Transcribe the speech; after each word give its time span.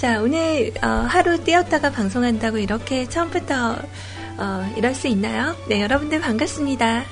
자, 0.00 0.20
오늘 0.22 0.72
어, 0.82 0.86
하루 0.86 1.44
뛰었다가 1.44 1.90
방송한다고 1.90 2.56
이렇게 2.56 3.06
처음부터 3.06 3.76
어, 4.38 4.74
이럴 4.78 4.94
수 4.94 5.08
있나요? 5.08 5.54
네, 5.68 5.82
여러분들 5.82 6.20
반갑습니다. 6.20 7.04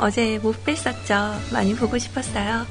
어, 0.00 0.10
제 0.10 0.38
못 0.42 0.64
뵀었죠. 0.64 1.52
많이 1.52 1.76
보고 1.76 1.96
싶었어요. 1.98 2.66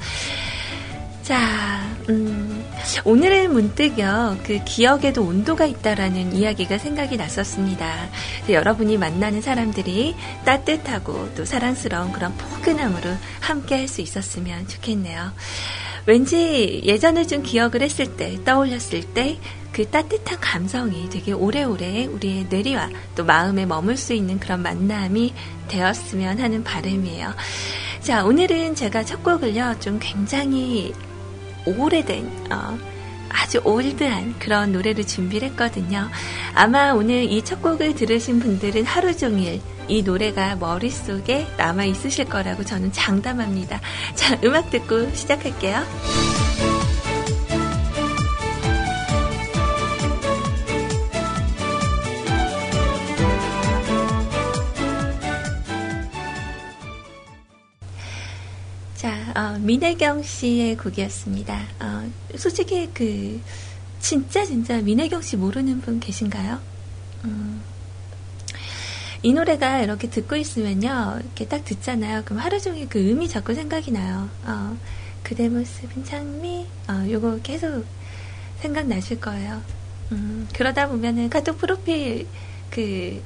자, 1.23 1.87
음, 2.09 2.65
오늘은 3.05 3.53
문득요, 3.53 4.37
그 4.43 4.59
기억에도 4.65 5.23
온도가 5.23 5.65
있다라는 5.65 6.35
이야기가 6.35 6.77
생각이 6.77 7.15
났었습니다. 7.15 8.09
여러분이 8.49 8.97
만나는 8.97 9.41
사람들이 9.41 10.15
따뜻하고 10.43 11.29
또 11.35 11.45
사랑스러운 11.45 12.11
그런 12.11 12.35
포근함으로 12.37 13.09
함께 13.39 13.75
할 13.77 13.87
수 13.87 14.01
있었으면 14.01 14.67
좋겠네요. 14.67 15.31
왠지 16.05 16.81
예전을 16.83 17.27
좀 17.27 17.43
기억을 17.43 17.81
했을 17.81 18.15
때, 18.17 18.37
떠올렸을 18.43 19.03
때, 19.13 19.39
그 19.71 19.85
따뜻한 19.89 20.39
감성이 20.41 21.09
되게 21.09 21.31
오래오래 21.31 22.05
우리의 22.05 22.47
뇌리와 22.49 22.89
또 23.15 23.23
마음에 23.23 23.65
머물 23.65 23.95
수 23.95 24.13
있는 24.13 24.39
그런 24.39 24.61
만남이 24.61 25.33
되었으면 25.69 26.39
하는 26.39 26.63
바람이에요. 26.63 27.33
자, 28.01 28.25
오늘은 28.25 28.75
제가 28.75 29.05
첫 29.05 29.23
곡을요, 29.23 29.75
좀 29.79 29.97
굉장히 30.01 30.93
오래된, 31.65 32.47
어, 32.51 32.77
아주 33.29 33.61
올드한 33.63 34.35
그런 34.39 34.73
노래를 34.73 35.05
준비를 35.07 35.49
했거든요. 35.49 36.09
아마 36.53 36.91
오늘 36.91 37.31
이 37.31 37.41
첫 37.43 37.61
곡을 37.61 37.95
들으신 37.95 38.39
분들은 38.39 38.85
하루 38.85 39.15
종일 39.15 39.61
이 39.91 40.03
노래가 40.03 40.55
머릿속에 40.55 41.45
남아 41.57 41.83
있으실 41.83 42.23
거라고 42.23 42.63
저는 42.63 42.93
장담합니다. 42.93 43.81
자, 44.15 44.39
음악 44.41 44.69
듣고 44.69 45.13
시작할게요. 45.13 45.83
어, 59.33 59.57
민혜경 59.59 60.23
씨의 60.23 60.77
곡이었습니다. 60.77 61.61
어, 61.79 62.09
솔직히 62.37 62.89
그 62.93 63.39
진짜 63.99 64.45
진짜 64.45 64.81
민혜경 64.81 65.21
씨 65.21 65.37
모르는 65.37 65.81
분 65.81 65.99
계신가요? 65.99 66.59
음, 67.25 67.61
이 69.23 69.33
노래가 69.33 69.81
이렇게 69.81 70.09
듣고 70.09 70.35
있으면요, 70.35 71.19
이렇게 71.21 71.47
딱 71.47 71.63
듣잖아요. 71.63 72.23
그럼 72.25 72.39
하루 72.39 72.59
종일 72.59 72.89
그 72.89 72.99
음이 72.99 73.29
자꾸 73.29 73.53
생각이 73.53 73.91
나요. 73.91 74.29
어, 74.45 74.75
그대 75.21 75.47
모습은 75.47 76.03
장미, 76.05 76.65
어, 76.87 77.05
요거 77.07 77.41
계속 77.43 77.85
생각나실 78.61 79.19
거예요. 79.19 79.61
음, 80.11 80.47
그러다 80.53 80.87
보면은 80.87 81.29
카톡 81.29 81.57
프로필 81.59 82.27
그 82.71 83.21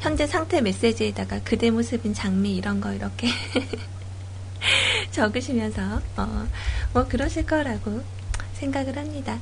현재 0.00 0.26
상태 0.26 0.60
메시지에다가 0.60 1.40
그대 1.42 1.70
모습은 1.70 2.12
장미 2.12 2.56
이런 2.56 2.80
거 2.80 2.92
이렇게 2.92 3.28
적으시면서 5.10 6.02
어, 6.16 6.46
뭐 6.92 7.06
그러실 7.08 7.46
거라고 7.46 8.02
생각을 8.54 8.98
합니다. 8.98 9.38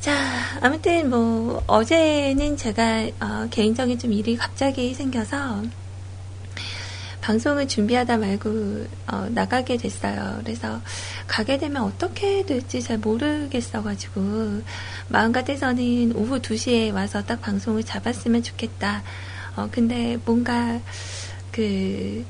자, 0.00 0.14
아무튼 0.62 1.10
뭐 1.10 1.62
어제는 1.66 2.56
제가 2.56 3.10
어, 3.20 3.48
개인적인 3.50 3.98
좀 3.98 4.14
일이 4.14 4.34
갑자기 4.34 4.94
생겨서 4.94 5.62
방송을 7.20 7.68
준비하다 7.68 8.16
말고 8.16 8.86
어, 9.12 9.26
나가게 9.28 9.76
됐어요. 9.76 10.40
그래서 10.42 10.80
가게 11.26 11.58
되면 11.58 11.82
어떻게 11.82 12.46
될지 12.46 12.80
잘 12.80 12.96
모르겠어가지고 12.96 14.62
마음 15.08 15.32
같아서는 15.32 16.12
오후 16.16 16.38
2시에 16.40 16.94
와서 16.94 17.22
딱 17.22 17.42
방송을 17.42 17.84
잡았으면 17.84 18.42
좋겠다. 18.42 19.02
어, 19.56 19.68
근데 19.70 20.18
뭔가 20.24 20.80
그 21.52 22.24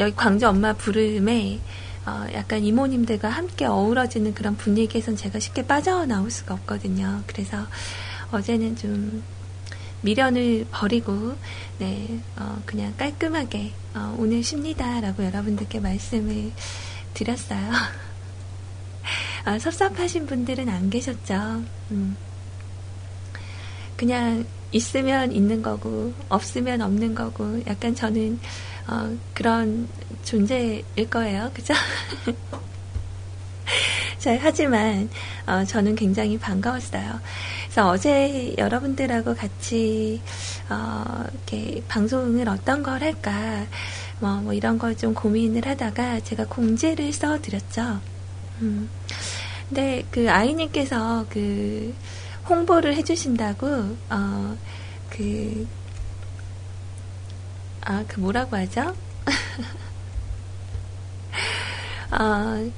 여기 0.00 0.16
광주 0.16 0.48
엄마 0.48 0.72
부름에 0.72 1.60
어, 2.06 2.26
약간 2.32 2.64
이모님들과 2.64 3.28
함께 3.28 3.66
어우러지는 3.66 4.34
그런 4.34 4.56
분위기에선 4.56 5.16
제가 5.16 5.38
쉽게 5.38 5.66
빠져나올 5.66 6.30
수가 6.30 6.54
없거든요. 6.54 7.22
그래서 7.26 7.66
어제는 8.32 8.76
좀 8.76 9.22
미련을 10.02 10.66
버리고 10.70 11.36
네 11.78 12.20
어, 12.36 12.62
그냥 12.64 12.94
깔끔하게 12.96 13.72
어, 13.94 14.16
오늘 14.18 14.42
쉽니다 14.42 15.00
라고 15.00 15.24
여러분들께 15.24 15.80
말씀을 15.80 16.52
드렸어요. 17.14 17.70
아, 19.44 19.58
섭섭하신 19.58 20.26
분들은 20.26 20.68
안 20.68 20.88
계셨죠. 20.90 21.62
음. 21.90 22.16
그냥 23.96 24.46
있으면 24.72 25.32
있는 25.32 25.60
거고 25.60 26.14
없으면 26.28 26.80
없는 26.80 27.14
거고 27.14 27.60
약간 27.66 27.94
저는 27.94 28.38
어, 28.88 29.16
그런 29.34 29.88
존재일 30.24 30.84
거예요. 31.10 31.50
그죠? 31.54 31.74
자, 34.18 34.36
하지만 34.40 35.08
어, 35.46 35.64
저는 35.64 35.94
굉장히 35.94 36.38
반가웠어요. 36.38 37.20
그래서 37.64 37.88
어제 37.88 38.54
여러분들하고 38.58 39.34
같이 39.34 40.20
어, 40.68 41.24
이렇게 41.32 41.82
방송을 41.88 42.48
어떤 42.48 42.82
걸 42.82 43.02
할까 43.02 43.66
뭐, 44.20 44.36
뭐 44.36 44.52
이런 44.52 44.78
걸 44.78 44.94
좀 44.94 45.14
고민을 45.14 45.66
하다가 45.66 46.20
제가 46.20 46.46
공지를 46.46 47.12
써드렸죠. 47.12 48.00
음. 48.60 48.90
근데 49.68 50.04
그 50.10 50.30
아이님께서 50.30 51.24
그 51.30 51.94
홍보를 52.48 52.94
해주신다고 52.96 53.96
어, 54.10 54.56
그 55.08 55.66
아, 57.82 58.04
그 58.06 58.20
뭐라고 58.20 58.56
하죠? 58.56 58.94
어, 62.12 62.70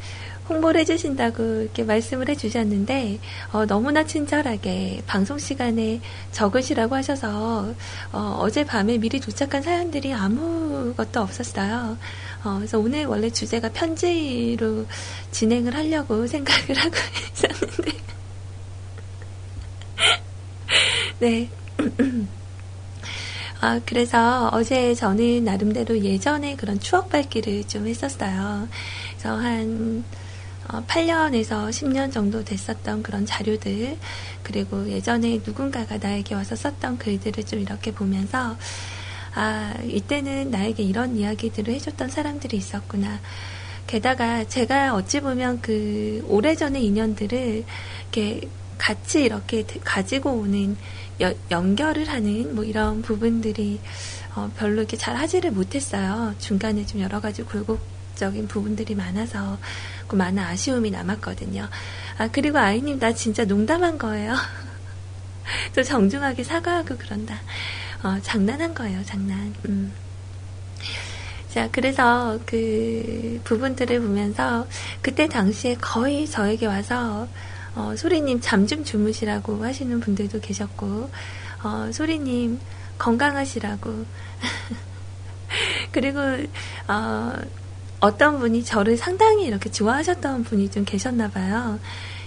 홍보를 0.48 0.80
해주신다고 0.82 1.42
이렇게 1.62 1.84
말씀을 1.84 2.28
해주셨는데, 2.28 3.20
어, 3.52 3.64
너무나 3.66 4.04
친절하게 4.04 5.02
방송 5.06 5.38
시간에 5.38 6.00
적으시라고 6.32 6.94
하셔서, 6.94 7.74
어, 8.12 8.46
제 8.50 8.64
밤에 8.64 8.98
미리 8.98 9.20
도착한 9.20 9.62
사연들이 9.62 10.12
아무것도 10.12 11.20
없었어요. 11.20 11.96
어, 12.44 12.54
그래서 12.56 12.78
오늘 12.78 13.06
원래 13.06 13.30
주제가 13.30 13.70
편지로 13.70 14.86
진행을 15.30 15.74
하려고 15.74 16.26
생각을 16.26 16.76
하고 16.76 16.96
있었는데, 17.32 17.92
네. 21.20 21.48
아, 23.62 23.81
그래서 23.87 24.49
어제 24.53 24.93
저는 24.93 25.45
나름대로 25.45 26.03
예전에 26.03 26.56
그런 26.56 26.81
추억 26.81 27.11
밝기를 27.11 27.62
좀 27.69 27.87
했었어요. 27.87 28.67
그래서 29.11 29.37
한 29.37 30.03
8년에서 30.67 31.53
어, 31.53 31.69
10년 31.69 32.11
정도 32.11 32.45
됐었던 32.45 33.05
그런 33.05 33.25
자료들, 33.25 33.99
그리고 34.43 34.89
예전에 34.91 35.41
누군가가 35.47 35.99
나에게 35.99 36.34
와서 36.34 36.56
썼던 36.56 36.99
글들을 36.99 37.45
좀 37.45 37.61
이렇게 37.61 37.93
보면서, 37.93 38.56
아, 39.37 39.75
이때는 39.84 40.50
나에게 40.50 40.83
이런 40.83 41.17
이야기들을 41.17 41.73
해줬던 41.73 42.09
사람들이 42.09 42.56
있었구나. 42.56 43.21
게다가 43.87 44.43
제가 44.43 44.97
어찌 44.97 45.20
보면 45.20 45.61
그 45.61 46.25
오래전의 46.26 46.85
인연들을 46.85 47.65
이렇게 48.12 48.49
같이 48.76 49.23
이렇게 49.23 49.65
가지고 49.85 50.32
오는 50.32 50.76
여, 51.20 51.35
연결을 51.50 52.09
하는 52.09 52.55
뭐 52.55 52.64
이런 52.64 53.03
부분들이 53.03 53.81
어, 54.35 54.50
별로 54.56 54.81
이렇게 54.81 54.97
잘 54.97 55.17
하지를 55.17 55.50
못했어요. 55.50 56.35
중간에 56.38 56.87
좀 56.87 57.00
여러 57.00 57.20
가지 57.20 57.43
굴곡적인 57.43 58.49
부분들이 58.49 58.94
많아서 58.94 59.59
그 60.09 60.17
많은 60.17 60.43
아쉬움이 60.43 60.91
남았거든요. 60.91 61.69
아 62.19 62.29
그리고 62.29 62.59
아이님 62.59 62.99
나 62.99 63.12
진짜 63.12 63.44
농담한 63.44 63.99
거예요. 63.99 64.35
저 65.75 65.82
정중하게 65.82 66.44
사과하고 66.44 66.97
그런다. 66.97 67.41
어, 68.03 68.19
장난한 68.23 68.75
거예요, 68.75 69.05
장난. 69.05 69.55
음. 69.69 69.93
자, 71.53 71.69
그래서 71.70 72.38
그 72.47 73.38
부분들을 73.44 74.00
보면서 74.00 74.67
그때 75.03 75.29
당시에 75.29 75.75
거의 75.75 76.26
저에게 76.26 76.65
와서 76.65 77.29
어, 77.74 77.94
소리님 77.96 78.40
잠 78.40 78.66
좀 78.66 78.84
주무시라고 78.84 79.64
하시는 79.64 79.98
분들도 80.00 80.40
계셨고, 80.40 81.10
어, 81.64 81.90
소리님 81.92 82.58
건강하시라고. 82.98 84.04
그리고, 85.92 86.20
어, 86.88 87.32
어떤 88.00 88.38
분이 88.40 88.64
저를 88.64 88.96
상당히 88.96 89.44
이렇게 89.46 89.70
좋아하셨던 89.70 90.44
분이 90.44 90.70
좀 90.70 90.84
계셨나 90.84 91.28
봐요. 91.30 91.78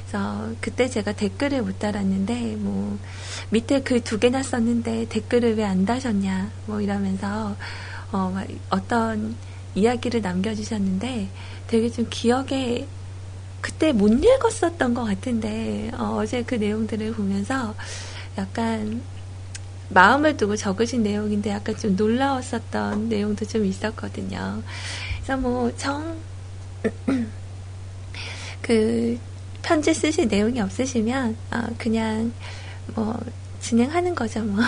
그래서 0.08 0.50
그때 0.62 0.88
제가 0.90 1.12
댓글을 1.14 1.62
못 1.62 1.80
달았는데, 1.80 2.56
뭐, 2.58 2.98
밑에 3.50 3.82
글 3.82 4.02
두 4.02 4.20
개나 4.20 4.44
썼는데 4.44 5.08
댓글을 5.10 5.56
왜 5.58 5.64
안 5.66 5.86
다셨냐, 5.86 6.52
뭐 6.68 6.82
이러면서, 6.82 7.56
어, 8.12 8.36
어떤 8.70 9.36
이야기를 9.76 10.22
남겨주셨는데 10.22 11.28
되게 11.68 11.90
좀 11.92 12.08
기억에 12.10 12.88
그때 13.66 13.92
못 13.92 14.10
읽었었던 14.24 14.94
것 14.94 15.06
같은데 15.06 15.90
어, 15.98 16.18
어제 16.20 16.44
그 16.44 16.54
내용들을 16.54 17.14
보면서 17.14 17.74
약간 18.38 19.02
마음을 19.90 20.38
두고 20.38 20.56
적으신 20.56 21.02
내용인데 21.02 21.50
약간 21.50 21.76
좀 21.76 21.96
놀라웠었던 21.96 23.10
내용도 23.10 23.44
좀 23.44 23.66
있었거든요. 23.66 24.62
그래서 25.16 25.38
뭐 25.42 25.76
정, 25.78 26.16
그 28.62 29.18
편지 29.64 29.96
쓰실 29.96 30.28
내용이 30.28 30.62
없으시면 30.62 31.36
어, 31.50 31.64
그냥 31.80 32.32
뭐 32.94 33.20
진행하는 33.62 34.14
거죠 34.14 34.44
뭐. 34.44 34.64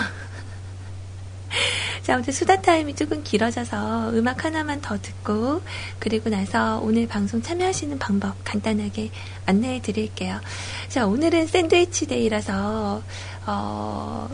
자, 2.02 2.14
아무튼 2.14 2.32
수다 2.32 2.60
타임이 2.60 2.94
조금 2.94 3.22
길어져서 3.22 4.10
음악 4.12 4.44
하나만 4.44 4.80
더 4.80 5.00
듣고 5.00 5.62
그리고 5.98 6.30
나서 6.30 6.78
오늘 6.80 7.06
방송 7.06 7.42
참여하시는 7.42 7.98
방법 7.98 8.34
간단하게 8.44 9.10
안내해 9.46 9.80
드릴게요. 9.80 10.40
자, 10.88 11.06
오늘은 11.06 11.46
샌드위치 11.46 12.06
데이라서 12.06 13.02
어, 13.46 14.28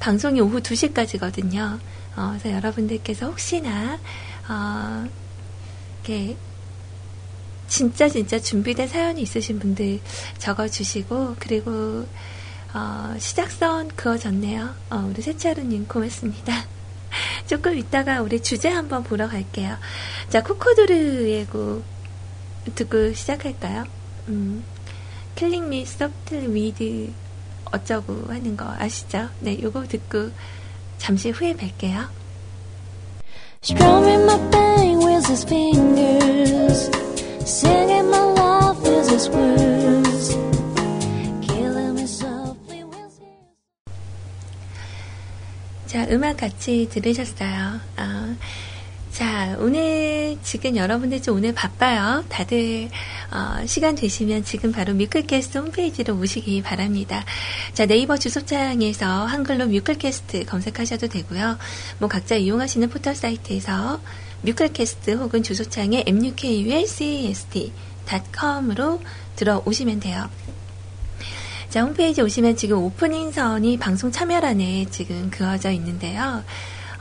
방송이 0.00 0.40
오후 0.40 0.60
2시까지거든요. 0.60 1.78
어, 2.16 2.28
그래서 2.30 2.52
여러분들께서 2.56 3.26
혹시나 3.26 3.98
어, 4.48 5.08
이렇게 6.04 6.36
진짜 7.68 8.08
진짜 8.08 8.38
준비된 8.38 8.88
사연이 8.88 9.20
있으신 9.20 9.58
분들 9.58 10.00
적어주시고 10.38 11.36
그리고 11.38 12.06
어, 12.78 13.12
시작선 13.18 13.88
그어졌네요. 13.96 14.72
어, 14.90 15.08
우리 15.10 15.20
세차루님 15.20 15.88
고맙습니다. 15.88 16.64
조금 17.48 17.76
이따가 17.76 18.22
우리 18.22 18.40
주제 18.40 18.68
한번 18.68 19.02
보러 19.02 19.26
갈게요. 19.26 19.76
자, 20.28 20.44
코코도르의 20.44 21.46
곡 21.46 21.82
듣고 22.76 23.12
시작할까요? 23.14 23.84
음, 24.28 24.62
Killing 25.34 25.66
Me 25.66 25.82
Softly 25.82 26.46
With 26.46 27.12
어쩌고 27.72 28.26
하는 28.28 28.56
거 28.56 28.72
아시죠? 28.78 29.28
네, 29.40 29.60
요거 29.60 29.88
듣고 29.88 30.30
잠시 30.98 31.30
후에 31.30 31.56
뵐게요. 31.56 32.08
Strumming 33.60 34.22
my 34.22 34.50
pain 34.52 34.98
with 34.98 35.26
his 35.26 35.44
fingers 35.44 36.88
Singing 37.40 38.08
my 38.08 38.22
love 38.38 38.80
with 38.86 39.10
his 39.10 39.28
words 39.30 40.57
자, 45.88 46.06
음악 46.10 46.36
같이 46.36 46.86
들으셨어요. 46.90 47.80
아, 47.96 48.36
자, 49.10 49.56
오늘 49.58 50.36
지금 50.42 50.76
여러분들 50.76 51.22
좀 51.22 51.38
오늘 51.38 51.54
바빠요. 51.54 52.26
다들 52.28 52.90
어, 53.32 53.64
시간 53.64 53.94
되시면 53.94 54.44
지금 54.44 54.70
바로 54.70 54.92
뮤클캐스트 54.92 55.56
홈페이지로 55.56 56.14
오시기 56.14 56.60
바랍니다. 56.60 57.24
자, 57.72 57.86
네이버 57.86 58.18
주소창에서 58.18 59.24
한글로 59.24 59.68
뮤클캐스트 59.68 60.44
검색하셔도 60.44 61.08
되고요. 61.08 61.56
뭐 61.98 62.10
각자 62.10 62.36
이용하시는 62.36 62.90
포털 62.90 63.14
사이트에서 63.14 63.98
뮤클캐스트 64.42 65.12
혹은 65.12 65.42
주소창에 65.42 66.04
mukulcast.com으로 66.06 69.00
들어오시면 69.36 70.00
돼요. 70.00 70.28
자, 71.70 71.82
홈페이지 71.82 72.22
오시면 72.22 72.56
지금 72.56 72.78
오프닝 72.78 73.30
선이 73.30 73.76
방송 73.76 74.10
참여란에 74.10 74.86
지금 74.90 75.28
그어져 75.28 75.70
있는데요. 75.72 76.42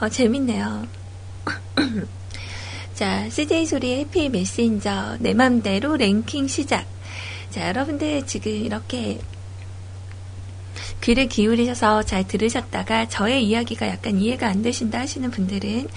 어, 0.02 0.10
재밌네요. 0.10 0.86
자, 2.94 3.30
CJ 3.30 3.66
소리의 3.66 4.00
해피 4.00 4.28
메신저, 4.28 5.18
내 5.20 5.34
맘대로 5.34 5.96
랭킹 5.96 6.50
시작. 6.50 6.86
자, 7.50 7.70
여러분들 7.70 8.26
지금 8.26 8.52
이렇게 8.52 9.20
귀를 11.00 11.30
기울이셔서 11.30 12.04
잘 12.04 12.28
들으셨다가 12.28 13.08
저의 13.08 13.46
이야기가 13.46 13.88
약간 13.88 14.20
이해가 14.20 14.50
안 14.50 14.62
되신다 14.64 15.00
하시는 15.00 15.32
분들은 15.32 15.88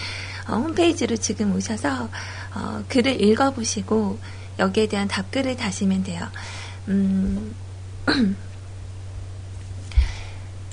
어, 0.48 0.54
홈페이지로 0.54 1.16
지금 1.16 1.56
오셔서 1.56 2.08
어, 2.54 2.84
글을 2.88 3.20
읽어보시고 3.20 4.16
여기에 4.60 4.86
대한 4.86 5.08
답글을 5.08 5.56
다시면 5.56 6.04
돼요. 6.04 6.28
음, 6.86 7.52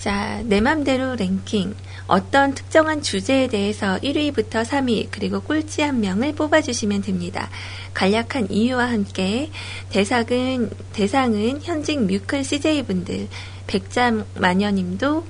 자, 0.08 0.42
내 0.46 0.62
맘대로 0.62 1.18
랭킹. 1.18 1.76
어떤 2.08 2.56
특정한 2.56 3.02
주제에 3.02 3.48
대해서 3.48 4.00
1위부터 4.02 4.64
3위, 4.64 5.10
그리고 5.12 5.42
꼴찌 5.42 5.82
한 5.82 6.00
명을 6.00 6.34
뽑아주시면 6.34 7.02
됩니다. 7.02 7.50
간략한 7.94 8.50
이유와 8.50 8.90
함께 8.90 9.52
대상은, 9.90 10.70
대상은 10.94 11.62
현직 11.62 12.00
뮤클 12.00 12.46
CJ분들, 12.46 13.28
백잠 13.68 14.26
마녀님도, 14.36 15.28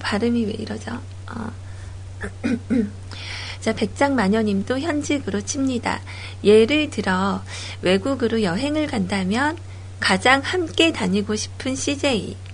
발음이 0.00 0.44
왜 0.44 0.52
이러죠? 0.52 1.00
어. 1.34 1.50
자, 3.60 3.74
백장 3.74 4.14
마녀님도 4.14 4.78
현직으로 4.78 5.40
칩니다. 5.40 6.00
예를 6.44 6.88
들어, 6.90 7.42
외국으로 7.80 8.44
여행을 8.44 8.86
간다면 8.86 9.58
가장 9.98 10.40
함께 10.40 10.92
다니고 10.92 11.34
싶은 11.34 11.74
CJ. 11.74 12.51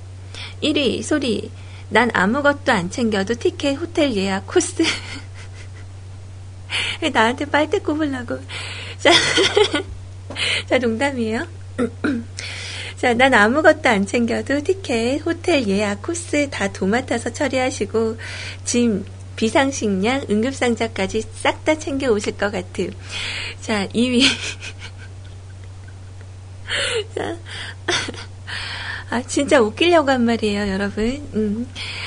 1위, 0.62 1.02
소리. 1.02 1.50
난 1.90 2.11
아무것도 2.12 2.70
안 2.70 2.90
챙겨도 2.90 3.35
티켓, 3.35 3.75
호텔 3.75 4.14
예약, 4.14 4.46
코스. 4.46 4.82
나한테 7.12 7.46
빨대 7.46 7.79
꼽으려고. 7.79 8.38
자, 8.99 9.11
자, 10.69 10.79
농담이에요. 10.79 11.46
자, 12.96 13.14
난 13.14 13.32
아무것도 13.32 13.88
안 13.88 14.06
챙겨도 14.06 14.64
티켓, 14.64 15.20
호텔 15.25 15.67
예약, 15.67 16.02
코스 16.02 16.50
다 16.50 16.70
도맡아서 16.70 17.32
처리하시고, 17.32 18.19
짐, 18.64 19.06
비상식량, 19.37 20.26
응급상자까지 20.29 21.23
싹 21.32 21.64
다 21.64 21.79
챙겨 21.79 22.11
오실 22.11 22.37
것 22.37 22.50
같은. 22.50 22.93
자, 23.61 23.87
2위. 23.88 24.25
자, 27.15 27.36
아, 29.10 29.22
진짜 29.22 29.60
웃기려고 29.60 30.10
한 30.10 30.24
말이에요, 30.24 30.70
여러분. 30.70 31.27
음. 31.34 31.67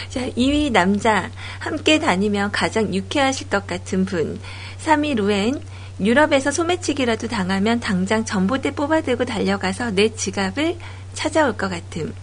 자, 0.10 0.22
2위 0.30 0.72
남자. 0.72 1.32
함께 1.60 2.00
다니면 2.00 2.52
가장 2.52 2.94
유쾌하실 2.94 3.50
것 3.50 3.66
같은 3.66 4.06
분. 4.06 4.40
3위 4.84 5.16
루엔. 5.16 5.62
유럽에서 6.00 6.52
소매치기라도 6.52 7.28
당하면 7.28 7.80
당장 7.80 8.26
전봇대 8.26 8.72
뽑아들고 8.72 9.26
달려가서 9.26 9.92
내 9.92 10.10
지갑을 10.10 10.78
찾아올 11.14 11.58
것 11.58 11.70
같음. 11.70 12.14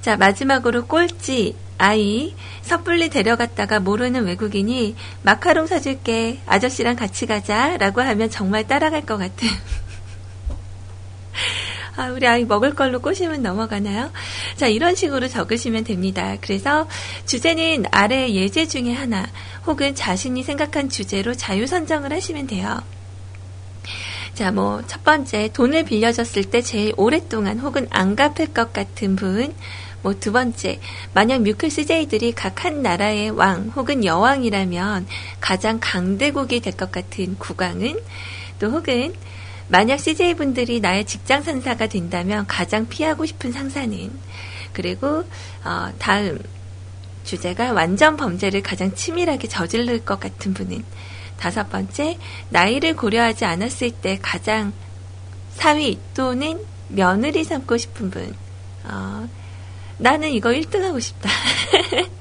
자, 0.00 0.16
마지막으로 0.16 0.86
꼴찌. 0.86 1.56
아이. 1.78 2.34
섣불리 2.62 3.08
데려갔다가 3.08 3.80
모르는 3.80 4.24
외국인이 4.24 4.96
마카롱 5.22 5.66
사줄게. 5.66 6.40
아저씨랑 6.46 6.96
같이 6.96 7.26
가자. 7.26 7.76
라고 7.76 8.00
하면 8.00 8.30
정말 8.30 8.66
따라갈 8.66 9.06
것 9.06 9.16
같은. 9.16 9.48
아, 11.96 12.08
우리 12.08 12.26
아이 12.26 12.44
먹을 12.44 12.74
걸로 12.74 13.00
꼬시면 13.00 13.42
넘어가나요? 13.42 14.10
자, 14.56 14.66
이런 14.68 14.94
식으로 14.94 15.28
적으시면 15.28 15.84
됩니다. 15.84 16.36
그래서 16.40 16.88
주제는 17.26 17.84
아래 17.90 18.30
예제 18.30 18.66
중에 18.68 18.92
하나 18.92 19.26
혹은 19.66 19.94
자신이 19.94 20.42
생각한 20.42 20.88
주제로 20.88 21.34
자유 21.34 21.66
선정을 21.66 22.12
하시면 22.12 22.46
돼요. 22.46 22.80
자, 24.34 24.52
뭐, 24.52 24.82
첫 24.86 25.04
번째, 25.04 25.50
돈을 25.52 25.84
빌려줬을 25.84 26.44
때 26.44 26.62
제일 26.62 26.94
오랫동안 26.96 27.58
혹은 27.58 27.86
안 27.90 28.16
갚을 28.16 28.54
것 28.54 28.72
같은 28.72 29.16
분. 29.16 29.54
뭐, 30.02 30.14
두 30.18 30.32
번째, 30.32 30.80
만약 31.12 31.42
뮤클 31.42 31.70
CJ들이 31.70 32.32
각 32.32 32.64
한 32.64 32.82
나라의 32.82 33.30
왕 33.30 33.70
혹은 33.74 34.04
여왕이라면 34.04 35.06
가장 35.40 35.78
강대국이 35.80 36.60
될 36.60 36.72
것 36.74 36.90
같은 36.92 37.36
국왕은 37.38 37.98
또 38.58 38.70
혹은 38.70 39.12
만약 39.70 39.98
CJ분들이 40.00 40.80
나의 40.80 41.04
직장 41.04 41.44
상사가 41.44 41.86
된다면 41.86 42.44
가장 42.48 42.88
피하고 42.88 43.24
싶은 43.24 43.52
상사는 43.52 44.10
그리고 44.72 45.24
어, 45.64 45.92
다음 45.98 46.40
주제가 47.22 47.72
완전 47.72 48.16
범죄를 48.16 48.62
가장 48.62 48.92
치밀하게 48.94 49.46
저지를 49.46 50.04
것 50.04 50.18
같은 50.18 50.54
분은 50.54 50.84
다섯 51.38 51.70
번째 51.70 52.18
나이를 52.48 52.96
고려하지 52.96 53.44
않았을 53.44 53.92
때 53.92 54.18
가장 54.20 54.72
사위 55.54 56.00
또는 56.14 56.60
며느리 56.88 57.44
삼고 57.44 57.76
싶은 57.76 58.10
분 58.10 58.34
어, 58.84 59.28
나는 59.98 60.30
이거 60.30 60.50
1등 60.50 60.80
하고 60.80 60.98
싶다. 60.98 61.30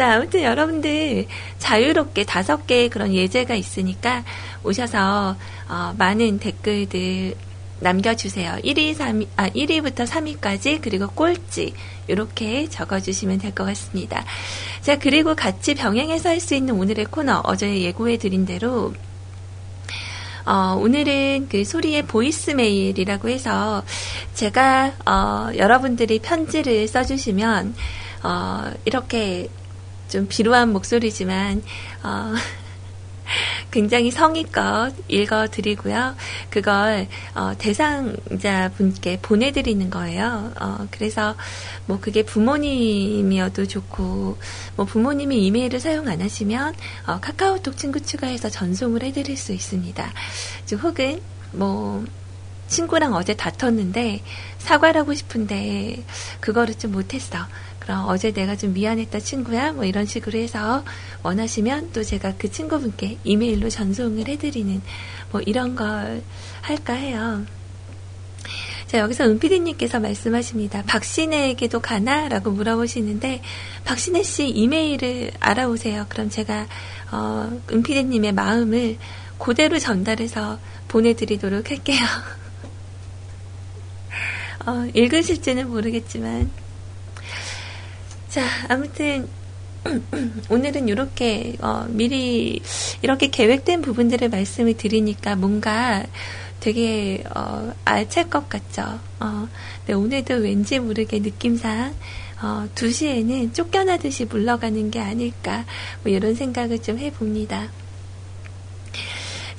자, 0.00 0.14
아무튼 0.14 0.40
여러분들 0.40 1.26
자유롭게 1.58 2.24
다섯 2.24 2.66
개의 2.66 2.88
그런 2.88 3.12
예제가 3.12 3.54
있으니까 3.54 4.24
오셔서 4.64 5.36
어, 5.68 5.94
많은 5.98 6.38
댓글들 6.38 7.34
남겨주세요. 7.80 8.60
1위, 8.64 8.96
3위, 8.96 9.26
아, 9.36 9.50
1위부터 9.50 10.06
3위까지, 10.06 10.80
그리고 10.80 11.06
꼴찌, 11.08 11.74
이렇게 12.08 12.66
적어주시면 12.70 13.40
될 13.40 13.54
것 13.54 13.66
같습니다. 13.66 14.24
자, 14.80 14.98
그리고 14.98 15.34
같이 15.34 15.74
병행해서 15.74 16.30
할 16.30 16.40
수 16.40 16.54
있는 16.54 16.76
오늘의 16.76 17.04
코너, 17.04 17.42
어제 17.44 17.82
예고해 17.82 18.16
드린 18.16 18.46
대로, 18.46 18.94
어, 20.46 20.78
오늘은 20.80 21.48
그 21.50 21.62
소리의 21.62 22.04
보이스메일이라고 22.06 23.28
해서 23.28 23.84
제가 24.32 24.94
어, 25.04 25.50
여러분들이 25.54 26.20
편지를 26.20 26.88
써주시면 26.88 27.74
어, 28.22 28.72
이렇게 28.86 29.48
좀 30.10 30.26
비루한 30.28 30.72
목소리지만 30.72 31.62
어, 32.02 32.34
굉장히 33.70 34.10
성의껏 34.10 34.92
읽어드리고요. 35.08 36.16
그걸 36.50 37.06
어, 37.34 37.52
대상자 37.56 38.70
분께 38.76 39.18
보내드리는 39.22 39.88
거예요. 39.88 40.52
어, 40.60 40.88
그래서 40.90 41.36
뭐 41.86 42.00
그게 42.00 42.24
부모님이어도 42.24 43.66
좋고 43.66 44.38
뭐 44.76 44.84
부모님이 44.84 45.46
이메일을 45.46 45.78
사용 45.78 46.08
안 46.08 46.20
하시면 46.20 46.74
어, 47.06 47.20
카카오톡 47.20 47.76
친구 47.76 48.00
추가해서 48.00 48.50
전송을 48.50 49.02
해드릴 49.04 49.36
수 49.36 49.52
있습니다. 49.52 50.12
혹은 50.82 51.20
뭐 51.52 52.04
친구랑 52.66 53.14
어제 53.14 53.34
다퉜는데 53.34 54.22
사과를 54.58 55.00
하고 55.00 55.14
싶은데 55.14 56.04
그거를 56.40 56.78
좀 56.78 56.92
못했어. 56.92 57.38
그럼 57.80 58.08
어제 58.08 58.32
내가 58.32 58.56
좀 58.56 58.72
미안했다 58.72 59.18
친구야 59.18 59.72
뭐 59.72 59.84
이런 59.84 60.06
식으로 60.06 60.38
해서 60.38 60.84
원하시면 61.22 61.90
또 61.92 62.04
제가 62.04 62.34
그 62.38 62.50
친구분께 62.50 63.18
이메일로 63.24 63.68
전송을 63.68 64.28
해드리는 64.28 64.80
뭐 65.32 65.40
이런 65.40 65.74
걸 65.74 66.22
할까 66.62 66.92
해요. 66.92 67.44
자, 68.90 68.98
여기서 68.98 69.24
은피디님께서 69.24 70.00
말씀하십니다. 70.00 70.82
박신혜에게도 70.82 71.78
가나? 71.78 72.28
라고 72.28 72.50
물어보시는데, 72.50 73.40
박신혜 73.84 74.24
씨 74.24 74.48
이메일을 74.48 75.30
알아오세요. 75.38 76.06
그럼 76.08 76.28
제가, 76.28 76.66
어, 77.12 77.60
은피디님의 77.70 78.32
마음을 78.32 78.96
그대로 79.38 79.78
전달해서 79.78 80.58
보내드리도록 80.88 81.70
할게요. 81.70 82.00
어, 84.66 84.90
읽으실지는 84.92 85.70
모르겠지만. 85.70 86.50
자, 88.30 88.44
아무튼, 88.68 89.28
오늘은 90.50 90.86
이렇게, 90.86 91.56
어, 91.60 91.84
미리, 91.88 92.62
이렇게 93.02 93.26
계획된 93.26 93.82
부분들을 93.82 94.28
말씀을 94.28 94.76
드리니까 94.76 95.34
뭔가 95.34 96.06
되게, 96.60 97.24
어, 97.34 97.72
알찰 97.84 98.30
것 98.30 98.48
같죠. 98.48 99.00
어, 99.18 99.48
네, 99.86 99.94
오늘도 99.94 100.34
왠지 100.34 100.78
모르게 100.78 101.18
느낌상, 101.18 101.92
어, 102.40 102.68
2시에는 102.76 103.52
쫓겨나듯이 103.52 104.26
물러가는 104.26 104.92
게 104.92 105.00
아닐까, 105.00 105.64
뭐 106.04 106.12
이런 106.12 106.36
생각을 106.36 106.80
좀 106.80 107.00
해봅니다. 107.00 107.68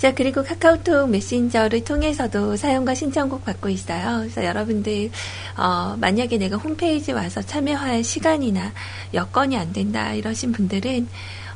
자, 0.01 0.15
그리고 0.15 0.41
카카오톡 0.41 1.11
메신저를 1.11 1.83
통해서도 1.83 2.57
사용과 2.57 2.95
신청곡 2.95 3.45
받고 3.45 3.69
있어요. 3.69 4.21
그래서 4.21 4.43
여러분들, 4.43 5.11
어, 5.55 5.95
만약에 5.95 6.39
내가 6.39 6.57
홈페이지 6.57 7.11
와서 7.11 7.39
참여할 7.43 8.03
시간이나 8.03 8.73
여건이 9.13 9.55
안 9.55 9.71
된다, 9.71 10.11
이러신 10.15 10.53
분들은, 10.53 11.07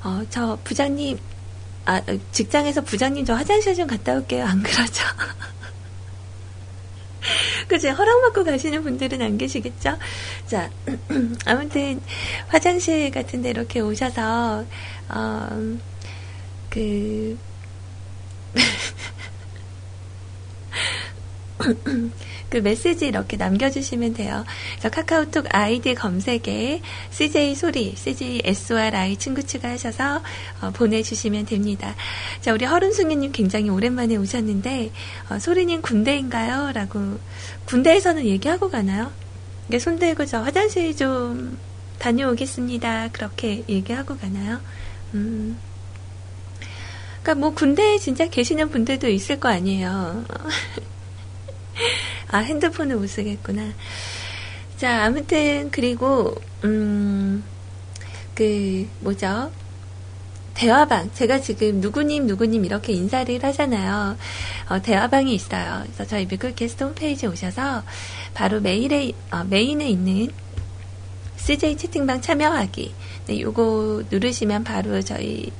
어, 0.03 0.21
저 0.29 0.59
부장님, 0.63 1.17
아, 1.85 1.99
직장에서 2.31 2.81
부장님 2.83 3.25
저 3.25 3.33
화장실 3.33 3.73
좀 3.73 3.87
갔다 3.87 4.13
올게요. 4.13 4.45
안 4.45 4.61
그러죠? 4.61 5.03
그죠? 7.67 7.89
허락받고 7.89 8.43
가시는 8.43 8.83
분들은 8.83 9.23
안 9.23 9.39
계시겠죠? 9.39 9.97
자, 10.45 10.69
아무튼, 11.47 11.99
화장실 12.49 13.09
같은 13.09 13.41
데 13.41 13.49
이렇게 13.49 13.79
오셔서, 13.79 14.65
어, 15.09 15.77
그, 16.69 17.35
그 22.49 22.57
메시지 22.57 23.07
이렇게 23.07 23.37
남겨주시면 23.37 24.13
돼요. 24.13 24.45
그래서 24.73 24.89
카카오톡 24.89 25.45
아이디 25.49 25.95
검색에 25.95 26.81
CJ 27.09 27.55
소리, 27.55 27.95
CJ 27.95 28.41
SORI 28.45 29.17
친구 29.17 29.43
추가하셔서 29.43 30.21
어, 30.61 30.71
보내주시면 30.71 31.47
됩니다. 31.47 31.95
자, 32.41 32.53
우리 32.53 32.65
허른숭이님 32.65 33.31
굉장히 33.31 33.69
오랜만에 33.69 34.15
오셨는데, 34.15 34.91
어, 35.29 35.39
소리님 35.39 35.81
군대인가요? 35.81 36.71
라고, 36.73 37.19
군대에서는 37.65 38.25
얘기하고 38.25 38.69
가나요? 38.69 39.11
이게 39.67 39.79
손 39.79 39.97
들고 39.97 40.25
저 40.25 40.41
화장실 40.41 40.95
좀 40.95 41.57
다녀오겠습니다. 41.99 43.09
그렇게 43.11 43.63
얘기하고 43.67 44.17
가나요? 44.17 44.59
음. 45.13 45.57
그러니까 47.25 47.35
뭐 47.35 47.55
군대에 47.55 47.97
진짜 47.97 48.27
계시는 48.27 48.69
분들도 48.69 49.09
있을 49.09 49.39
거 49.39 49.49
아니에요. 49.49 50.23
아 52.29 52.37
핸드폰을 52.37 52.97
못 52.97 53.07
쓰겠구나. 53.07 53.71
자 54.77 55.05
아무튼 55.05 55.71
그리고 55.71 56.35
음 56.63 57.43
그 58.35 58.87
뭐죠? 58.99 59.49
대화방 60.53 61.11
제가 61.13 61.41
지금 61.41 61.81
누구님 61.81 62.27
누구님 62.27 62.63
이렇게 62.63 62.93
인사를 62.93 63.43
하잖아요. 63.43 64.15
어, 64.69 64.81
대화방이 64.81 65.33
있어요. 65.33 65.81
그래서 65.83 66.05
저희 66.05 66.25
뮤클캐스트 66.25 66.83
홈페이지에 66.83 67.27
오셔서 67.27 67.83
바로 68.33 68.61
메일에 68.61 69.11
어, 69.31 69.43
메인에 69.49 69.89
있는 69.89 70.29
CJ 71.37 71.77
채팅방 71.77 72.21
참여하기. 72.21 72.93
네, 73.27 73.41
요거 73.41 74.03
누르시면 74.09 74.63
바로 74.63 75.01
저희 75.01 75.51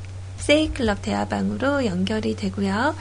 세이클럽 0.46 1.02
대화방으로 1.02 1.86
연결이 1.86 2.36
되고요. 2.36 2.96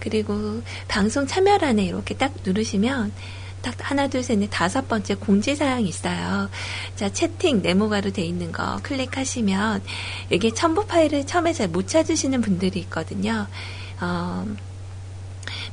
그리고 0.00 0.62
방송 0.88 1.26
참여란에 1.26 1.84
이렇게 1.84 2.14
딱 2.14 2.32
누르시면 2.44 3.12
딱 3.60 3.74
하나 3.80 4.08
둘 4.08 4.22
셋 4.22 4.38
넷 4.38 4.48
다섯 4.50 4.88
번째 4.88 5.16
공지사항이 5.16 5.88
있어요. 5.88 6.48
자 6.94 7.12
채팅 7.12 7.60
네모가로 7.62 8.12
돼 8.12 8.22
있는 8.22 8.50
거 8.50 8.78
클릭하시면 8.82 9.82
이게 10.30 10.54
첨부 10.54 10.86
파일을 10.86 11.26
처음에 11.26 11.52
잘 11.52 11.68
못 11.68 11.88
찾으시는 11.88 12.40
분들이 12.40 12.80
있거든요. 12.80 13.46
어, 14.00 14.46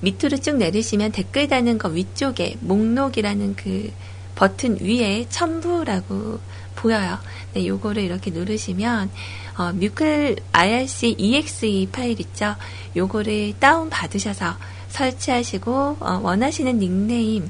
밑으로 0.01 0.38
쭉 0.38 0.58
내리시면 0.58 1.12
댓글 1.13 1.48
다는 1.48 1.77
거 1.77 1.88
위쪽에 1.88 2.58
목록이라는 2.60 3.56
그 3.56 3.94
버튼 4.36 4.77
위에 4.82 5.27
첨부라고 5.30 6.39
보여요. 6.75 7.20
네, 7.53 7.68
요거를 7.68 8.03
이렇게 8.03 8.32
누르시면 8.32 9.12
어, 9.57 9.72
뮤클 9.74 10.38
IRC 10.51 11.15
EXE 11.17 11.88
파일 11.91 12.19
있죠? 12.22 12.55
요거를 12.95 13.53
다운 13.60 13.89
받으셔서 13.89 14.55
설치하시고 14.89 15.98
어, 16.00 16.19
원하시는 16.24 16.79
닉네임 16.79 17.48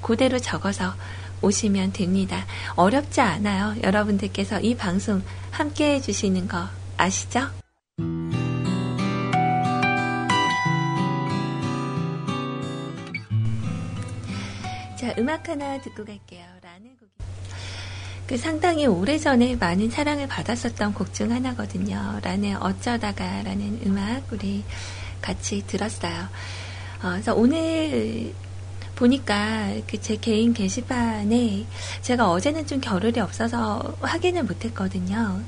그대로 0.00 0.38
적어서 0.38 0.94
오시면 1.42 1.92
됩니다. 1.92 2.44
어렵지 2.76 3.20
않아요. 3.20 3.74
여러분들께서 3.82 4.60
이 4.60 4.76
방송 4.76 5.22
함께 5.50 5.94
해주시는 5.94 6.48
거 6.48 6.68
아시죠? 6.96 7.48
자, 14.96 15.12
음악 15.18 15.48
하나 15.48 15.80
듣고 15.80 16.04
갈게요. 16.04 16.44
라는 16.62 16.96
곡이. 16.96 17.21
그 18.26 18.36
상당히 18.36 18.86
오래전에 18.86 19.56
많은 19.56 19.90
사랑을 19.90 20.26
받았었던 20.28 20.94
곡 20.94 21.12
중 21.12 21.32
하나거든요. 21.32 22.20
라는 22.22 22.56
어쩌다가 22.62 23.42
라는 23.42 23.80
음악 23.84 24.22
우리 24.32 24.64
같이 25.20 25.62
들었어요. 25.66 26.28
어, 27.02 27.10
그래서 27.10 27.34
오늘 27.34 28.32
보니까 28.94 29.72
그 29.86 29.98
제 30.00 30.16
개인 30.16 30.52
게시판에 30.54 31.66
제가 32.02 32.30
어제는 32.30 32.66
좀 32.66 32.80
겨를이 32.80 33.20
없어서 33.20 33.96
확인을 34.00 34.44
못했거든요. 34.44 35.42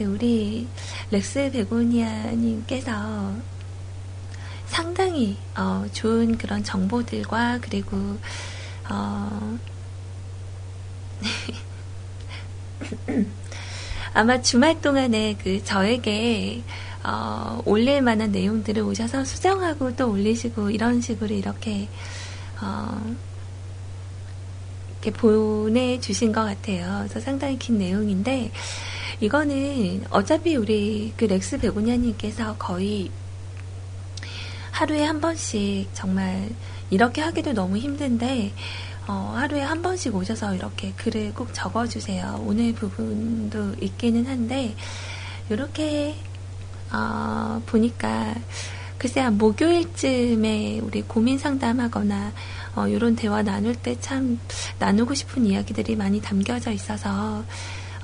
우리 0.00 0.66
렉스 1.10 1.50
베고니아님께서 1.52 3.34
상당히 4.66 5.36
어, 5.56 5.84
좋은 5.92 6.36
그런 6.38 6.64
정보들과 6.64 7.58
그리고 7.62 8.18
어, 8.90 9.58
아마 14.14 14.40
주말 14.40 14.80
동안에 14.80 15.36
그 15.42 15.62
저에게 15.64 16.62
어, 17.02 17.60
올릴 17.66 18.00
만한 18.00 18.32
내용들을 18.32 18.82
오셔서 18.82 19.24
수정하고 19.24 19.94
또 19.96 20.10
올리시고 20.10 20.70
이런 20.70 21.00
식으로 21.00 21.34
이렇게 21.34 21.88
어, 22.62 23.14
이렇게 25.02 25.10
보내주신 25.10 26.32
것 26.32 26.44
같아요. 26.44 27.00
그래서 27.00 27.20
상당히 27.20 27.58
긴 27.58 27.78
내용인데 27.78 28.50
이거는 29.20 30.04
어차피 30.10 30.56
우리 30.56 31.12
그 31.16 31.26
렉스 31.26 31.58
베고냐님께서 31.58 32.56
거의 32.56 33.10
하루에 34.70 35.04
한 35.04 35.20
번씩 35.20 35.88
정말 35.92 36.48
이렇게 36.90 37.20
하기도 37.20 37.52
너무 37.52 37.76
힘든데 37.76 38.52
어, 39.06 39.34
하루에 39.36 39.62
한 39.62 39.82
번씩 39.82 40.14
오셔서 40.14 40.54
이렇게 40.54 40.92
글을 40.96 41.34
꼭 41.34 41.52
적어주세요. 41.52 42.42
오늘 42.46 42.72
부분도 42.74 43.74
있기는 43.80 44.26
한데, 44.26 44.74
이렇게, 45.50 46.14
어, 46.92 47.62
보니까, 47.66 48.34
글쎄 48.98 49.20
한 49.20 49.36
목요일쯤에 49.36 50.80
우리 50.80 51.02
고민 51.02 51.38
상담하거나 51.38 52.32
어, 52.74 52.88
이런 52.88 53.14
대화 53.14 53.42
나눌 53.42 53.74
때 53.74 53.96
참 54.00 54.40
나누고 54.78 55.14
싶은 55.14 55.44
이야기들이 55.44 55.94
많이 55.96 56.22
담겨져 56.22 56.70
있어서 56.72 57.44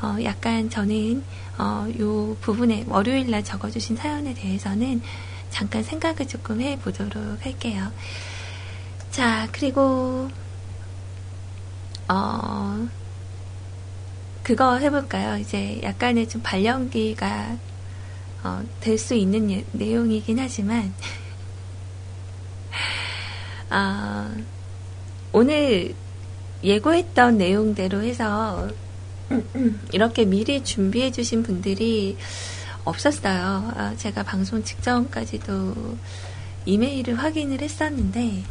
어, 0.02 0.16
약간 0.22 0.68
저는 0.68 1.22
어, 1.58 1.88
요 2.00 2.36
부분에 2.40 2.84
월요일 2.86 3.30
날 3.30 3.42
적어주신 3.42 3.96
사연에 3.96 4.34
대해서는 4.34 5.00
잠깐 5.50 5.82
생각을 5.82 6.28
조금 6.28 6.60
해보도록 6.60 7.44
할게요. 7.44 7.90
자, 9.10 9.48
그리고 9.52 10.28
어, 12.10 12.88
그거 14.42 14.76
해볼까요? 14.78 15.38
이제 15.38 15.80
약간의 15.82 16.28
좀 16.28 16.42
발령기가 16.42 17.56
어, 18.42 18.62
될 18.80 18.98
수 18.98 19.14
있는 19.14 19.48
예, 19.52 19.64
내용이긴 19.72 20.38
하지만 20.40 20.92
어, 23.70 24.28
오늘 25.32 25.94
예고했던 26.64 27.38
내용대로 27.38 28.02
해서 28.02 28.68
이렇게 29.92 30.24
미리 30.24 30.64
준비해 30.64 31.12
주신 31.12 31.44
분들이 31.44 32.16
없었어요. 32.84 33.72
아, 33.76 33.94
제가 33.96 34.24
방송 34.24 34.64
직전까지도 34.64 35.96
이메일을 36.66 37.14
확인을 37.14 37.60
했었는데 37.60 38.42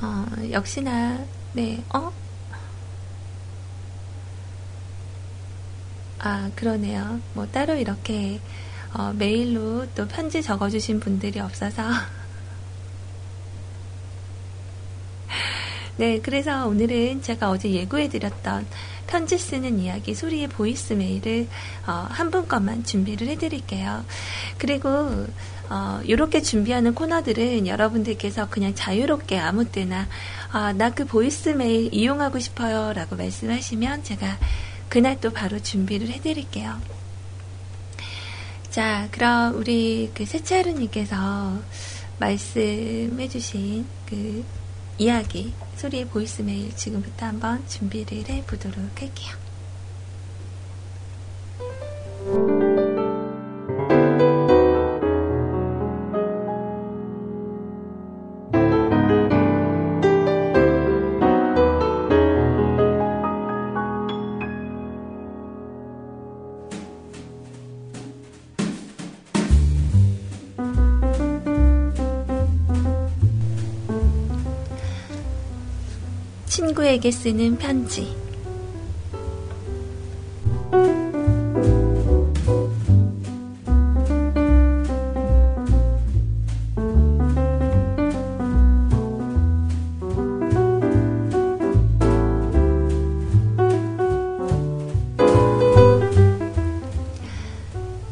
어, 0.00 0.26
역시나 0.50 1.26
네, 1.52 1.82
어? 1.94 2.12
아, 6.18 6.50
그러네요. 6.54 7.20
뭐 7.34 7.46
따로 7.46 7.74
이렇게 7.74 8.40
어, 8.92 9.12
메일로 9.14 9.86
또 9.94 10.06
편지 10.08 10.42
적어주신 10.42 11.00
분들이 11.00 11.40
없어서 11.40 11.82
네, 15.96 16.20
그래서 16.20 16.66
오늘은 16.66 17.22
제가 17.22 17.50
어제 17.50 17.70
예고해드렸던 17.70 18.66
편지 19.06 19.38
쓰는 19.38 19.78
이야기 19.80 20.14
소리의 20.14 20.48
voice 20.48 20.92
mail을 20.92 21.48
어, 21.86 22.06
한 22.10 22.30
분 22.30 22.46
것만 22.48 22.84
준비를 22.84 23.28
해드릴게요. 23.28 24.04
그리고 24.58 25.26
어, 25.70 26.00
이렇게 26.04 26.42
준비하는 26.42 26.94
코너들은 26.94 27.66
여러분들께서 27.66 28.48
그냥 28.50 28.74
자유롭게 28.74 29.38
아무 29.38 29.64
때나 29.64 30.08
아, 30.52 30.72
나 30.72 30.90
그 30.90 31.04
voice 31.06 31.50
mail 31.50 31.94
이용하고 31.94 32.40
싶어요 32.40 32.92
라고 32.92 33.14
말씀하시면 33.16 34.02
제가 34.04 34.38
그날 34.88 35.20
또 35.20 35.30
바로 35.30 35.60
준비를 35.62 36.08
해드릴게요. 36.08 36.80
자, 38.70 39.08
그럼 39.12 39.56
우리 39.56 40.10
그 40.14 40.26
세차르님께서 40.26 41.58
말씀해주신 42.18 43.86
그 44.06 44.44
이야기 44.98 45.54
소리의 45.76 46.06
voice 46.06 46.44
mail 46.44 46.74
지금부터 46.76 47.26
한번 47.26 47.66
준비를 47.68 48.28
해 48.28 48.42
보도록 48.46 48.76
할게요. 49.00 49.40
친구에게 76.80 77.10
쓰는 77.10 77.56
편지. 77.58 78.16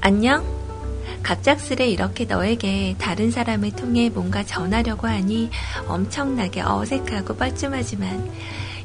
안녕? 0.00 0.47
갑작스레 1.28 1.90
이렇게 1.90 2.24
너에게 2.24 2.94
다른 2.96 3.30
사람을 3.30 3.72
통해 3.72 4.08
뭔가 4.08 4.42
전하려고 4.42 5.08
하니 5.08 5.50
엄청나게 5.86 6.62
어색하고 6.62 7.36
뻘쭘하지만 7.36 8.32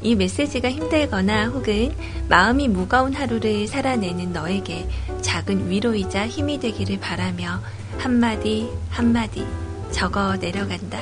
이 0.01 0.13
메시지가 0.13 0.69
힘들거나 0.69 1.45
혹은 1.45 1.95
마음이 2.27 2.67
무거운 2.67 3.13
하루를 3.13 3.65
살아내는 3.69 4.33
너에게 4.33 4.85
작은 5.21 5.69
위로이자 5.69 6.27
힘이 6.27 6.59
되기를 6.59 6.99
바라며 6.99 7.61
한마디 7.97 8.69
한마디 8.89 9.47
적어 9.91 10.35
내려간다. 10.35 10.99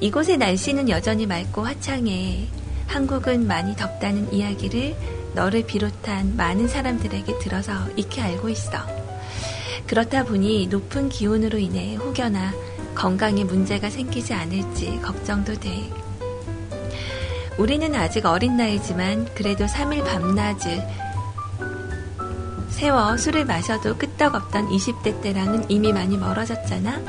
이곳의 0.00 0.38
날씨는 0.38 0.88
여전히 0.88 1.26
맑고 1.26 1.62
화창해 1.62 2.48
한국은 2.88 3.46
많이 3.46 3.76
덥다는 3.76 4.32
이야기를 4.32 4.96
너를 5.36 5.64
비롯한 5.64 6.36
많은 6.36 6.66
사람들에게 6.66 7.38
들어서 7.38 7.72
익히 7.94 8.20
알고 8.20 8.48
있어. 8.48 8.99
그렇다 9.90 10.22
보니 10.22 10.68
높은 10.68 11.08
기온으로 11.08 11.58
인해 11.58 11.96
혹여나 11.96 12.52
건강에 12.94 13.42
문제가 13.42 13.90
생기지 13.90 14.32
않을지 14.32 15.00
걱정도 15.02 15.52
돼. 15.58 15.90
우리는 17.58 17.92
아직 17.96 18.24
어린 18.24 18.56
나이지만 18.56 19.26
그래도 19.34 19.64
3일 19.64 20.04
밤낮을 20.04 20.80
세워 22.68 23.16
술을 23.16 23.44
마셔도 23.46 23.98
끄떡없던 23.98 24.68
20대 24.68 25.20
때랑은 25.22 25.68
이미 25.68 25.92
많이 25.92 26.16
멀어졌잖아. 26.16 27.00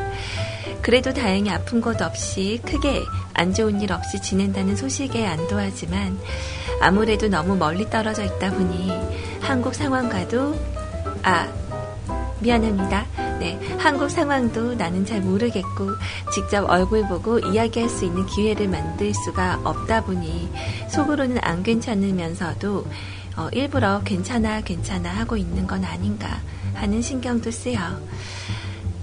그래도 0.81 1.13
다행히 1.13 1.51
아픈 1.51 1.81
곳 1.81 2.01
없이 2.01 2.59
크게 2.65 3.03
안 3.35 3.53
좋은 3.53 3.79
일 3.79 3.93
없이 3.93 4.19
지낸다는 4.19 4.75
소식에 4.75 5.27
안도하지만 5.27 6.17
아무래도 6.81 7.27
너무 7.27 7.55
멀리 7.55 7.87
떨어져 7.91 8.23
있다 8.23 8.49
보니 8.49 8.89
한국 9.39 9.75
상황과도 9.75 10.55
아 11.21 11.60
미안합니다. 12.41 13.05
네, 13.39 13.59
한국 13.77 14.09
상황도 14.09 14.75
나는 14.75 15.05
잘 15.05 15.21
모르겠고 15.21 15.91
직접 16.33 16.69
얼굴 16.69 17.07
보고 17.07 17.39
이야기할 17.39 17.89
수 17.89 18.05
있는 18.05 18.25
기회를 18.25 18.67
만들 18.67 19.13
수가 19.13 19.61
없다 19.63 20.03
보니 20.03 20.49
속으로는 20.89 21.37
안 21.41 21.63
괜찮으면서도 21.63 22.85
어, 23.37 23.49
일부러 23.51 24.01
괜찮아 24.03 24.61
괜찮아 24.61 25.09
하고 25.09 25.37
있는 25.37 25.65
건 25.65 25.83
아닌가 25.85 26.41
하는 26.73 27.01
신경도 27.01 27.51
쓰여. 27.51 27.79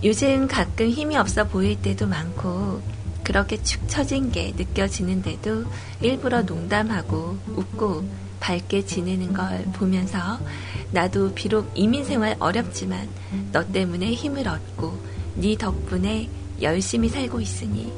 요즘 0.04 0.46
가끔 0.46 0.88
힘이 0.88 1.16
없어 1.16 1.44
보일 1.44 1.80
때도 1.80 2.06
많고 2.06 2.80
그렇게 3.24 3.60
축 3.62 3.88
처진 3.88 4.30
게 4.30 4.54
느껴지는데도 4.56 5.64
일부러 6.00 6.42
농담하고 6.42 7.36
웃고 7.48 8.27
밝게 8.40 8.84
지내는 8.84 9.32
걸 9.32 9.64
보면서 9.72 10.38
나도 10.90 11.34
비록 11.34 11.70
이민 11.74 12.04
생활 12.04 12.36
어렵지만 12.38 13.08
너 13.52 13.66
때문에 13.66 14.12
힘을 14.12 14.48
얻고 14.48 14.98
네 15.36 15.56
덕분에 15.56 16.28
열심히 16.60 17.08
살고 17.08 17.40
있으니 17.40 17.92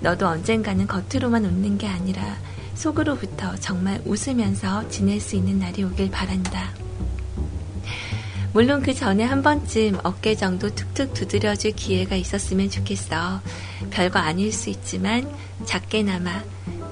너도 0.00 0.26
언젠가는 0.26 0.86
겉으로만 0.86 1.44
웃는 1.44 1.78
게 1.78 1.88
아니라 1.88 2.36
속으로부터 2.74 3.54
정말 3.56 4.00
웃으면서 4.04 4.88
지낼 4.88 5.20
수 5.20 5.36
있는 5.36 5.58
날이 5.58 5.84
오길 5.84 6.10
바란다. 6.10 6.83
물론 8.54 8.82
그 8.82 8.94
전에 8.94 9.24
한 9.24 9.42
번쯤 9.42 9.98
어깨 10.04 10.36
정도 10.36 10.72
툭툭 10.72 11.12
두드려줄 11.12 11.72
기회가 11.72 12.14
있었으면 12.14 12.70
좋겠어. 12.70 13.40
별거 13.90 14.20
아닐 14.20 14.52
수 14.52 14.70
있지만 14.70 15.28
작게나마 15.64 16.40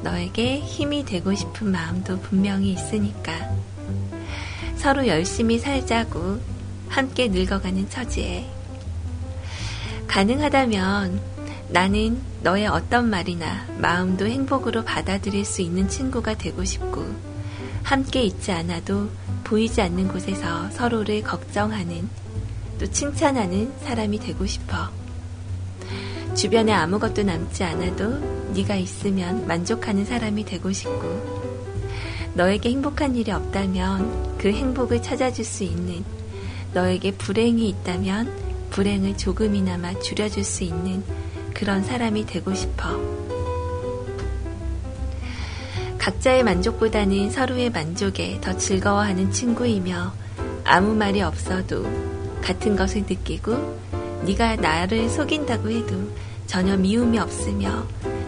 너에게 0.03 0.59
힘이 0.59 1.05
되고 1.05 1.33
싶은 1.33 1.71
마음도 1.71 2.19
분명히 2.19 2.73
있으니까. 2.73 3.33
서로 4.75 5.07
열심히 5.07 5.61
살자고 5.61 6.41
함께 6.89 7.29
늙어가는 7.29 7.89
처지에. 7.89 8.51
가능하다면 10.09 11.21
나는 11.69 12.21
너의 12.43 12.67
어떤 12.67 13.09
말이나 13.09 13.69
마음도 13.79 14.27
행복으로 14.27 14.83
받아들일 14.85 15.45
수 15.45 15.63
있는 15.63 15.89
친구가 15.89 16.39
되고 16.39 16.65
싶고, 16.65 17.32
함께 17.83 18.23
있지 18.23 18.53
않아도 18.53 19.09
보이지 19.45 19.81
않는 19.83 20.09
곳에서 20.09 20.71
서로를 20.71 21.23
걱정하는, 21.23 22.09
또 22.79 22.87
칭찬하는 22.91 23.73
사람이 23.83 24.19
되고 24.19 24.47
싶어. 24.47 24.89
주변에 26.35 26.73
아무것도 26.73 27.23
남지 27.23 27.63
않아도 27.65 28.19
네가 28.55 28.77
있으면 28.77 29.47
만족하는 29.47 30.05
사람이 30.05 30.45
되고 30.45 30.73
싶고, 30.73 31.43
너에게 32.35 32.71
행복한 32.71 33.15
일이 33.15 33.31
없다면 33.31 34.39
그 34.39 34.51
행복을 34.51 35.03
찾아줄 35.03 35.45
수 35.45 35.65
있는 35.65 36.03
너에게 36.73 37.11
불행이 37.13 37.69
있다면 37.69 38.33
불행을 38.71 39.19
조금이나마 39.19 39.93
줄여줄 40.01 40.43
수 40.43 40.65
있는 40.65 41.05
그런 41.53 41.85
사람이 41.85 42.25
되고 42.25 42.55
싶어. 42.55 42.99
각자의 46.03 46.43
만족보다는 46.43 47.31
서로의 47.31 47.71
만족에 47.71 48.41
더 48.41 48.57
즐거워하는 48.57 49.31
친구이며 49.31 50.13
아무 50.65 50.97
말이 50.97 51.23
없어도 51.23 51.85
같은 52.43 52.75
것을 52.75 53.03
느끼고 53.03 53.79
네가 54.25 54.57
나를 54.57 55.09
속인다고 55.09 55.71
해도 55.71 56.13
전혀 56.49 56.77
미움이 56.77 57.21
없으며 57.21 57.87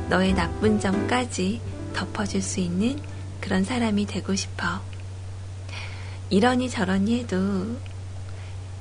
너의 0.08 0.34
나쁜 0.34 0.78
점까지 0.78 1.60
덮어줄 1.94 2.42
수 2.42 2.60
있는 2.60 2.96
그런 3.40 3.64
사람이 3.64 4.06
되고 4.06 4.36
싶어. 4.36 4.80
이러니 6.30 6.70
저러니 6.70 7.18
해도 7.18 7.76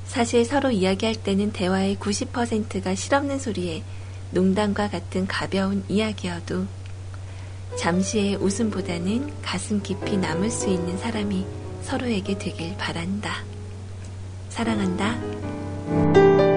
사실 0.05 0.45
서로 0.45 0.69
이야기할 0.69 1.15
때는 1.15 1.51
대화의 1.51 1.95
90%가 1.95 2.93
실없는 2.93 3.39
소리에 3.39 3.81
농담과 4.29 4.89
같은 4.89 5.25
가벼운 5.25 5.83
이야기여도 5.89 6.67
잠시의 7.77 8.35
웃음보다는 8.35 9.41
가슴 9.41 9.81
깊이 9.81 10.17
남을 10.17 10.49
수 10.49 10.69
있는 10.69 10.97
사람이 10.97 11.45
서로에게 11.83 12.37
되길 12.37 12.77
바란다. 12.77 13.43
사랑한다. 14.49 16.52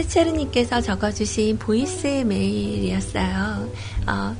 세차르님께서 0.00 0.80
적어주신 0.80 1.58
보이스 1.58 2.06
메일이었어요. 2.06 3.70
어, 4.06 4.36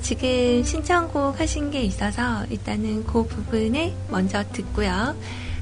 지금 0.00 0.62
신청곡 0.62 1.40
하신 1.40 1.70
게 1.70 1.82
있어서 1.82 2.44
일단은 2.50 3.04
그 3.04 3.24
부분을 3.24 3.92
먼저 4.08 4.44
듣고요. 4.52 5.16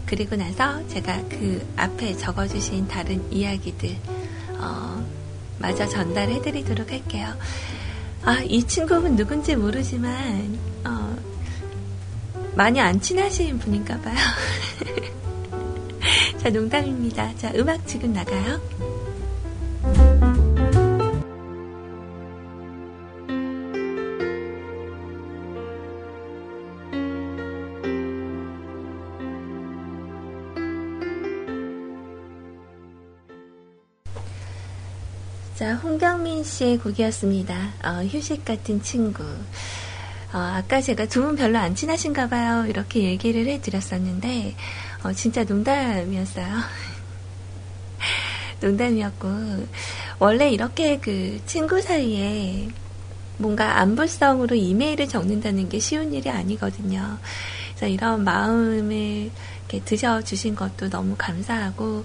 그리고 0.04 0.36
나서 0.36 0.86
제가 0.88 1.22
그 1.28 1.66
앞에 1.76 2.16
적어주신 2.16 2.88
다른 2.88 3.32
이야기들, 3.32 3.96
어, 4.58 5.06
마저 5.58 5.86
전달해 5.88 6.42
드리도록 6.42 6.90
할게요. 6.90 7.32
아, 8.22 8.40
이 8.44 8.62
친구분 8.64 9.16
누군지 9.16 9.56
모르지만, 9.56 10.58
어, 10.84 11.16
많이 12.54 12.80
안 12.80 13.00
친하신 13.00 13.58
분인가 13.58 13.98
봐요. 14.00 14.16
자, 16.38 16.50
농담입니다. 16.50 17.36
자, 17.36 17.52
음악 17.54 17.86
지금 17.86 18.12
나가요. 18.12 18.89
홍경민 35.82 36.44
씨의 36.44 36.78
곡이었습니다. 36.78 37.54
어, 37.84 38.04
휴식 38.04 38.44
같은 38.44 38.82
친구. 38.82 39.22
어, 39.22 40.38
아까 40.38 40.80
제가 40.80 41.06
두 41.06 41.22
분 41.22 41.36
별로 41.36 41.58
안 41.58 41.74
친하신가 41.74 42.28
봐요. 42.28 42.66
이렇게 42.66 43.02
얘기를 43.04 43.46
해드렸었는데, 43.46 44.54
어, 45.02 45.12
진짜 45.12 45.44
농담이었어요. 45.44 46.46
농담이었고, 48.60 49.28
원래 50.18 50.50
이렇게 50.50 50.98
그 50.98 51.40
친구 51.46 51.80
사이에 51.80 52.68
뭔가 53.38 53.80
안불성으로 53.80 54.54
이메일을 54.54 55.08
적는다는 55.08 55.70
게 55.70 55.78
쉬운 55.78 56.12
일이 56.12 56.28
아니거든요. 56.28 57.18
그래서 57.70 57.86
이런 57.86 58.22
마음을 58.22 59.30
드셔주신 59.84 60.54
것도 60.54 60.90
너무 60.90 61.14
감사하고, 61.16 62.04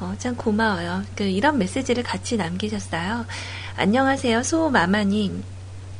어, 0.00 0.14
참 0.18 0.34
고마워요. 0.36 1.04
그 1.14 1.22
이런 1.24 1.58
메시지를 1.58 2.02
같이 2.02 2.36
남기셨어요. 2.36 3.26
안녕하세요, 3.76 4.42
소마마님. 4.42 5.44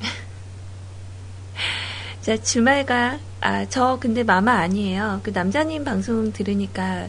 자, 2.20 2.36
주말과, 2.36 3.18
아, 3.40 3.64
저 3.66 3.98
근데 4.00 4.24
마마 4.24 4.52
아니에요. 4.54 5.20
그 5.22 5.30
남자님 5.30 5.84
방송 5.84 6.32
들으니까 6.32 7.08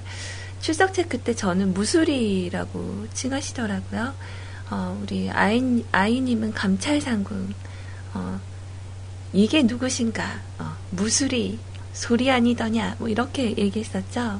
출석 0.61 0.93
체크 0.93 1.19
때 1.19 1.35
저는 1.35 1.73
무술이라고 1.73 3.07
칭하시더라고요. 3.13 4.13
어, 4.69 4.99
우리 5.01 5.29
아이, 5.31 5.83
아이님은 5.91 6.53
감찰상군. 6.53 7.53
어, 8.13 8.39
이게 9.33 9.63
누구신가? 9.63 10.23
어, 10.59 10.75
무술이 10.91 11.57
소리 11.93 12.29
아니더냐? 12.29 12.97
뭐 12.99 13.09
이렇게 13.09 13.57
얘기했었죠. 13.57 14.39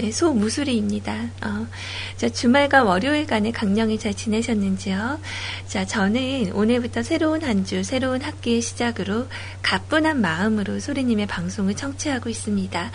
네, 0.00 0.10
소무술이입니다. 0.12 1.12
어, 1.44 1.66
자, 2.16 2.30
주말과 2.30 2.84
월요일간의 2.84 3.52
강령이 3.52 3.98
잘 3.98 4.14
지내셨는지요? 4.14 5.20
자, 5.66 5.84
저는 5.84 6.52
오늘부터 6.52 7.02
새로운 7.02 7.42
한 7.42 7.66
주, 7.66 7.84
새로운 7.84 8.22
학기의 8.22 8.62
시작으로 8.62 9.26
가뿐한 9.60 10.22
마음으로 10.22 10.80
소리님의 10.80 11.26
방송을 11.26 11.76
청취하고 11.76 12.30
있습니다. 12.30 12.90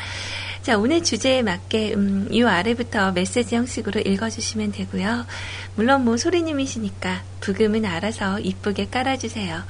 자, 0.63 0.79
오늘 0.79 1.03
주제에 1.03 1.43
맞게, 1.43 1.93
음, 1.93 2.27
이 2.31 2.41
아래부터 2.41 3.11
메시지 3.11 3.55
형식으로 3.55 4.01
읽어주시면 4.01 4.71
되고요. 4.71 5.27
물론 5.75 6.05
뭐 6.05 6.17
소리님이시니까 6.17 7.21
부금은 7.39 7.85
알아서 7.85 8.39
이쁘게 8.39 8.87
깔아주세요. 8.89 9.61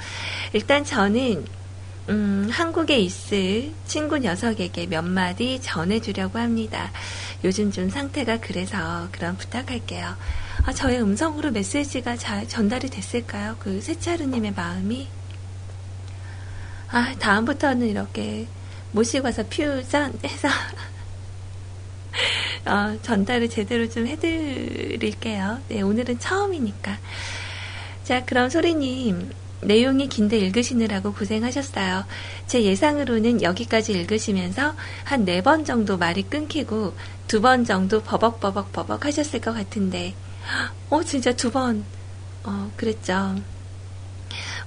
일단 0.53 0.85
저는 0.85 1.43
음, 2.09 2.47
한국에 2.51 2.99
있을 2.99 3.71
친구 3.87 4.19
녀석에게 4.19 4.87
몇 4.87 5.03
마디 5.03 5.59
전해주려고 5.61 6.37
합니다. 6.37 6.91
요즘 7.43 7.71
좀 7.71 7.89
상태가 7.89 8.39
그래서 8.39 9.07
그런 9.11 9.35
부탁할게요. 9.37 10.15
아, 10.65 10.73
저의 10.73 11.01
음성으로 11.01 11.51
메시지가 11.51 12.17
잘 12.17 12.47
전달이 12.47 12.89
됐을까요? 12.89 13.55
그 13.59 13.81
세차르님의 13.81 14.53
마음이? 14.53 15.07
아, 16.91 17.15
다음부터는 17.17 17.87
이렇게 17.87 18.47
모시고 18.91 19.25
와서 19.25 19.43
퓨전 19.49 20.19
해서 20.23 20.47
어, 22.65 22.97
전달을 23.01 23.49
제대로 23.49 23.89
좀 23.89 24.05
해드릴게요. 24.05 25.59
네, 25.69 25.81
오늘은 25.81 26.19
처음이니까. 26.19 26.99
자, 28.03 28.23
그럼 28.25 28.49
소리님, 28.49 29.31
내용이 29.61 30.07
긴데 30.09 30.37
읽으시느라고 30.37 31.13
고생하셨어요. 31.13 32.05
제 32.47 32.63
예상으로는 32.63 33.41
여기까지 33.41 33.93
읽으시면서 33.93 34.75
한 35.03 35.25
네 35.25 35.41
번 35.41 35.65
정도 35.65 35.97
말이 35.97 36.23
끊기고 36.23 36.93
두 37.27 37.41
번 37.41 37.65
정도 37.65 38.01
버벅버벅 38.03 38.71
버벅 38.71 39.05
하셨을 39.05 39.41
것 39.41 39.53
같은데, 39.53 40.13
어, 40.89 41.03
진짜 41.03 41.31
두 41.33 41.51
번, 41.51 41.83
어, 42.43 42.71
그랬죠. 42.77 43.35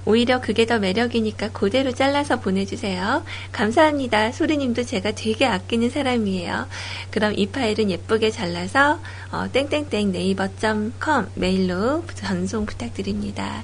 오히려 0.05 0.39
그게 0.41 0.65
더 0.65 0.79
매력이니까 0.79 1.49
그대로 1.51 1.91
잘라서 1.93 2.39
보내주세요. 2.39 3.23
감사합니다. 3.51 4.31
소리님도 4.31 4.83
제가 4.83 5.11
되게 5.11 5.45
아끼는 5.45 5.89
사람이에요. 5.89 6.67
그럼 7.11 7.33
이 7.37 7.47
파일은 7.47 7.91
예쁘게 7.91 8.31
잘라서 8.31 8.99
어, 9.31 9.47
땡땡땡 9.51 10.11
네이버.com 10.11 11.27
메일로 11.35 12.05
전송 12.15 12.65
부탁드립니다. 12.65 13.63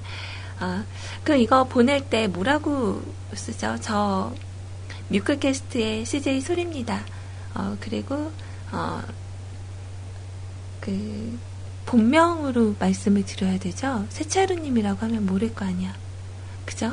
어, 0.60 0.84
그럼 1.26 1.40
이거 1.40 1.64
보낼 1.64 2.02
때 2.02 2.28
뭐라고 2.28 3.02
쓰죠? 3.34 3.78
저 3.82 4.32
뮤클캐스트의 5.10 6.06
CJ 6.06 6.40
소리입니다. 6.40 7.04
어, 7.56 7.76
그리고 7.80 8.32
어, 8.72 9.02
그 10.80 11.40
본명으로 11.88 12.76
말씀을 12.78 13.26
드려야 13.26 13.58
되죠? 13.58 14.06
세차루님이라고 14.10 15.00
하면 15.08 15.26
모를 15.26 15.52
거 15.54 15.66
아니야. 15.66 15.96
그죠? 16.64 16.92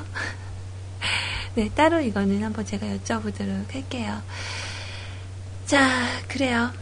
네, 1.55 1.71
따로 1.75 2.01
이거는 2.01 2.43
한번 2.43 2.65
제가 2.65 2.87
여쭤보도록 2.87 3.71
할게요. 3.71 4.23
자, 5.67 6.07
그래요. 6.29 6.73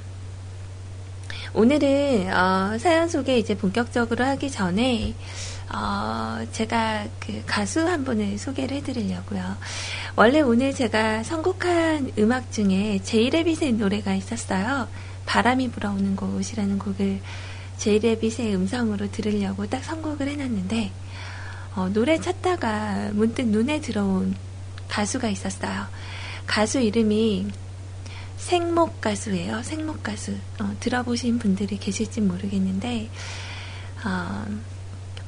오늘은 1.53 2.33
어, 2.33 2.79
사연 2.79 3.09
소개 3.09 3.37
이제 3.39 3.57
본격적으로 3.57 4.25
하기 4.25 4.53
전에 4.53 5.17
어, 5.73 6.45
제가 6.53 7.07
그 7.21 7.43
가수 7.47 7.87
한 7.87 8.05
분을 8.05 8.39
소개를 8.39 8.77
해드리려고요. 8.79 9.57
원래 10.17 10.41
오늘 10.41 10.75
제가 10.75 11.23
선곡한 11.23 12.13
음악 12.19 12.51
중에 12.53 13.01
제이레빗의 13.03 13.73
노래가 13.75 14.15
있었어요. 14.15 14.89
바람이 15.27 15.71
불어오는 15.71 16.17
곳이라는 16.17 16.79
곡을 16.79 17.21
제이레빗의 17.79 18.55
음성으로 18.57 19.11
들으려고 19.11 19.67
딱 19.67 19.83
선곡을 19.85 20.29
해놨는데 20.29 20.91
어, 21.77 21.89
노래 21.89 22.21
찾다가 22.21 23.11
문득 23.13 23.47
눈에 23.47 23.81
들어온 23.81 24.35
가수가 24.89 25.29
있었어요. 25.29 25.87
가수 26.47 26.81
이름이 26.81 27.47
생목 28.37 29.01
가수예요. 29.01 29.63
생목 29.63 30.03
가수. 30.03 30.33
어, 30.61 30.75
들어보신 30.81 31.39
분들이 31.39 31.79
계실지 31.79 32.23
모르겠는데, 32.23 33.09
어, 34.05 34.47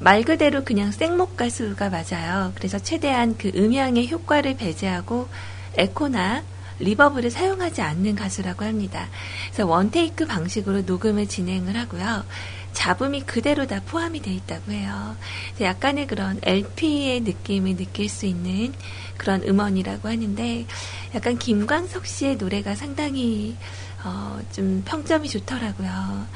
말 0.03 0.25
그대로 0.25 0.65
그냥 0.65 0.91
생목 0.91 1.37
가수가 1.37 1.91
맞아요. 1.91 2.53
그래서 2.57 2.81
최대한 2.81 3.39
그 3.39 3.53
음향의 3.55 4.11
효과를 4.11 4.57
배제하고 4.57 5.29
에코나 5.77 6.43
리버브를 6.81 7.31
사용하지 7.31 7.83
않는 7.83 8.17
가수라고 8.17 8.65
합니다. 8.65 9.09
그래서 9.47 9.65
원테이크 9.65 10.27
방식으로 10.27 10.83
녹음을 10.83 11.29
진행을 11.29 11.77
하고요. 11.77 12.25
잡음이 12.73 13.23
그대로 13.23 13.69
다 13.69 13.81
포함이 13.87 14.23
되어 14.23 14.35
있다고 14.35 14.73
해요. 14.73 15.15
약간의 15.61 16.09
그런 16.09 16.41
LP의 16.43 17.21
느낌을 17.21 17.77
느낄 17.77 18.09
수 18.09 18.27
있는 18.27 18.75
그런 19.17 19.45
음원이라고 19.45 20.09
하는데 20.09 20.67
약간 21.15 21.39
김광석 21.39 22.07
씨의 22.07 22.37
노래가 22.39 22.75
상당히 22.75 23.57
어, 24.03 24.41
좀 24.51 24.83
평점이 24.85 25.29
좋더라고요. 25.29 26.27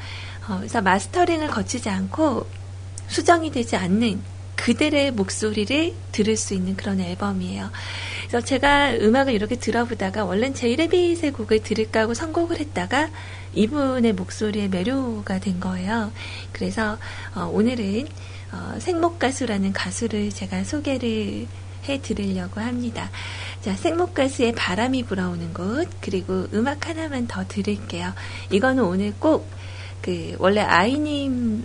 어, 0.47 0.57
그래서 0.59 0.81
마스터링을 0.81 1.49
거치지 1.49 1.89
않고 1.89 2.47
수정이 3.07 3.51
되지 3.51 3.75
않는 3.75 4.21
그들의 4.55 5.11
목소리를 5.11 5.93
들을 6.11 6.35
수 6.35 6.53
있는 6.53 6.75
그런 6.75 6.99
앨범이에요. 6.99 7.69
그래서 8.27 8.45
제가 8.45 8.93
음악을 8.95 9.33
이렇게 9.33 9.55
들어보다가 9.55 10.25
원래는 10.25 10.55
제이레빗의 10.55 11.31
곡을 11.31 11.63
들을까 11.63 12.01
하고 12.01 12.13
선곡을 12.13 12.59
했다가 12.59 13.09
이분의 13.53 14.13
목소리에 14.13 14.67
매료가 14.67 15.39
된 15.39 15.59
거예요. 15.59 16.11
그래서 16.51 16.97
어, 17.35 17.45
오늘은 17.53 18.07
어, 18.51 18.79
생목가수라는 18.79 19.73
가수를 19.73 20.31
제가 20.31 20.63
소개를 20.63 21.47
해 21.87 22.01
드리려고 22.01 22.59
합니다. 22.59 23.09
자, 23.61 23.75
생목가수의 23.75 24.53
바람이 24.53 25.03
불어오는 25.03 25.53
곳, 25.53 25.87
그리고 26.01 26.47
음악 26.53 26.87
하나만 26.87 27.27
더 27.27 27.47
들을게요. 27.47 28.13
이거는 28.51 28.83
오늘 28.83 29.13
꼭, 29.19 29.47
그, 30.01 30.35
원래 30.39 30.61
아이님 30.61 31.63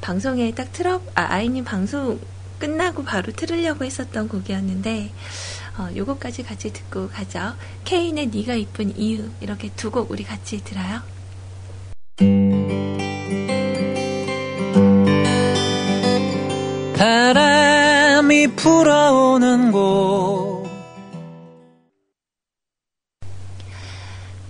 방송에 0.00 0.52
딱 0.54 0.72
틀어, 0.72 1.00
아, 1.14 1.26
아이님 1.30 1.64
방송 1.64 2.20
끝나고 2.58 3.04
바로 3.04 3.32
틀으려고 3.32 3.84
했었던 3.84 4.28
곡이었는데, 4.28 5.10
어, 5.78 5.88
요거까지 5.94 6.42
같이 6.44 6.72
듣고 6.72 7.08
가죠. 7.08 7.54
케인의 7.84 8.28
네가 8.28 8.54
이쁜 8.54 8.96
이유, 8.96 9.28
이렇게 9.40 9.70
두 9.76 9.90
곡 9.90 10.10
우리 10.10 10.24
같이 10.24 10.62
들어요. 10.64 11.02
바람이 17.16 18.48
불어오는 18.56 19.72
곳 19.72 20.45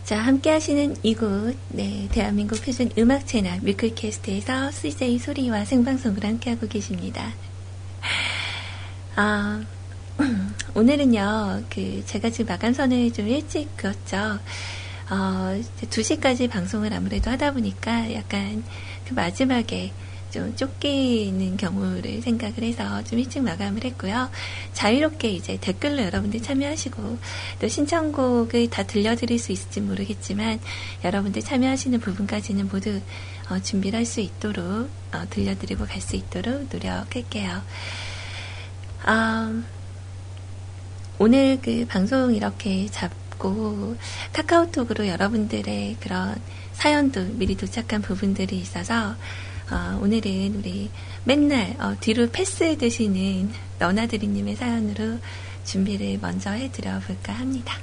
자, 0.06 0.20
함께 0.20 0.50
하시는 0.50 0.94
이곳, 1.02 1.56
네, 1.70 2.06
대한민국 2.12 2.64
표준 2.64 2.88
음악 2.96 3.26
채널 3.26 3.58
뮤클캐스트에서 3.58 4.70
CJ 4.70 5.18
소리와 5.18 5.64
생방송을 5.64 6.24
함께 6.24 6.50
하고 6.50 6.68
계십니다. 6.68 7.32
아, 9.16 9.64
오늘은요, 10.74 11.64
그, 11.68 12.04
제가 12.06 12.30
지금 12.30 12.46
마감선을 12.46 13.12
좀 13.14 13.26
일찍 13.26 13.76
그었죠. 13.76 14.38
어, 15.10 15.60
2시까지 15.80 16.48
방송을 16.50 16.92
아무래도 16.92 17.28
하다 17.32 17.54
보니까 17.54 18.14
약간 18.14 18.62
그 19.08 19.12
마지막에 19.12 19.90
좀 20.36 20.54
쫓기는 20.54 21.56
경우를 21.56 22.20
생각을 22.20 22.58
해서 22.58 23.02
좀 23.04 23.18
일찍 23.18 23.42
마감을 23.42 23.84
했고요. 23.84 24.28
자유롭게 24.74 25.30
이제 25.30 25.56
댓글로 25.58 26.02
여러분들 26.02 26.42
참여하시고 26.42 27.18
또 27.58 27.68
신청곡을 27.68 28.68
다 28.68 28.82
들려드릴 28.82 29.38
수 29.38 29.52
있을지 29.52 29.80
모르겠지만 29.80 30.60
여러분들 31.04 31.40
참여하시는 31.40 31.98
부분까지는 32.00 32.68
모두 32.68 33.00
어, 33.48 33.58
준비를 33.60 33.98
할 34.00 34.04
수 34.04 34.20
있도록 34.20 34.90
어, 35.12 35.24
들려드리고 35.30 35.86
갈 35.86 36.02
수 36.02 36.16
있도록 36.16 36.68
노력할게요. 36.70 37.62
어, 39.06 39.62
오늘 41.18 41.58
그 41.62 41.86
방송 41.88 42.34
이렇게 42.34 42.88
잡고 42.88 43.96
카카오톡으로 44.34 45.08
여러분들의 45.08 45.96
그런 46.00 46.36
사연도 46.74 47.24
미리 47.24 47.56
도착한 47.56 48.02
부분들이 48.02 48.58
있어서 48.58 49.16
어, 49.70 49.98
오늘은 50.00 50.54
우리 50.56 50.90
맨날 51.24 51.76
어, 51.80 51.96
뒤로 52.00 52.30
패스해 52.30 52.76
드시는 52.76 53.50
너나드리님의 53.78 54.54
사연으로 54.54 55.18
준비를 55.64 56.18
먼저 56.20 56.50
해 56.50 56.70
드려 56.70 57.00
볼까 57.00 57.32
합니다. 57.32 57.76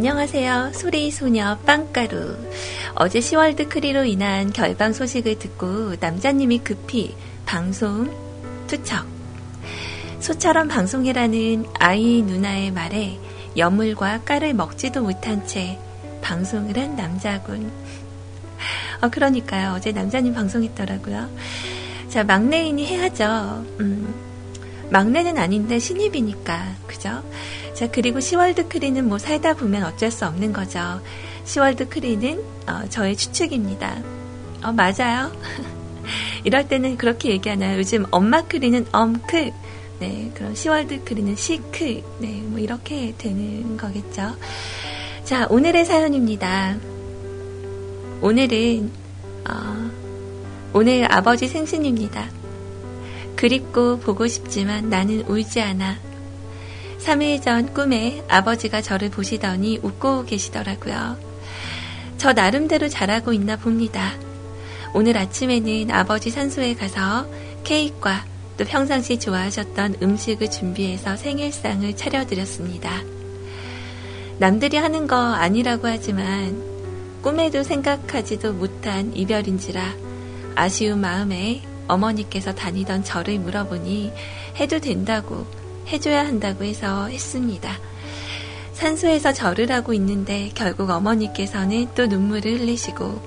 안녕하세요. 0.00 0.72
소리소녀 0.72 1.58
빵가루. 1.66 2.34
어제 2.94 3.20
시월드 3.20 3.68
크리로 3.68 4.04
인한 4.04 4.50
결방 4.50 4.94
소식을 4.94 5.38
듣고 5.38 5.96
남자님이 6.00 6.60
급히 6.60 7.14
방송 7.44 8.10
투척. 8.66 9.06
소처럼 10.20 10.68
방송이라는 10.68 11.66
아이 11.78 12.22
누나의 12.22 12.70
말에 12.70 13.18
여물과 13.58 14.22
꼴을 14.24 14.54
먹지도 14.54 15.02
못한 15.02 15.46
채 15.46 15.78
방송을 16.22 16.78
한 16.78 16.96
남자군. 16.96 17.70
어, 19.02 19.08
그러니까요. 19.10 19.74
어제 19.74 19.92
남자님 19.92 20.32
방송했더라고요. 20.32 21.28
자, 22.08 22.24
막내인이 22.24 22.86
해야죠. 22.86 23.66
음, 23.80 24.14
막내는 24.90 25.36
아닌데 25.36 25.78
신입이니까. 25.78 26.76
그죠? 26.86 27.22
자, 27.80 27.88
그리고 27.90 28.20
시월드 28.20 28.68
크리는 28.68 29.08
뭐 29.08 29.16
살다 29.16 29.54
보면 29.54 29.84
어쩔 29.84 30.10
수 30.10 30.26
없는 30.26 30.52
거죠. 30.52 31.00
시월드 31.44 31.88
크리는 31.88 32.44
어, 32.66 32.86
저의 32.90 33.16
추측입니다. 33.16 34.02
어, 34.62 34.72
맞아요. 34.72 35.32
이럴 36.44 36.68
때는 36.68 36.98
그렇게 36.98 37.30
얘기하나요? 37.30 37.78
요즘 37.78 38.04
엄마 38.10 38.42
크리는 38.42 38.84
엄크, 38.92 39.50
네, 39.98 40.30
그럼 40.34 40.54
시월드 40.54 41.04
크리는 41.04 41.34
시크, 41.34 42.02
네, 42.18 42.42
뭐 42.44 42.58
이렇게 42.58 43.14
되는 43.16 43.78
거겠죠. 43.78 44.36
자, 45.24 45.46
오늘의 45.48 45.86
사연입니다. 45.86 46.76
오늘은, 48.20 48.90
어, 49.48 49.90
오늘 50.74 51.10
아버지 51.10 51.48
생신입니다. 51.48 52.28
그립고 53.36 53.98
보고 54.00 54.26
싶지만 54.26 54.90
나는 54.90 55.22
울지 55.22 55.62
않아. 55.62 56.09
3일 57.04 57.42
전 57.42 57.72
꿈에 57.72 58.22
아버지가 58.28 58.82
저를 58.82 59.10
보시더니 59.10 59.78
웃고 59.82 60.26
계시더라고요. 60.26 61.16
저 62.18 62.32
나름대로 62.32 62.88
잘하고 62.88 63.32
있나 63.32 63.56
봅니다. 63.56 64.12
오늘 64.92 65.16
아침에는 65.16 65.90
아버지 65.90 66.30
산소에 66.30 66.74
가서 66.74 67.26
케이크와 67.64 68.24
또 68.58 68.64
평상시 68.64 69.18
좋아하셨던 69.18 69.96
음식을 70.02 70.50
준비해서 70.50 71.16
생일상을 71.16 71.96
차려드렸습니다. 71.96 73.00
남들이 74.38 74.76
하는 74.76 75.06
거 75.06 75.16
아니라고 75.16 75.88
하지만 75.88 76.62
꿈에도 77.22 77.62
생각하지도 77.62 78.52
못한 78.52 79.14
이별인지라 79.14 79.94
아쉬운 80.54 81.00
마음에 81.00 81.62
어머니께서 81.88 82.54
다니던 82.54 83.04
절을 83.04 83.38
물어보니 83.38 84.12
해도 84.56 84.78
된다고 84.78 85.46
해줘야 85.92 86.24
한다고 86.26 86.64
해서 86.64 87.06
했습니다. 87.06 87.78
산소에서 88.72 89.32
절을 89.32 89.70
하고 89.72 89.92
있는데 89.94 90.50
결국 90.54 90.90
어머니께서는 90.90 91.88
또 91.94 92.06
눈물을 92.06 92.60
흘리시고 92.60 93.20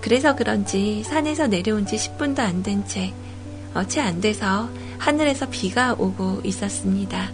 그래서 0.00 0.36
그런지 0.36 1.02
산에서 1.04 1.46
내려온 1.46 1.86
지 1.86 1.96
10분도 1.96 2.40
안 2.40 2.62
된 2.62 2.84
채 2.86 3.12
어채 3.74 4.00
안 4.00 4.20
돼서 4.20 4.68
하늘에서 4.98 5.48
비가 5.48 5.94
오고 5.94 6.42
있었습니다. 6.44 7.30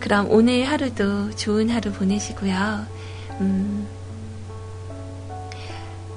그럼 0.00 0.30
오늘 0.30 0.64
하루도 0.66 1.34
좋은 1.34 1.70
하루 1.70 1.90
보내시고요. 1.92 2.86
음, 3.40 3.88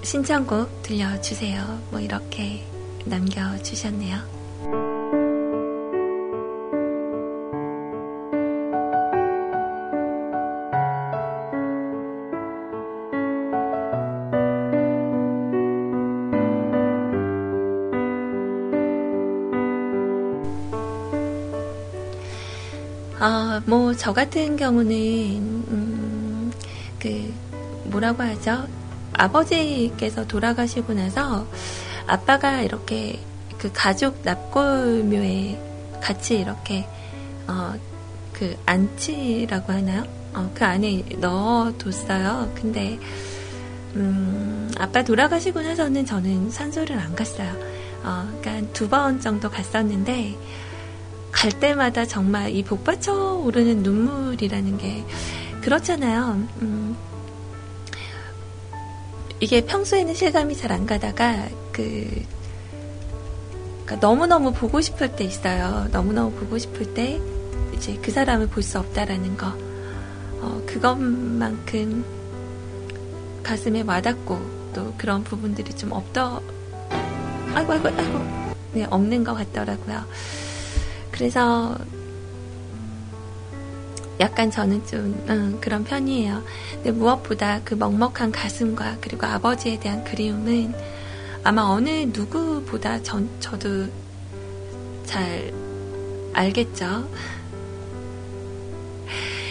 신청곡 0.03 0.83
들려주세요. 0.83 1.81
뭐 1.91 1.99
이렇게 1.99 2.65
남겨주셨네요. 3.05 4.38
저 23.99 24.13
같은 24.13 24.55
경우는, 24.55 24.95
음, 24.95 26.53
그, 26.99 27.33
뭐라고 27.83 28.23
하죠? 28.23 28.65
아버지께서 29.11 30.25
돌아가시고 30.25 30.93
나서 30.93 31.45
아빠가 32.07 32.61
이렇게 32.61 33.19
그 33.57 33.69
가족 33.73 34.21
납골묘에 34.23 35.59
같이 36.01 36.39
이렇게, 36.39 36.87
어, 37.45 37.73
그 38.31 38.55
안치라고 38.65 39.73
하나요? 39.73 40.05
어, 40.33 40.49
그 40.53 40.63
안에 40.63 41.03
넣어뒀어요. 41.17 42.53
근데, 42.55 42.97
음, 43.95 44.71
아빠 44.77 45.03
돌아가시고 45.03 45.61
나서는 45.61 46.05
저는 46.05 46.51
산소를 46.51 46.97
안 46.97 47.13
갔어요. 47.17 47.51
어, 48.03 48.29
그러니까 48.39 48.71
두 48.71 48.87
번 48.87 49.19
정도 49.19 49.49
갔었는데, 49.49 50.37
갈 51.31 51.51
때마다 51.51 52.05
정말 52.05 52.53
이 52.55 52.63
복받쳐 52.63 53.35
오르는 53.37 53.83
눈물이라는 53.83 54.77
게 54.77 55.05
그렇잖아요. 55.61 56.47
음, 56.61 56.97
이게 59.39 59.61
평소에는 59.65 60.13
실감이 60.13 60.55
잘 60.55 60.71
안 60.71 60.85
가다가 60.85 61.47
그 61.71 62.07
그러니까 63.85 64.07
너무너무 64.07 64.53
보고 64.53 64.81
싶을 64.81 65.15
때 65.15 65.23
있어요. 65.23 65.87
너무너무 65.91 66.31
보고 66.31 66.57
싶을 66.57 66.93
때 66.93 67.19
이제 67.73 67.97
그 68.01 68.11
사람을 68.11 68.47
볼 68.47 68.61
수 68.63 68.77
없다라는 68.79 69.37
거. 69.37 69.47
어, 70.41 70.61
그것만큼 70.65 72.03
가슴에 73.43 73.81
와닿고 73.81 74.39
또 74.73 74.93
그런 74.97 75.23
부분들이 75.23 75.73
좀 75.73 75.91
없더 75.91 76.41
아이고 77.55 77.73
아이고 77.73 77.87
아이고 77.89 78.19
네, 78.73 78.85
없는 78.89 79.23
것 79.23 79.33
같더라고요. 79.33 80.03
그래서 81.19 81.77
약간 84.21 84.49
저는 84.49 84.85
좀 84.87 85.21
음, 85.27 85.57
그런 85.59 85.83
편이에요. 85.83 86.41
근데 86.75 86.91
무엇보다 86.91 87.59
그 87.65 87.73
먹먹한 87.73 88.31
가슴과 88.31 88.99
그리고 89.01 89.27
아버지에 89.27 89.81
대한 89.81 90.01
그리움은 90.05 90.73
아마 91.43 91.63
어느 91.63 91.89
누구보다 92.13 93.03
전, 93.03 93.29
저도 93.41 93.87
잘 95.05 95.53
알겠죠. 96.31 97.09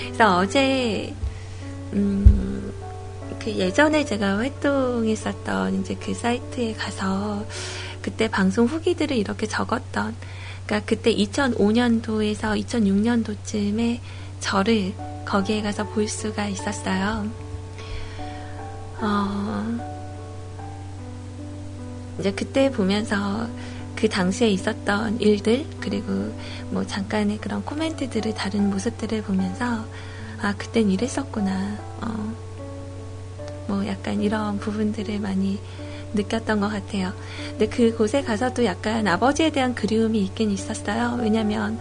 그래서 0.06 0.38
어제 0.38 1.14
음, 1.92 2.72
그 3.38 3.50
예전에 3.50 4.06
제가 4.06 4.38
활동했었던 4.38 5.80
이제 5.80 5.94
그 5.96 6.14
사이트에 6.14 6.72
가서 6.72 7.44
그때 8.00 8.26
방송 8.26 8.64
후기들을 8.64 9.14
이렇게 9.14 9.46
적었던 9.46 10.16
그러니까 10.68 10.86
그때 10.86 11.14
2005년도에서 11.14 12.62
2006년도쯤에 12.62 14.00
저를 14.38 14.92
거기에 15.24 15.62
가서 15.62 15.84
볼 15.84 16.06
수가 16.06 16.46
있었어요. 16.46 17.26
어, 19.00 19.78
이제 22.18 22.30
그때 22.32 22.70
보면서 22.70 23.48
그 23.96 24.10
당시에 24.10 24.50
있었던 24.50 25.20
일들, 25.20 25.64
그리고 25.80 26.12
뭐 26.70 26.86
잠깐의 26.86 27.38
그런 27.38 27.64
코멘트들을 27.64 28.34
다른 28.34 28.68
모습들을 28.68 29.22
보면서, 29.22 29.86
아, 30.42 30.54
그땐 30.56 30.90
이랬었구나. 30.90 31.78
어, 32.02 32.34
뭐 33.66 33.86
약간 33.86 34.20
이런 34.20 34.58
부분들을 34.58 35.18
많이 35.18 35.58
느꼈던 36.14 36.60
것 36.60 36.68
같아요. 36.68 37.12
근데 37.50 37.68
그곳에 37.68 38.22
가서도 38.22 38.64
약간 38.64 39.06
아버지에 39.06 39.50
대한 39.50 39.74
그리움이 39.74 40.20
있긴 40.24 40.50
있었어요. 40.50 41.18
왜냐면 41.20 41.78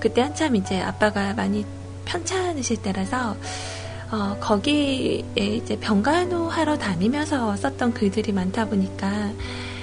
그때 0.00 0.20
한참 0.22 0.56
이제 0.56 0.80
아빠가 0.80 1.34
많이 1.34 1.64
편찮으실 2.04 2.82
때라서 2.82 3.36
어, 4.10 4.36
거기에 4.38 5.24
이제 5.36 5.76
병간호 5.80 6.48
하러 6.48 6.78
다니면서 6.78 7.56
썼던 7.56 7.94
글들이 7.94 8.32
많다 8.32 8.66
보니까 8.66 9.32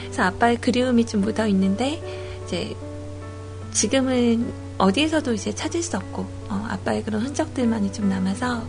그래서 0.04 0.23
아빠의 0.23 0.58
그리움이 0.58 1.06
좀 1.06 1.21
묻어 1.21 1.47
있는데 1.47 2.01
이제 2.45 2.75
지금은 3.71 4.54
어디에서도 4.77 5.34
이제 5.34 5.54
찾을 5.54 5.82
수 5.82 5.97
없고 5.97 6.21
어, 6.49 6.65
아빠의 6.69 7.04
그런 7.04 7.21
흔적들만이 7.21 7.91
좀 7.91 8.10
남아서 8.10 8.63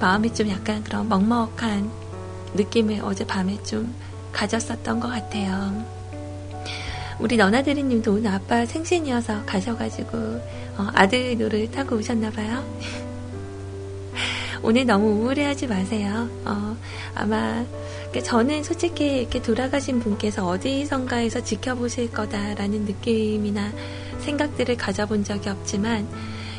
마음이 0.00 0.34
좀 0.34 0.48
약간 0.48 0.82
그런 0.82 1.08
먹먹한 1.08 1.90
느낌을 2.54 3.00
어젯밤에 3.02 3.62
좀 3.62 3.94
가졌었던 4.32 5.00
것 5.00 5.08
같아요. 5.08 5.84
우리 7.18 7.36
너나드리 7.36 7.82
님도 7.82 8.14
오늘 8.14 8.30
아빠 8.30 8.66
생신이어서 8.66 9.44
가셔가지고 9.46 10.16
어, 10.78 10.88
아들 10.94 11.38
노릇 11.38 11.70
하고 11.70 11.96
오셨나봐요. 11.96 12.64
오늘 14.62 14.86
너무 14.86 15.08
우울해하지 15.22 15.66
마세요. 15.66 16.28
어, 16.44 16.76
아마 17.14 17.64
저는 18.20 18.62
솔직히 18.62 19.20
이렇게 19.20 19.40
돌아가신 19.40 20.00
분께서 20.00 20.46
어디선가에서 20.46 21.42
지켜보실 21.42 22.10
거다라는 22.12 22.84
느낌이나 22.84 23.72
생각들을 24.20 24.76
가져본 24.76 25.24
적이 25.24 25.50
없지만 25.50 26.06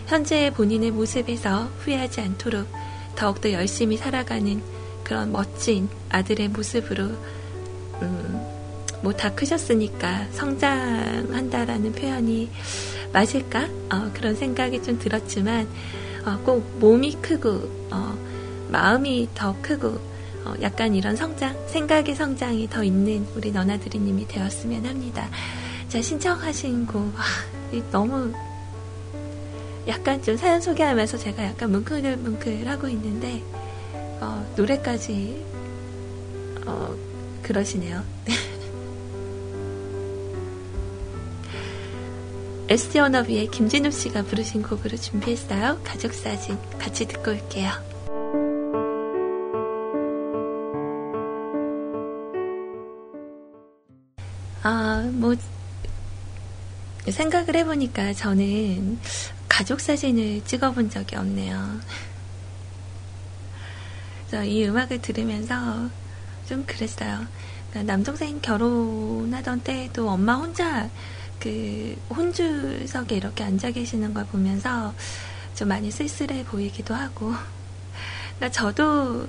현재 0.08 0.52
본인의 0.52 0.92
모습에서 0.92 1.70
후회하지 1.80 2.22
않도록 2.22 2.68
더욱더 3.16 3.52
열심히 3.52 3.98
살아가는 3.98 4.62
그런 5.04 5.32
멋진 5.32 5.90
아들의 6.10 6.50
모습으로 6.50 7.12
음, 8.02 8.42
뭐 9.02 9.14
다 9.14 9.34
크셨으니까 9.34 10.28
성장한다라는 10.32 11.92
표현이 11.94 12.50
맞을까? 13.12 13.68
어, 13.92 14.12
그런 14.14 14.36
생각이 14.36 14.82
좀 14.82 14.98
들었지만 14.98 15.68
어, 16.26 16.40
꼭 16.44 16.64
몸이 16.80 17.16
크고 17.22 17.50
어, 17.92 18.18
마음이 18.70 19.30
더 19.36 19.56
크고 19.62 19.88
어, 20.46 20.54
약간 20.62 20.96
이런 20.96 21.16
성장, 21.16 21.56
생각의 21.68 22.16
성장이 22.16 22.70
더 22.70 22.84
있는 22.84 23.26
우리 23.36 23.52
너나드리님이 23.52 24.28
되었으면 24.28 24.86
합니다. 24.86 25.30
자 25.90 26.02
신청하신 26.02 26.88
곡 26.88 27.14
아, 27.18 27.24
너무 27.92 28.34
약간 29.88 30.22
좀 30.24 30.38
사연 30.38 30.62
소개하면서 30.62 31.18
제가 31.18 31.44
약간 31.44 31.72
뭉클뭉클 31.72 32.68
하고 32.68 32.88
있는데 32.88 33.44
어, 34.22 34.46
노래까지 34.56 35.44
어, 36.66 36.96
그러시네요. 37.44 38.04
에스티 42.70 42.98
워너비의 43.00 43.52
김진우 43.52 43.92
씨가 43.92 44.24
부르신 44.24 44.64
곡으로 44.64 44.98
준비했어요. 44.98 45.80
가족 45.84 46.14
사진 46.14 46.58
같이 46.80 47.06
듣고 47.06 47.32
올게요. 47.32 47.72
아, 54.64 55.12
뭐, 55.14 55.36
생각을 57.08 57.58
해보니까 57.58 58.14
저는 58.14 58.98
가족 59.50 59.82
사진을 59.82 60.46
찍어본 60.46 60.90
적이 60.90 61.18
없네요. 61.18 61.80
이 64.46 64.66
음악을 64.66 65.02
들으면서 65.02 65.90
좀 66.48 66.66
그랬어요. 66.66 67.26
그러니까 67.70 67.94
남동생 67.94 68.40
결혼하던 68.42 69.62
때도 69.62 70.10
엄마 70.10 70.36
혼자 70.36 70.90
그 71.40 71.96
혼주석에 72.10 73.16
이렇게 73.16 73.44
앉아 73.44 73.72
계시는 73.72 74.14
걸 74.14 74.26
보면서 74.26 74.94
좀 75.56 75.68
많이 75.68 75.92
쓸쓸해 75.92 76.46
보이기도 76.46 76.94
하고. 76.94 77.34
그러니까 78.38 78.52
저도 78.52 79.28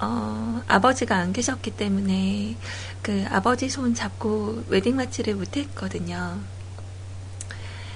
어, 0.00 0.62
아버지가 0.66 1.16
안 1.16 1.32
계셨기 1.32 1.72
때문에 1.72 2.56
그 3.02 3.24
아버지 3.30 3.68
손 3.68 3.94
잡고 3.94 4.64
웨딩 4.68 4.96
마치를 4.96 5.34
못했거든요. 5.34 6.40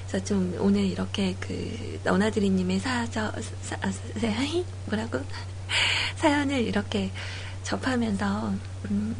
그래서 0.06 0.24
좀 0.24 0.56
오늘 0.60 0.84
이렇게 0.84 1.34
그 1.40 2.00
너나드리님의 2.04 2.78
사저 2.78 3.32
사, 3.62 3.76
사, 3.76 3.90
뭐라고 4.86 5.20
사연을 6.16 6.60
이렇게 6.60 7.10
접하면서 7.66 8.52
음, 8.90 9.16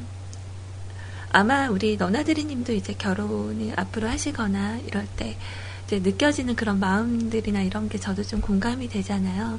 아마 1.33 1.69
우리 1.69 1.97
너나드리님도 1.97 2.73
이제 2.75 2.95
결혼을 2.95 3.73
앞으로 3.79 4.09
하시거나 4.09 4.79
이럴 4.87 5.05
때 5.17 5.37
이제 5.85 5.99
느껴지는 5.99 6.55
그런 6.55 6.79
마음들이나 6.79 7.63
이런 7.63 7.89
게 7.89 7.99
저도 7.99 8.23
좀 8.23 8.41
공감이 8.41 8.89
되잖아요. 8.89 9.59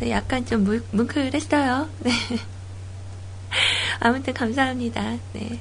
네, 0.00 0.10
약간 0.10 0.44
좀 0.44 0.64
뭉클했어요. 0.90 1.88
네. 2.00 2.12
아무튼 4.00 4.34
감사합니다. 4.34 5.16
네. 5.32 5.60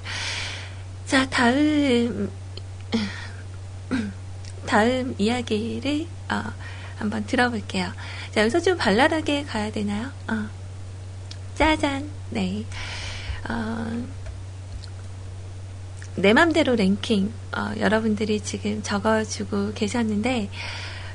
자, 1.05 1.29
다음, 1.29 2.29
다음 4.65 5.15
이야기를, 5.17 6.07
어, 6.29 6.43
한번 6.97 7.25
들어볼게요. 7.25 7.91
자, 8.31 8.41
여기서 8.41 8.59
좀 8.61 8.77
발랄하게 8.77 9.45
가야 9.45 9.71
되나요? 9.71 10.11
어. 10.27 10.56
짜잔. 11.57 12.09
네. 12.29 12.63
어, 13.49 14.03
내 16.15 16.33
맘대로 16.33 16.75
랭킹, 16.75 17.33
어, 17.55 17.71
여러분들이 17.79 18.39
지금 18.41 18.81
적어주고 18.83 19.73
계셨는데, 19.73 20.49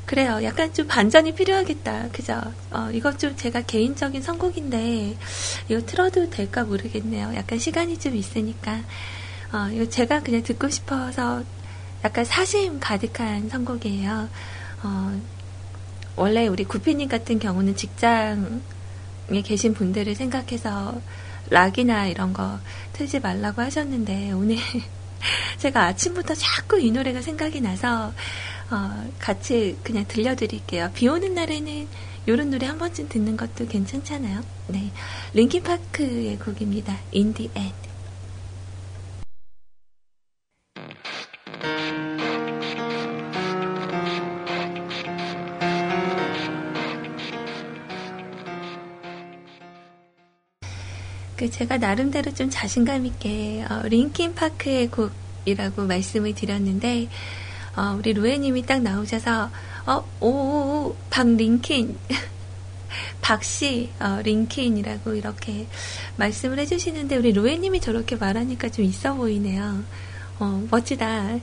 그래요. 0.05 0.41
약간 0.43 0.75
좀 0.75 0.89
반전이 0.89 1.35
필요하겠다. 1.35 2.09
그죠? 2.13 2.41
어, 2.71 2.91
이거 2.93 3.17
좀 3.17 3.37
제가 3.37 3.63
개인적인 3.63 4.21
선곡인데, 4.21 5.17
이거 5.69 5.81
틀어도 5.87 6.31
될까 6.31 6.65
모르겠네요. 6.65 7.35
약간 7.37 7.59
시간이 7.59 7.99
좀 7.99 8.17
있으니까. 8.17 8.81
어, 9.53 9.69
이거 9.73 9.89
제가 9.89 10.23
그냥 10.23 10.43
듣고 10.43 10.69
싶어서 10.69 11.45
약간 12.05 12.25
사심 12.25 12.81
가득한 12.81 13.49
선곡이에요. 13.49 14.29
어, 14.83 15.21
원래 16.17 16.49
우리 16.49 16.65
구피님 16.65 17.09
같은 17.09 17.39
경우는 17.39 17.77
직장에 17.77 18.61
계신 19.45 19.75
분들을 19.75 20.15
생각해서 20.15 21.01
락이나 21.51 22.07
이런 22.07 22.33
거 22.33 22.59
틀지 22.93 23.21
말라고 23.21 23.63
하셨는데, 23.63 24.33
오늘 24.33 24.57
제가 25.59 25.87
아침부터 25.87 26.35
자꾸 26.35 26.81
이 26.81 26.91
노래가 26.91 27.23
생각이 27.23 27.61
나서, 27.61 28.13
어, 28.71 29.11
같이 29.19 29.77
그냥 29.83 30.05
들려드릴게요. 30.09 30.91
비 30.95 31.09
오는 31.09 31.35
날에는 31.35 31.89
이런 32.27 32.51
노래 32.51 32.67
한 32.67 32.79
번쯤 32.79 33.09
듣는 33.09 33.37
것도 33.37 33.67
괜찮잖아요. 33.67 34.43
네. 34.69 34.91
링킨파크의 35.35 36.39
곡입니다. 36.39 36.97
The 37.11 37.51
End. 37.57 37.92
그 51.43 51.51
제가 51.51 51.79
나름대로 51.79 52.33
좀 52.33 52.51
자신감 52.51 53.05
있게 53.05 53.65
어, 53.69 53.83
링킨 53.89 54.33
파크의 54.33 54.93
곡이라고 54.93 55.83
말씀을 55.83 56.37
드렸는데 56.37 57.09
어, 57.75 57.97
우리 57.99 58.13
로에님이 58.13 58.65
딱 58.65 58.81
나오셔서 58.81 59.51
어, 59.87 60.05
오, 60.21 60.95
박링킨 61.11 61.99
박씨 63.21 63.91
어, 63.99 64.21
링킨이라고 64.23 65.17
이렇게 65.17 65.67
말씀을 66.15 66.61
해주시는데 66.61 67.17
우리 67.17 67.33
로에님이 67.33 67.81
저렇게 67.81 68.15
말하니까 68.15 68.69
좀 68.69 68.85
있어 68.85 69.15
보이네요. 69.15 69.83
어, 70.39 70.65
멋지다. 70.71 71.41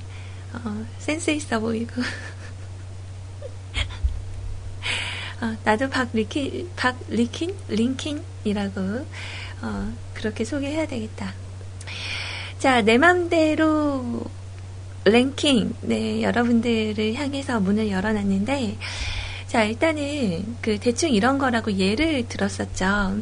어, 0.53 0.85
센스 0.97 1.31
있어 1.31 1.59
보이고. 1.59 2.01
어, 5.41 5.57
나도 5.65 5.89
박리킨, 5.89 6.69
박리킨? 6.77 7.53
링킨이라고, 7.67 9.05
어, 9.61 9.91
그렇게 10.13 10.45
소개해야 10.45 10.87
되겠다. 10.87 11.33
자, 12.59 12.81
내 12.81 12.97
맘대로 12.97 14.23
랭킹, 15.05 15.75
네, 15.81 16.21
여러분들을 16.21 17.13
향해서 17.15 17.59
문을 17.59 17.89
열어놨는데, 17.89 18.77
자, 19.47 19.63
일단은 19.63 20.57
그 20.61 20.77
대충 20.79 21.09
이런 21.09 21.37
거라고 21.37 21.71
예를 21.71 22.27
들었었죠. 22.27 23.17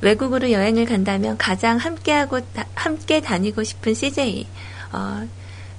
외국으로 0.00 0.50
여행을 0.50 0.86
간다면 0.86 1.36
가장 1.36 1.76
함께하고, 1.76 2.40
함께 2.74 3.20
다니고 3.20 3.62
싶은 3.62 3.94
CJ. 3.94 4.46
어, 4.92 5.28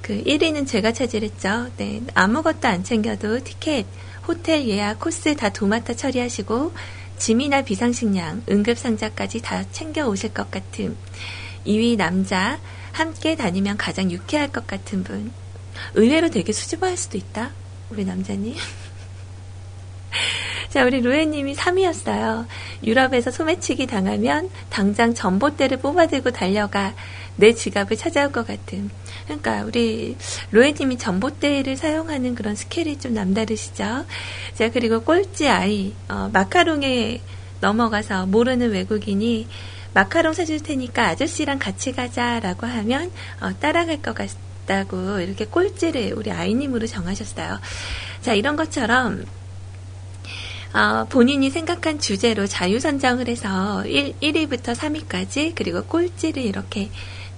그 0.01 0.23
1위는 0.23 0.67
제가 0.67 0.93
차지했죠. 0.93 1.71
네, 1.77 2.01
아무것도 2.13 2.67
안 2.67 2.83
챙겨도 2.83 3.43
티켓, 3.43 3.85
호텔 4.27 4.67
예약, 4.67 4.99
코스 4.99 5.35
다 5.35 5.49
도맡아 5.49 5.95
처리하시고, 5.95 6.71
짐이나 7.19 7.61
비상식량, 7.61 8.43
응급상자까지 8.49 9.41
다 9.41 9.63
챙겨 9.71 10.07
오실 10.07 10.33
것 10.33 10.49
같은 10.49 10.97
2위 11.67 11.97
남자, 11.97 12.57
함께 12.93 13.35
다니면 13.35 13.77
가장 13.77 14.09
유쾌할 14.09 14.51
것 14.51 14.65
같은 14.65 15.03
분. 15.03 15.31
의외로 15.93 16.29
되게 16.29 16.51
수줍어할 16.51 16.97
수도 16.97 17.17
있다. 17.17 17.51
우리 17.89 18.05
남자님. 18.05 18.55
자, 20.69 20.85
우리 20.85 21.01
루에님이 21.01 21.55
3위였어요. 21.55 22.45
유럽에서 22.83 23.31
소매치기 23.31 23.87
당하면 23.87 24.49
당장 24.69 25.13
전봇대를 25.13 25.77
뽑아들고 25.77 26.31
달려가 26.31 26.93
내 27.35 27.53
지갑을 27.53 27.97
찾아올 27.97 28.31
것 28.31 28.47
같은. 28.47 28.89
그러니까 29.29 29.63
우리 29.63 30.17
로에님이 30.49 30.97
전봇대를 30.97 31.77
사용하는 31.77 32.33
그런 32.33 32.55
스킬이 32.55 32.97
좀 32.97 33.13
남다르시죠. 33.13 34.05
자, 34.55 34.71
그리고 34.71 35.01
꼴찌 35.01 35.47
아이, 35.47 35.93
어, 36.09 36.31
마카롱에 36.33 37.21
넘어가서 37.61 38.25
모르는 38.25 38.71
외국인이 38.71 39.47
마카롱 39.93 40.33
사줄 40.33 40.61
테니까 40.61 41.09
아저씨랑 41.09 41.59
같이 41.59 41.91
가자라고 41.91 42.65
하면 42.65 43.11
어, 43.39 43.51
따라갈 43.59 44.01
것 44.01 44.15
같다고 44.15 45.19
이렇게 45.19 45.45
꼴찌를 45.45 46.13
우리 46.15 46.31
아이님으로 46.31 46.87
정하셨어요. 46.87 47.59
자, 48.21 48.33
이런 48.33 48.55
것처럼 48.55 49.25
어, 50.73 51.05
본인이 51.09 51.51
생각한 51.51 51.99
주제로 51.99 52.47
자유선정을 52.47 53.27
해서 53.27 53.85
1, 53.85 54.15
1위부터 54.21 54.75
3위까지 54.75 55.53
그리고 55.55 55.83
꼴찌를 55.83 56.43
이렇게 56.43 56.89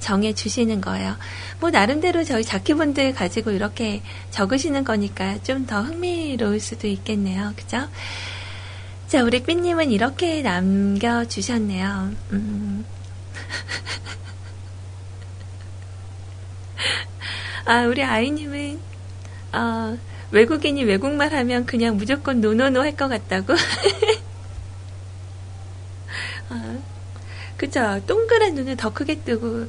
정해 0.01 0.33
주시는 0.33 0.81
거예요. 0.81 1.15
뭐 1.61 1.69
나름대로 1.69 2.25
저희 2.25 2.43
자키분들 2.43 3.13
가지고 3.13 3.51
이렇게 3.51 4.01
적으시는 4.31 4.83
거니까 4.83 5.41
좀 5.43 5.65
더 5.65 5.81
흥미로울 5.81 6.59
수도 6.59 6.87
있겠네요. 6.87 7.53
그죠? 7.55 7.87
자, 9.07 9.23
우리 9.23 9.43
삐님은 9.43 9.91
이렇게 9.91 10.41
남겨주셨네요. 10.41 12.11
음. 12.31 12.85
아, 17.65 17.83
우리 17.85 18.03
아이님은, 18.03 18.79
어, 19.53 19.97
외국인이 20.31 20.83
외국말 20.83 21.33
하면 21.33 21.65
그냥 21.65 21.97
무조건 21.97 22.41
노노노 22.41 22.81
할 22.81 22.95
것 22.95 23.07
같다고? 23.07 23.53
어, 26.49 26.83
그쵸. 27.61 28.01
동그란 28.07 28.55
눈을 28.55 28.75
더 28.75 28.91
크게 28.91 29.21
뜨고, 29.21 29.67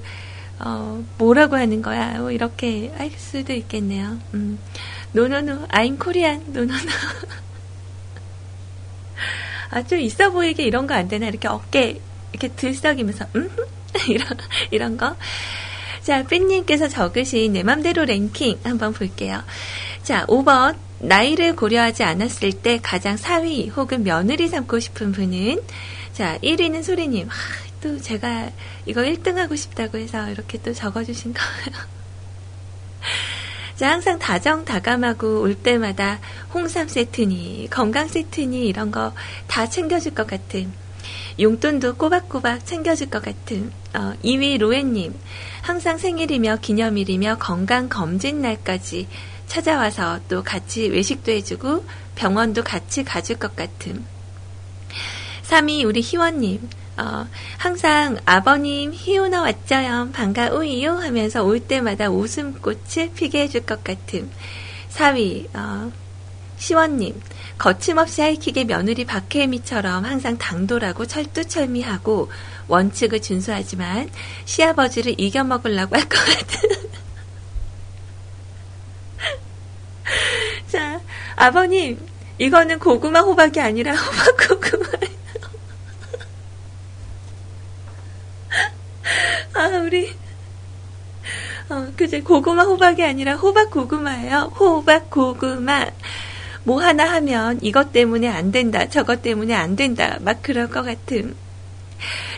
어, 0.61 1.05
뭐라고 1.19 1.57
하는 1.57 1.83
거야? 1.83 2.19
뭐 2.21 2.31
이렇게 2.31 2.91
할 2.97 3.11
수도 3.19 3.53
있겠네요. 3.53 4.19
음, 4.33 4.59
노노노, 5.13 5.67
아임 5.69 5.99
코리안, 5.99 6.43
노노노. 6.55 6.73
아, 9.73 9.83
좀 9.83 9.99
있어 10.01 10.31
보이게 10.31 10.63
이런 10.65 10.87
거 10.87 10.95
안 10.95 11.07
되나? 11.09 11.27
이렇게 11.29 11.49
어깨, 11.49 12.01
이렇게 12.33 12.49
들썩이면서, 12.49 13.27
음? 13.37 13.51
이런, 14.09 14.27
이런 14.71 14.97
거. 14.97 15.15
자, 16.03 16.23
삐님께서 16.23 16.89
적으신 16.89 17.53
내 17.53 17.63
맘대로 17.63 18.07
랭킹 18.07 18.61
한번 18.65 18.95
볼게요. 18.95 19.43
자, 20.03 20.25
5번. 20.27 20.77
나이를 21.05 21.57
고려하지 21.57 22.05
않았을 22.05 22.53
때 22.53 22.79
가장 22.81 23.17
사위 23.17 23.69
혹은 23.69 24.05
며느리 24.05 24.47
삼고 24.49 24.79
싶은 24.79 25.11
분은 25.13 25.59
자, 26.13 26.39
1위는 26.43 26.83
소리님. 26.85 27.29
아, 27.29 27.33
또 27.83 28.01
제가 28.01 28.51
이거 28.87 29.03
1등 29.03 29.35
하고 29.35 29.57
싶다고 29.57 29.99
해서 29.99 30.31
이렇게 30.31 30.59
또 30.63 30.73
적어주신 30.73 31.35
거예요. 31.35 32.03
자, 33.77 33.91
항상 33.91 34.19
다정다감하고 34.19 35.41
올 35.41 35.55
때마다 35.57 36.21
홍삼 36.55 36.87
세트니, 36.87 37.69
건강 37.71 38.07
세트니, 38.07 38.67
이런 38.67 38.91
거 38.93 39.13
다 39.49 39.69
챙겨줄 39.69 40.15
것 40.15 40.27
같은, 40.29 40.73
용돈도 41.41 41.97
꼬박꼬박 41.97 42.65
챙겨줄 42.65 43.11
것 43.11 43.23
같은, 43.23 43.73
어, 43.95 44.13
2위 44.23 44.59
로엔님, 44.59 45.19
항상 45.63 45.99
생일이며 45.99 46.59
기념일이며 46.63 47.39
건강 47.39 47.89
검진 47.89 48.41
날까지 48.43 49.09
찾아와서 49.49 50.21
또 50.29 50.45
같이 50.45 50.89
외식도 50.89 51.33
해주고 51.33 51.85
병원도 52.15 52.63
같이 52.63 53.03
가줄 53.03 53.37
것 53.37 53.57
같은, 53.57 54.05
3위 55.49 55.85
우리 55.85 56.01
희원님, 56.03 56.69
어, 56.97 57.27
항상 57.59 58.19
아버님 58.27 58.93
희우나 58.93 59.43
왔죠요 59.43 60.11
반가우이요 60.13 60.93
하면서 60.93 61.43
올 61.43 61.59
때마다 61.61 62.11
웃음꽃을 62.11 63.13
피게 63.15 63.43
해줄 63.43 63.63
것 63.63 63.83
같은 63.83 64.31
4위 64.91 65.49
어, 65.57 65.91
시원님 66.59 67.21
거침없이 67.59 68.21
하이킥의 68.23 68.65
며느리 68.67 69.05
박혜미처럼 69.05 70.05
항상 70.05 70.37
당돌하고 70.39 71.07
철두철미하고 71.07 72.31
원칙을 72.69 73.21
준수하지만 73.23 74.11
시아버지를 74.45 75.15
이겨먹으려고 75.19 75.97
할 75.97 76.09
것 76.09 76.19
같은. 76.19 76.71
자 80.69 81.01
아버님 81.37 81.99
이거는 82.39 82.79
고구마 82.79 83.21
호박이 83.21 83.61
아니라 83.61 83.95
호박 83.95 84.37
고구마 84.49 84.89
그제 91.97 92.21
고구마 92.21 92.63
호박이 92.65 93.03
아니라 93.03 93.35
호박 93.37 93.71
고구마예요. 93.71 94.53
호박 94.59 95.11
고구마. 95.11 95.87
뭐 96.65 96.83
하나 96.83 97.13
하면 97.15 97.59
이것 97.63 97.93
때문에 97.93 98.29
안 98.29 98.53
된다, 98.53 98.89
저것 98.89 99.23
때문에 99.23 99.55
안 99.55 99.75
된다, 99.77 100.19
막 100.21 100.43
그럴 100.43 100.69
것 100.69 100.83
같은. 100.83 101.35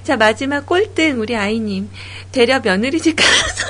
자, 0.02 0.16
마지막 0.16 0.66
꼴등 0.66 1.20
우리 1.20 1.36
아이님. 1.36 1.90
대려 2.32 2.60
며느리 2.60 3.00
집 3.00 3.16
가서. 3.16 3.66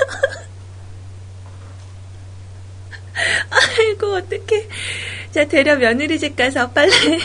아이고, 3.49 4.15
어떡해. 4.15 4.67
자, 5.31 5.45
대려 5.47 5.75
며느리 5.77 6.19
집 6.19 6.35
가서 6.35 6.71
빨래. 6.71 7.19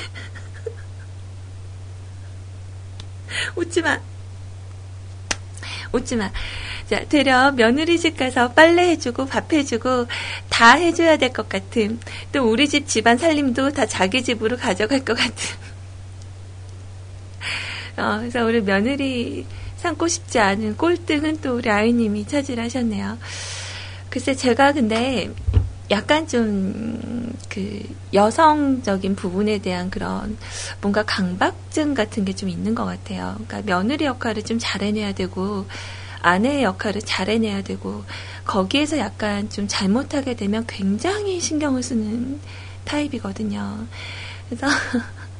웃지 3.57 3.83
마. 3.83 4.01
웃지 5.93 6.17
마. 6.17 6.31
자, 6.89 7.05
되려 7.09 7.53
며느리 7.53 7.99
집 7.99 8.17
가서 8.17 8.53
빨래 8.53 8.91
해주고 8.91 9.27
밥 9.27 9.53
해주고 9.53 10.07
다 10.49 10.73
해줘야 10.75 11.17
될 11.17 11.33
것 11.33 11.49
같음. 11.49 12.01
또 12.33 12.51
우리 12.51 12.69
집 12.69 12.87
집안 12.89 13.17
살림도 13.19 13.71
다 13.73 13.87
자기 13.87 14.23
집으로 14.23 14.57
가져갈 14.57 15.05
것 15.05 15.17
같음. 15.17 15.57
어, 17.97 18.19
그래서 18.19 18.45
우리 18.45 18.61
며느리 18.61 19.47
삼고 19.77 20.09
싶지 20.09 20.39
않은 20.39 20.77
꼴등은 20.77 21.41
또 21.41 21.57
우리 21.57 21.71
아이님이 21.71 22.27
차지하셨네요. 22.27 23.19
글쎄, 24.11 24.35
제가 24.35 24.73
근데 24.73 25.31
약간 25.91 26.27
좀 26.27 27.21
그 27.51 27.83
여성적인 28.15 29.17
부분에 29.17 29.59
대한 29.59 29.91
그런 29.91 30.39
뭔가 30.81 31.03
강박증 31.05 31.95
같은 31.95 32.25
게 32.25 32.31
좀 32.33 32.49
있는 32.49 32.75
것 32.75 32.85
같아요. 32.85 33.35
그러니까 33.47 33.63
며느리 33.63 34.05
역할을 34.05 34.45
좀 34.45 34.59
잘해내야 34.59 35.13
되고 35.13 35.67
아내의 36.23 36.63
역할을 36.63 37.03
잘해내야 37.03 37.63
되고 37.63 38.05
거기에서 38.45 38.99
약간 38.99 39.51
좀 39.51 39.67
잘못하게 39.69 40.37
되면 40.37 40.65
굉장히 40.67 41.41
신경을 41.41 41.83
쓰는 41.83 42.41
타입이거든요. 42.85 43.87
그래서 44.49 44.69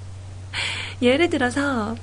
예를 1.01 1.31
들어서 1.31 1.97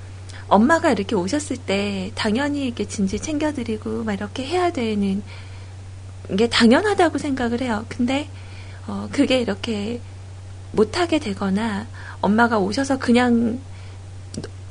엄마가 0.48 0.92
이렇게 0.92 1.16
오셨을 1.16 1.58
때 1.58 2.12
당연히 2.16 2.66
이렇게 2.66 2.86
진지 2.88 3.20
챙겨드리고 3.20 4.06
막 4.06 4.14
이렇게 4.14 4.46
해야 4.46 4.72
되는 4.72 5.22
게 6.36 6.50
당연하다고 6.50 7.18
생각을 7.18 7.62
해요. 7.62 7.86
근데 7.88 8.30
어, 8.88 9.08
그게 9.12 9.40
이렇게 9.40 10.02
못하게 10.72 11.20
되거나 11.20 11.88
엄마가 12.22 12.60
오셔서 12.60 12.98
그냥 13.00 13.60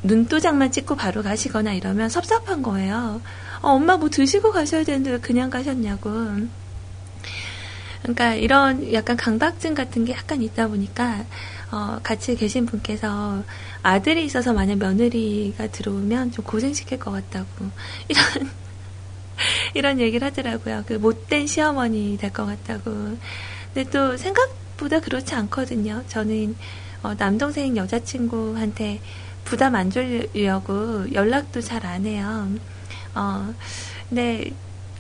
눈도장만 0.03 0.71
찍고 0.71 0.97
바로 0.97 1.23
가시거나 1.23 1.73
이러면 1.73 2.09
섭섭한 2.09 2.63
거예요. 2.63 3.21
어, 3.63 3.71
엄마 3.71 3.97
뭐 3.97 4.09
드시고 4.09 4.53
가셔야 4.53 4.85
되는데 4.85 5.13
왜 5.13 5.19
그냥 5.19 5.51
가셨냐고. 5.51 6.11
그러니까 8.03 8.35
이런 8.35 8.93
약간 8.93 9.17
강박증 9.17 9.75
같은 9.75 10.05
게 10.05 10.13
약간 10.13 10.43
있다 10.43 10.69
보니까 10.69 11.25
어, 11.73 11.99
같이 12.03 12.37
계신 12.37 12.65
분께서 12.65 13.43
아들이 13.83 14.25
있어서 14.25 14.53
만약 14.53 14.79
며느리가 14.79 15.69
들어오면 15.69 16.31
좀 16.31 16.45
고생시킬 16.45 16.99
것 16.99 17.11
같다고 17.11 17.47
이런 18.09 18.25
이런 19.75 20.01
얘기를 20.01 20.27
하더라고요. 20.27 20.85
그 20.87 20.95
못된 20.95 21.47
시어머니 21.47 22.17
될 22.19 22.33
것 22.33 22.47
같다고. 22.47 23.17
근데 23.75 23.91
또 23.91 24.17
생각보다 24.17 25.01
그렇지 25.01 25.35
않거든요. 25.35 26.03
저는 26.09 26.57
어, 27.03 27.15
남동생 27.15 27.77
여자친구한테 27.77 29.01
부담 29.45 29.75
안 29.77 29.91
주려고 29.91 31.13
연락도 31.13 31.61
잘 31.61 31.85
안 31.87 32.05
해요. 32.07 32.49
어, 33.15 33.55
근데 34.09 34.51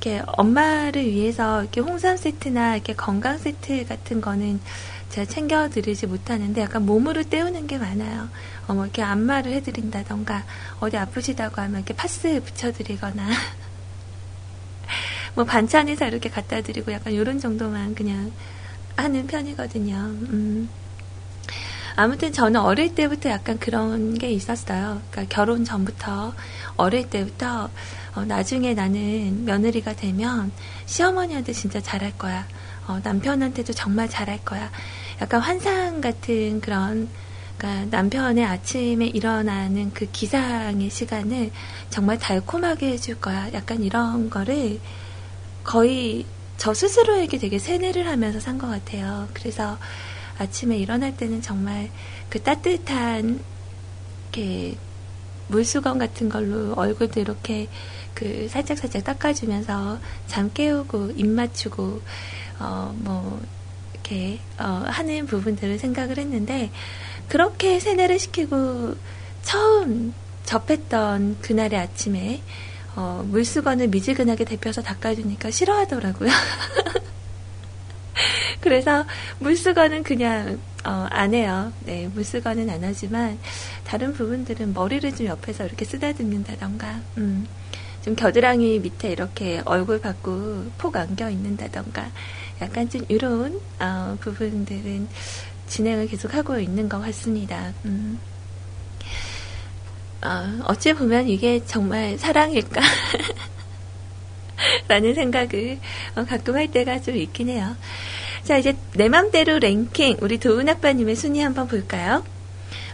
이렇게 0.00 0.22
엄마를 0.26 1.04
위해서 1.06 1.62
이렇게 1.62 1.80
홍삼 1.80 2.16
세트나 2.16 2.76
이렇게 2.76 2.94
건강 2.94 3.38
세트 3.38 3.86
같은 3.86 4.20
거는 4.20 4.60
제가 5.10 5.26
챙겨드리지 5.26 6.06
못하는데 6.06 6.60
약간 6.60 6.84
몸으로 6.86 7.22
때우는 7.24 7.66
게 7.66 7.78
많아요. 7.78 8.28
어, 8.68 8.74
뭐 8.74 8.84
이렇게 8.84 9.02
안마를 9.02 9.52
해드린다던가 9.52 10.44
어디 10.80 10.96
아프시다고 10.96 11.60
하면 11.62 11.76
이렇게 11.80 11.94
파스 11.94 12.40
붙여드리거나 12.44 13.26
뭐 15.36 15.44
반찬에서 15.44 16.08
이렇게 16.08 16.30
갖다 16.30 16.62
드리고 16.62 16.90
약간 16.92 17.12
이런 17.12 17.38
정도만 17.38 17.94
그냥 17.94 18.32
하는 18.96 19.26
편이거든요. 19.26 19.94
음. 19.94 20.68
아무튼 21.94 22.32
저는 22.32 22.60
어릴 22.60 22.94
때부터 22.94 23.28
약간 23.28 23.58
그런 23.58 24.14
게 24.14 24.30
있었어요. 24.30 25.00
그러니까 25.10 25.34
결혼 25.34 25.64
전부터 25.64 26.34
어릴 26.76 27.08
때부터 27.08 27.70
어, 28.14 28.24
나중에 28.24 28.72
나는 28.72 29.44
며느리가 29.44 29.94
되면 29.94 30.52
시어머니한테 30.86 31.52
진짜 31.52 31.80
잘할 31.80 32.16
거야. 32.16 32.46
어, 32.86 33.00
남편한테도 33.04 33.74
정말 33.74 34.08
잘할 34.08 34.42
거야. 34.42 34.70
약간 35.20 35.40
환상 35.40 36.00
같은 36.00 36.62
그런 36.62 37.08
그러니까 37.58 37.96
남편의 37.96 38.44
아침에 38.44 39.06
일어나는 39.06 39.90
그 39.92 40.06
기상의 40.10 40.88
시간을 40.88 41.50
정말 41.90 42.18
달콤하게 42.18 42.88
해줄 42.88 43.20
거야. 43.20 43.50
약간 43.52 43.82
이런 43.82 44.30
거를 44.30 44.80
거의 45.66 46.24
저 46.56 46.72
스스로에게 46.74 47.38
되게 47.38 47.58
세뇌를 47.58 48.06
하면서 48.08 48.40
산 48.40 48.58
것 48.58 48.68
같아요. 48.68 49.28
그래서 49.34 49.78
아침에 50.38 50.76
일어날 50.78 51.16
때는 51.16 51.42
정말 51.42 51.90
그 52.30 52.42
따뜻한 52.42 53.40
이렇게 54.32 54.76
물수건 55.48 55.98
같은 55.98 56.28
걸로 56.28 56.72
얼굴도 56.74 57.20
이렇게 57.20 57.68
그 58.14 58.48
살짝 58.48 58.78
살짝 58.78 59.04
닦아주면서 59.04 59.98
잠 60.26 60.52
깨우고 60.52 61.12
입 61.16 61.26
맞추고 61.26 62.00
어 62.60 62.94
뭐 62.98 63.40
이렇게 63.94 64.38
어 64.58 64.84
하는 64.86 65.26
부분들을 65.26 65.78
생각을 65.80 66.18
했는데 66.18 66.70
그렇게 67.28 67.80
세뇌를 67.80 68.18
시키고 68.20 68.94
처음 69.42 70.14
접했던 70.44 71.38
그날의 71.40 71.78
아침에 71.80 72.40
어, 72.96 73.24
물수건을 73.28 73.88
미지근하게 73.88 74.44
데펴서 74.44 74.82
닦아주니까 74.82 75.50
싫어하더라고요. 75.50 76.30
그래서 78.60 79.04
물수건은 79.38 80.02
그냥 80.02 80.58
어, 80.84 81.06
안 81.10 81.34
해요. 81.34 81.72
네, 81.84 82.08
물수건은 82.08 82.70
안 82.70 82.82
하지만 82.82 83.38
다른 83.84 84.12
부분들은 84.12 84.72
머리를 84.72 85.14
좀 85.14 85.26
옆에서 85.26 85.66
이렇게 85.66 85.84
쓰다듬는다던가, 85.84 87.00
음, 87.18 87.46
좀 88.02 88.16
겨드랑이 88.16 88.80
밑에 88.80 89.12
이렇게 89.12 89.60
얼굴 89.64 90.00
받고 90.00 90.70
폭 90.78 90.96
안겨 90.96 91.28
있는다던가, 91.28 92.10
약간 92.60 92.88
좀 92.88 93.02
이런 93.08 93.60
어, 93.78 94.16
부분들은 94.20 95.08
진행을 95.68 96.06
계속 96.06 96.34
하고 96.34 96.58
있는 96.58 96.88
것 96.88 97.00
같습니다. 97.00 97.72
음. 97.84 98.18
어, 100.26 100.64
어찌 100.64 100.92
보면 100.92 101.28
이게 101.28 101.64
정말 101.64 102.18
사랑일까? 102.18 102.80
라는 104.88 105.14
생각을 105.14 105.78
어, 106.16 106.24
가끔 106.24 106.56
할 106.56 106.68
때가 106.70 107.00
좀 107.00 107.16
있긴 107.16 107.48
해요. 107.48 107.76
자, 108.42 108.58
이제 108.58 108.76
내 108.94 109.08
맘대로 109.08 109.60
랭킹, 109.60 110.16
우리 110.20 110.38
도은 110.38 110.68
아빠님의 110.68 111.14
순위 111.14 111.40
한번 111.40 111.68
볼까요? 111.68 112.24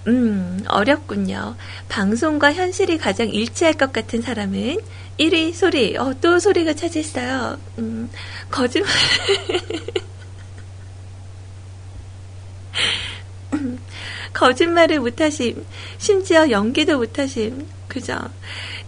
음, 0.08 0.62
어렵군요. 0.68 1.56
방송과 1.88 2.52
현실이 2.52 2.98
가장 2.98 3.28
일치할 3.28 3.74
것 3.74 3.92
같은 3.92 4.20
사람은 4.20 4.78
1위 5.18 5.54
소리, 5.54 5.96
어, 5.96 6.14
또 6.20 6.38
소리가 6.38 6.74
차지했어요. 6.74 7.58
음, 7.78 8.10
거짓말. 8.50 8.90
거짓말을 14.32 15.00
못하심, 15.00 15.64
심지어 15.98 16.50
연기도 16.50 16.98
못하심, 16.98 17.66
그죠? 17.88 18.18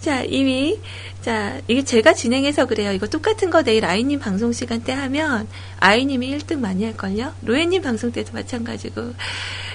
자, 0.00 0.22
이미, 0.22 0.78
자, 1.22 1.60
이게 1.68 1.82
제가 1.82 2.12
진행해서 2.14 2.66
그래요. 2.66 2.92
이거 2.92 3.06
똑같은 3.06 3.50
거 3.50 3.62
내일 3.62 3.84
아이님 3.84 4.18
방송 4.18 4.52
시간 4.52 4.82
때 4.82 4.92
하면 4.92 5.48
아이님이 5.80 6.36
1등 6.38 6.58
많이 6.58 6.84
할걸요? 6.84 7.32
로에님 7.42 7.82
방송 7.82 8.12
때도 8.12 8.32
마찬가지고. 8.32 9.14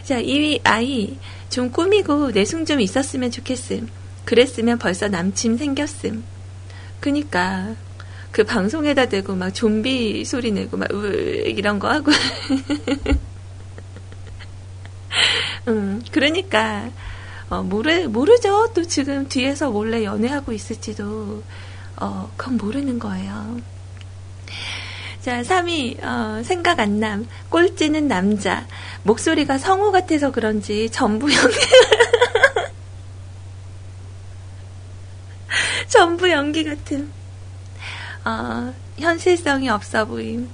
자, 0.04 0.22
2위 0.22 0.62
아이, 0.64 1.18
좀 1.50 1.72
꾸미고 1.72 2.32
내숭 2.32 2.66
좀 2.66 2.80
있었으면 2.82 3.32
좋겠음. 3.32 3.88
그랬으면 4.26 4.78
벌써 4.78 5.08
남친 5.08 5.58
생겼음. 5.58 6.24
그니까, 7.00 7.76
그 8.32 8.44
방송에다 8.44 9.08
대고 9.08 9.36
막 9.36 9.52
좀비 9.52 10.24
소리 10.26 10.52
내고 10.52 10.78
막, 10.78 10.88
으, 10.94 11.44
이런 11.48 11.80
거 11.80 11.90
하고. 11.90 12.12
음, 15.68 16.02
그러니까, 16.12 16.90
어, 17.50 17.64
모르, 17.64 18.08
모르죠. 18.08 18.72
또 18.74 18.84
지금 18.84 19.28
뒤에서 19.28 19.72
몰래 19.72 20.04
연애하고 20.04 20.52
있을지도, 20.52 21.44
어, 21.98 22.32
그건 22.38 22.58
모르는 22.58 23.00
거예요. 23.00 23.60
자, 25.22 25.44
3위, 25.44 26.04
어, 26.04 26.42
생각 26.44 26.80
안 26.80 27.00
남. 27.00 27.28
꼴찌는 27.50 28.08
남자. 28.08 28.66
목소리가 29.04 29.58
성우 29.58 29.92
같아서 29.92 30.32
그런지 30.32 30.90
전부 30.90 31.34
연기, 31.34 31.58
전부 35.88 36.30
연기 36.30 36.64
같은. 36.64 37.12
어, 38.26 38.74
현실성이 38.98 39.70
없어 39.70 40.06
보임. 40.06 40.50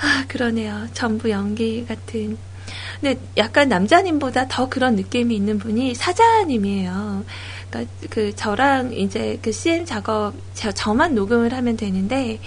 아, 0.00 0.24
그러네요. 0.28 0.88
전부 0.92 1.30
연기 1.30 1.86
같은. 1.86 2.36
근데 3.00 3.20
약간 3.36 3.68
남자님보다 3.68 4.48
더 4.48 4.68
그런 4.68 4.96
느낌이 4.96 5.34
있는 5.34 5.58
분이 5.58 5.94
사자님이에요. 5.94 7.24
그러니까 7.70 7.92
그 8.10 8.34
저랑 8.34 8.92
이제 8.94 9.38
그 9.42 9.52
CM 9.52 9.84
작업 9.84 10.34
저, 10.54 10.72
저만 10.72 11.14
녹음을 11.14 11.52
하면 11.52 11.76
되는데 11.76 12.38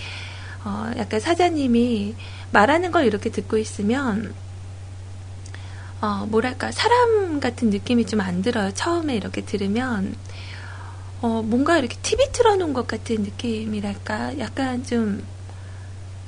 어, 0.65 0.91
약간 0.97 1.19
사자님이 1.19 2.15
말하는 2.51 2.91
걸 2.91 3.05
이렇게 3.05 3.29
듣고 3.29 3.57
있으면 3.57 4.33
어, 6.01 6.25
뭐랄까 6.29 6.71
사람 6.71 7.39
같은 7.39 7.69
느낌이 7.69 8.05
좀 8.05 8.21
안 8.21 8.41
들어요. 8.41 8.71
처음에 8.73 9.15
이렇게 9.15 9.41
들으면 9.41 10.15
어, 11.21 11.41
뭔가 11.43 11.77
이렇게 11.77 11.97
TV 12.01 12.31
틀어놓은 12.31 12.73
것 12.73 12.87
같은 12.87 13.23
느낌이랄까 13.23 14.39
약간 14.39 14.83
좀 14.85 15.23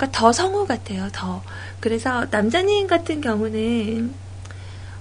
그러니까 0.02 0.20
더 0.20 0.32
성우 0.32 0.66
같아요. 0.66 1.10
더 1.14 1.44
그래서 1.80 2.26
남자님 2.32 2.88
같은 2.88 3.22
경우는 3.22 4.14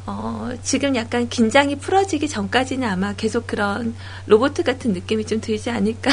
어, 0.04 0.50
지금 0.62 0.94
약간 0.94 1.28
긴장이 1.28 1.76
풀어지기 1.76 2.28
전까지는 2.28 2.86
아마 2.86 3.14
계속 3.14 3.46
그런 3.46 3.94
로봇 4.26 4.54
같은 4.62 4.92
느낌이 4.92 5.24
좀 5.24 5.40
들지 5.40 5.70
않을까 5.70 6.10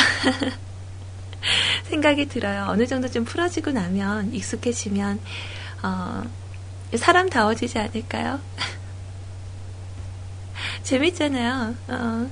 생각이 1.89 2.27
들어요. 2.27 2.67
어느 2.69 2.87
정도 2.87 3.09
좀 3.09 3.25
풀어지고 3.25 3.71
나면 3.71 4.33
익숙해지면 4.33 5.19
어, 5.83 6.23
사람다워지지 6.95 7.79
않을까요? 7.79 8.39
재밌잖아요. 10.83 11.75
어. 11.89 12.29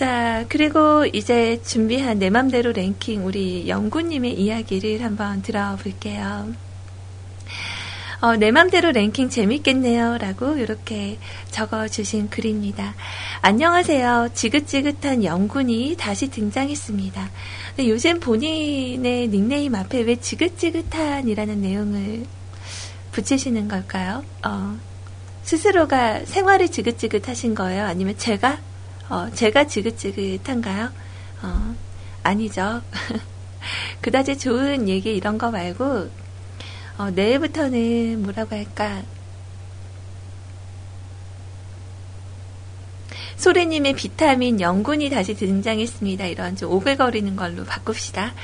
자, 0.00 0.46
그리고 0.48 1.04
이제 1.12 1.60
준비한 1.62 2.18
내 2.18 2.30
맘대로 2.30 2.72
랭킹 2.72 3.26
우리 3.26 3.68
영구님의 3.68 4.32
이야기를 4.32 5.04
한번 5.04 5.42
들어볼게요. 5.42 6.54
어, 8.22 8.36
내 8.36 8.50
맘대로 8.50 8.92
랭킹 8.92 9.28
재밌겠네요. 9.28 10.16
라고 10.16 10.56
이렇게 10.56 11.18
적어주신 11.50 12.30
글입니다. 12.30 12.94
안녕하세요. 13.42 14.30
지긋지긋한 14.32 15.22
영군이 15.22 15.96
다시 15.98 16.30
등장했습니다. 16.30 17.30
요즘 17.80 18.20
본인의 18.20 19.28
닉네임 19.28 19.74
앞에 19.74 20.00
왜 20.00 20.16
지긋지긋한이라는 20.16 21.60
내용을 21.60 22.24
붙이시는 23.12 23.68
걸까요? 23.68 24.24
어, 24.46 24.78
스스로가 25.42 26.24
생활이 26.24 26.70
지긋지긋하신 26.70 27.54
거예요? 27.54 27.84
아니면 27.84 28.16
제가? 28.16 28.69
어, 29.10 29.28
제가 29.34 29.66
지긋지긋한가요? 29.66 30.90
어, 31.42 31.74
아니죠. 32.22 32.80
그다지 34.00 34.38
좋은 34.38 34.88
얘기 34.88 35.14
이런 35.14 35.36
거 35.36 35.50
말고 35.50 36.08
어, 36.96 37.10
내일부터는 37.10 38.22
뭐라고 38.22 38.54
할까? 38.54 39.02
소리님의 43.36 43.94
비타민 43.94 44.60
영군이 44.60 45.10
다시 45.10 45.34
등장했습니다. 45.34 46.26
이런 46.26 46.56
좀 46.56 46.70
오글거리는 46.72 47.34
걸로 47.36 47.64
바꿉시다. 47.64 48.34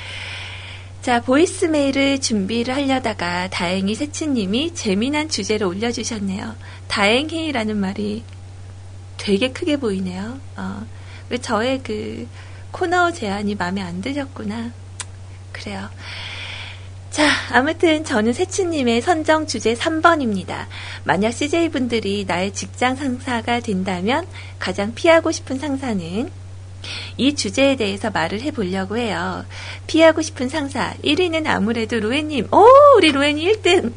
자, 1.01 1.21
보이스메일을 1.21 2.19
준비를 2.19 2.75
하려다가 2.75 3.47
다행히 3.49 3.95
세치님이 3.95 4.73
재미난 4.73 5.29
주제를 5.29 5.67
올려주셨네요. 5.67 6.55
다행히라는 6.87 7.77
말이 7.77 8.23
되게 9.27 9.51
크게 9.51 9.75
보이네요. 9.75 10.39
어, 10.55 10.87
저의 11.41 11.81
그 11.83 12.25
코너 12.71 13.11
제안이 13.11 13.55
마음에 13.55 13.81
안 13.81 14.01
드셨구나. 14.01 14.71
그래요. 15.51 15.89
자, 17.11 17.27
아무튼 17.51 18.05
저는 18.05 18.31
세치님의 18.31 19.01
선정 19.01 19.45
주제 19.45 19.73
3번입니다. 19.73 20.67
만약 21.03 21.31
CJ분들이 21.31 22.23
나의 22.25 22.53
직장 22.53 22.95
상사가 22.95 23.59
된다면 23.59 24.25
가장 24.59 24.93
피하고 24.93 25.33
싶은 25.33 25.59
상사는 25.59 26.31
이 27.17 27.35
주제에 27.35 27.75
대해서 27.75 28.09
말을 28.09 28.39
해보려고 28.39 28.95
해요. 28.95 29.43
피하고 29.87 30.21
싶은 30.21 30.47
상사 30.47 30.93
1위는 31.03 31.47
아무래도 31.47 31.99
로에님. 31.99 32.47
오, 32.53 32.65
우리 32.95 33.11
로에님 33.11 33.51
1등. 33.51 33.91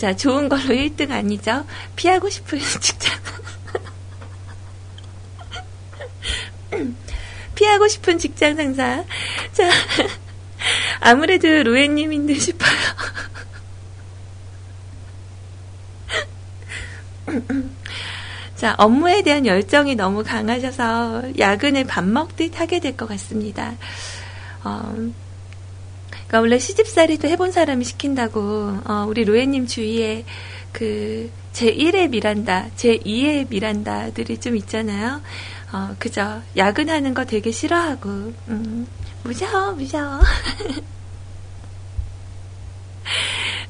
자, 0.00 0.16
좋은 0.16 0.48
걸로 0.48 0.62
1등 0.62 1.10
아니죠? 1.10 1.66
피하고 1.94 2.30
싶은 2.30 2.58
직장. 2.58 3.20
피하고 7.54 7.86
싶은 7.88 8.18
직장 8.18 8.56
상사. 8.56 9.04
자, 9.52 9.68
아무래도 11.00 11.48
로에님인 11.62 12.26
듯 12.26 12.40
싶어요. 12.40 12.70
자, 18.56 18.74
업무에 18.78 19.22
대한 19.22 19.46
열정이 19.46 19.94
너무 19.94 20.22
강하셔서 20.22 21.38
야근을 21.38 21.84
밥 21.84 22.04
먹듯 22.04 22.60
하게 22.60 22.80
될 22.80 22.96
것 22.96 23.06
같습니다. 23.08 23.74
어, 24.64 24.94
그러니까 26.30 26.42
원래 26.42 26.58
시집살이도 26.60 27.26
해본 27.26 27.50
사람이 27.50 27.84
시킨다고, 27.84 28.78
어, 28.84 29.04
우리 29.08 29.24
로에님 29.24 29.66
주위에 29.66 30.24
그, 30.70 31.28
제1의 31.52 32.08
미란다, 32.10 32.68
제2의 32.76 33.50
미란다들이 33.50 34.38
좀 34.38 34.54
있잖아요. 34.54 35.20
어, 35.72 35.96
그죠. 35.98 36.40
야근하는 36.56 37.14
거 37.14 37.24
되게 37.24 37.50
싫어하고, 37.50 38.08
음, 38.46 38.86
무서워, 39.24 39.72
무서워. 39.72 40.20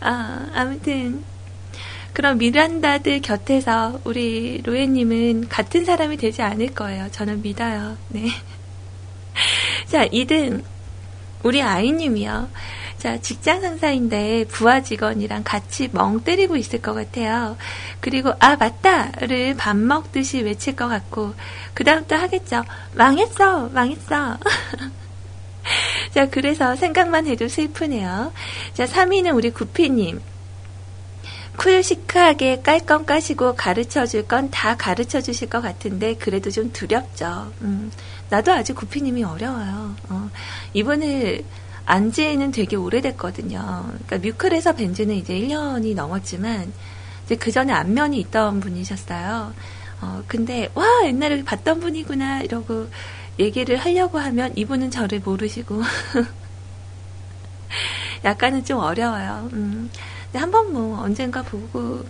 아, 0.01 0.47
아무튼, 0.53 1.25
그럼 2.13 2.37
미란다들 2.37 3.23
곁에서 3.23 4.01
우리 4.05 4.61
로에님은 4.61 5.49
같은 5.49 5.87
사람이 5.87 6.19
되지 6.19 6.43
않을 6.43 6.75
거예요. 6.75 7.09
저는 7.11 7.41
믿어요. 7.41 7.97
네. 8.09 8.29
자, 9.89 10.07
2등. 10.09 10.63
우리 11.43 11.63
아이님이요. 11.63 12.49
자, 12.99 13.19
직장 13.19 13.63
상사인데 13.63 14.45
부하 14.49 14.83
직원이랑 14.83 15.43
같이 15.43 15.89
멍 15.93 16.21
때리고 16.21 16.57
있을 16.57 16.83
것 16.83 16.93
같아요. 16.93 17.57
그리고, 18.01 18.33
아, 18.41 18.57
맞다를 18.57 19.55
밥 19.57 19.75
먹듯이 19.77 20.43
외칠 20.43 20.77
것 20.77 20.87
같고, 20.89 21.35
그 21.73 21.83
다음 21.83 22.05
또 22.07 22.15
하겠죠. 22.17 22.63
망했어, 22.95 23.71
망했어. 23.71 24.37
자, 26.15 26.29
그래서 26.29 26.77
생각만 26.77 27.27
해도 27.27 27.49
슬프네요. 27.49 28.33
자, 28.75 28.85
3위는 28.87 29.35
우리 29.35 29.51
구피님. 29.51 30.21
쿨 31.57 31.83
시크하게 31.83 32.63
깔 32.63 32.81
건 32.87 33.05
까시고 33.05 33.55
가르쳐 33.55 34.07
줄 34.07 34.27
건 34.27 34.51
다 34.51 34.77
가르쳐 34.77 35.21
주실 35.21 35.49
것 35.51 35.61
같은데 35.61 36.15
그래도 36.15 36.51
좀 36.51 36.73
두렵죠. 36.73 37.53
음, 37.63 37.91
나도 38.31 38.53
아직 38.53 38.75
구피님이 38.75 39.25
어려워요. 39.25 39.95
어, 40.09 40.31
이분을 40.73 41.45
안 41.85 42.13
지에는 42.13 42.53
되게 42.53 42.77
오래됐거든요. 42.77 43.91
그러니까 44.07 44.19
뮤클에서 44.19 44.75
벤지는 44.75 45.17
이제 45.17 45.35
1년이 45.35 45.95
넘었지만 45.95 46.73
이제 47.25 47.37
그 47.37 47.51
전에 47.51 47.73
안면이 47.73 48.19
있던 48.21 48.61
분이셨어요. 48.61 49.53
어, 50.01 50.23
근데 50.27 50.71
와 50.75 50.87
옛날에 51.05 51.45
봤던 51.45 51.81
분이구나 51.81 52.43
이러고 52.43 52.89
얘기를 53.39 53.77
하려고 53.77 54.19
하면 54.19 54.53
이분은 54.57 54.91
저를 54.91 55.21
모르시고 55.21 55.83
약간은 58.25 58.65
좀 58.65 58.79
어려워요. 58.79 59.49
음. 59.53 59.91
근데 60.25 60.39
한번 60.39 60.73
뭐 60.73 61.01
언젠가 61.01 61.43
보고 61.43 62.05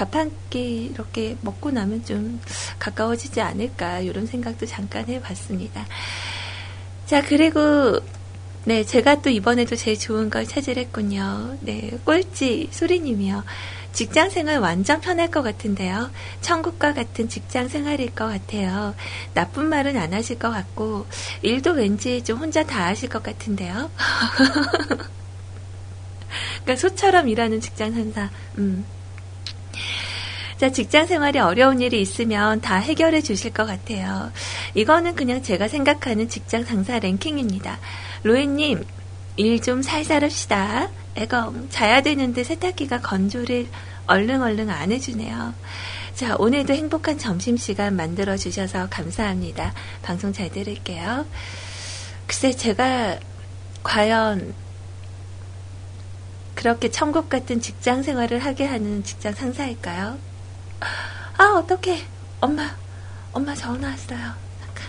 밥 0.00 0.16
한 0.16 0.32
끼 0.48 0.86
이렇게 0.86 1.36
먹고 1.42 1.70
나면 1.70 2.04
좀 2.06 2.40
가까워지지 2.78 3.42
않을까 3.42 4.00
이런 4.00 4.26
생각도 4.26 4.64
잠깐 4.66 5.06
해봤습니다. 5.06 5.86
자 7.04 7.22
그리고 7.22 8.00
네 8.64 8.84
제가 8.84 9.20
또 9.20 9.28
이번에도 9.28 9.76
제일 9.76 9.98
좋은 9.98 10.30
걸 10.30 10.46
차지했군요. 10.46 11.58
네 11.60 11.98
꼴찌 12.04 12.68
소리님이요. 12.72 13.44
직장 13.92 14.30
생활 14.30 14.60
완전 14.60 15.00
편할 15.00 15.30
것 15.30 15.42
같은데요. 15.42 16.10
천국과 16.40 16.94
같은 16.94 17.28
직장 17.28 17.68
생활일 17.68 18.14
것 18.14 18.28
같아요. 18.28 18.94
나쁜 19.34 19.68
말은 19.68 19.96
안 19.96 20.14
하실 20.14 20.38
것 20.38 20.50
같고, 20.50 21.06
일도 21.42 21.72
왠지 21.72 22.22
좀 22.22 22.38
혼자 22.38 22.64
다 22.64 22.86
하실 22.86 23.08
것 23.08 23.22
같은데요. 23.22 23.90
그러니까 26.62 26.76
소처럼 26.76 27.28
일하는 27.28 27.60
직장 27.60 27.92
상사. 27.92 28.30
음. 28.58 28.84
자, 30.60 30.70
직장 30.70 31.06
생활에 31.06 31.40
어려운 31.40 31.80
일이 31.80 32.02
있으면 32.02 32.60
다 32.60 32.76
해결해 32.76 33.22
주실 33.22 33.50
것 33.50 33.64
같아요. 33.64 34.30
이거는 34.74 35.14
그냥 35.14 35.42
제가 35.42 35.68
생각하는 35.68 36.28
직장 36.28 36.64
상사 36.64 36.98
랭킹입니다. 36.98 37.78
로에님, 38.24 38.84
일 39.38 39.62
좀 39.62 39.80
살살 39.80 40.22
합시다. 40.22 40.90
애검, 41.16 41.68
자야 41.70 42.02
되는데 42.02 42.44
세탁기가 42.44 43.00
건조를 43.00 43.68
얼른얼른 44.06 44.68
안 44.68 44.92
해주네요. 44.92 45.54
자, 46.14 46.36
오늘도 46.38 46.74
행복한 46.74 47.16
점심시간 47.16 47.96
만들어주셔서 47.96 48.88
감사합니다. 48.90 49.72
방송 50.02 50.34
잘 50.34 50.50
들을게요. 50.50 51.24
글쎄, 52.26 52.52
제가 52.52 53.18
과연 53.82 54.52
그렇게 56.54 56.90
천국 56.90 57.30
같은 57.30 57.62
직장 57.62 58.02
생활을 58.02 58.40
하게 58.40 58.66
하는 58.66 59.02
직장 59.02 59.32
상사일까요? 59.32 60.28
아, 60.80 61.44
어떡해. 61.58 62.06
엄마, 62.40 62.76
엄마 63.32 63.54
전화 63.54 63.88
왔어요. 63.88 64.18
잠깐. 64.60 64.86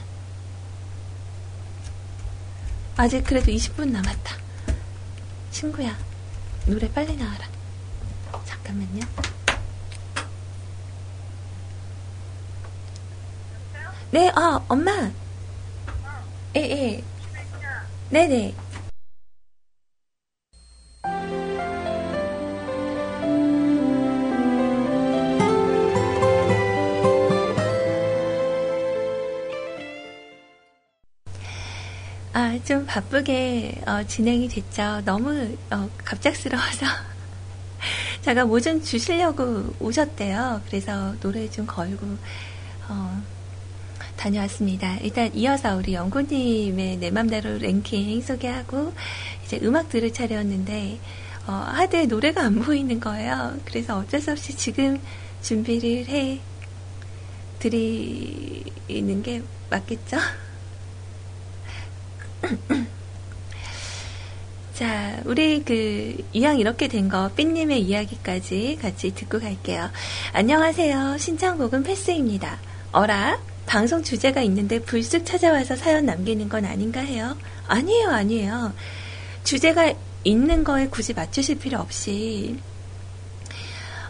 아직 2.98 3.24
그래도 3.24 3.52
20분 3.52 3.89
남았다. 3.92 4.36
친구야, 5.52 5.98
노래 6.66 6.92
빨리 6.92 7.16
나와라. 7.16 7.48
잠깐만요. 8.46 9.06
네, 14.12 14.30
어, 14.30 14.64
엄마. 14.68 14.92
예, 16.56 16.60
예. 16.60 17.04
네네. 18.10 18.54
아, 32.34 32.57
좀 32.63 32.86
바쁘게 32.86 33.82
어, 33.86 34.03
진행이 34.07 34.47
됐죠. 34.47 35.01
너무 35.03 35.57
어, 35.69 35.89
갑작스러워서 35.97 36.86
제가 38.21 38.45
뭐 38.45 38.59
좀 38.61 38.82
주시려고 38.82 39.73
오셨대요. 39.79 40.61
그래서 40.67 41.15
노래 41.19 41.49
좀 41.49 41.65
걸고 41.65 42.05
어, 42.88 43.21
다녀왔습니다. 44.15 44.97
일단 44.97 45.29
이어서 45.36 45.75
우리 45.75 45.93
영구님의 45.93 46.97
내 46.97 47.11
맘대로 47.11 47.57
랭킹 47.57 48.21
소개하고 48.21 48.93
이제 49.43 49.59
음악 49.63 49.89
들을 49.89 50.13
차례였는데 50.13 50.99
어, 51.47 51.51
하드에 51.51 52.05
노래가 52.05 52.43
안 52.43 52.59
보이는 52.61 52.99
거예요. 52.99 53.57
그래서 53.65 53.97
어쩔 53.99 54.21
수 54.21 54.32
없이 54.32 54.55
지금 54.55 55.01
준비를 55.41 56.07
해 56.07 56.39
드리는 57.59 59.23
게 59.23 59.43
맞겠죠? 59.69 60.17
자, 64.74 65.22
우리 65.26 65.64
그 65.64 66.18
이왕 66.34 66.60
이렇게 66.60 66.88
된 66.88 67.10
거 67.10 67.30
삐님의 67.36 67.82
이야기까지 67.82 68.78
같이 68.82 69.14
듣고 69.14 69.39
갈게요. 69.39 69.89
안녕하세요. 70.34 71.18
신청곡은 71.18 71.84
패스입니다. 71.84 72.60
어라? 72.92 73.39
방송 73.66 74.04
주제가 74.04 74.42
있는데 74.42 74.80
불쑥 74.82 75.26
찾아와서 75.26 75.76
사연 75.76 76.06
남기는 76.06 76.50
건 76.50 76.66
아닌가 76.66 77.00
해요. 77.02 77.38
아니에요, 77.68 78.10
아니에요. 78.10 78.74
주제가 79.44 79.94
있는 80.24 80.64
거에 80.64 80.88
굳이 80.88 81.14
맞추실 81.14 81.60
필요 81.60 81.80
없이 81.80 82.58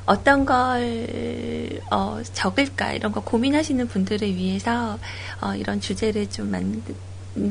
어떤 0.06 0.46
걸 0.46 1.80
어, 1.92 2.22
적을까 2.34 2.94
이런 2.94 3.12
거 3.12 3.22
고민하시는 3.22 3.88
분들을 3.88 4.36
위해서 4.36 4.98
어, 5.42 5.56
이런 5.56 5.80
주제를 5.82 6.30
좀 6.30 6.52
만 6.52 6.84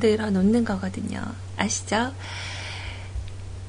들어 0.01 0.31
놓는 0.31 0.64
거거든요. 0.64 1.22
아시죠? 1.57 2.12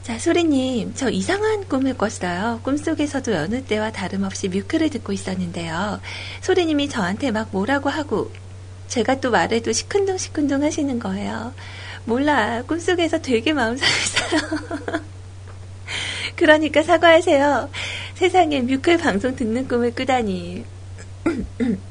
자, 0.04 0.18
소리님, 0.18 0.94
저 0.96 1.10
이상한 1.10 1.68
꿈을 1.68 1.96
꿨어요. 1.96 2.62
꿈속에서도 2.64 3.34
여느 3.34 3.64
때와 3.64 3.92
다름없이 3.92 4.50
뮤크를 4.50 4.90
듣고 4.90 5.14
있었는데요. 5.14 6.02
소리님이 6.42 6.90
저한테 6.90 7.32
막 7.32 7.50
뭐라고 7.52 7.90
하고, 7.90 8.32
제가 8.88 9.20
또 9.20 9.30
말해도 9.32 9.72
시큰둥시큰둥 9.72 10.64
하시는 10.64 11.00
거예요. 11.00 11.54
몰라, 12.06 12.64
꿈속에서 12.64 13.22
되게 13.22 13.54
마음 13.54 13.78
상했어요. 13.78 15.02
그러니까 16.36 16.82
사과하세요. 16.82 17.70
세상에 18.16 18.62
뮤클 18.62 18.98
방송 18.98 19.36
듣는 19.36 19.68
꿈을 19.68 19.94
꾸다니. 19.94 20.66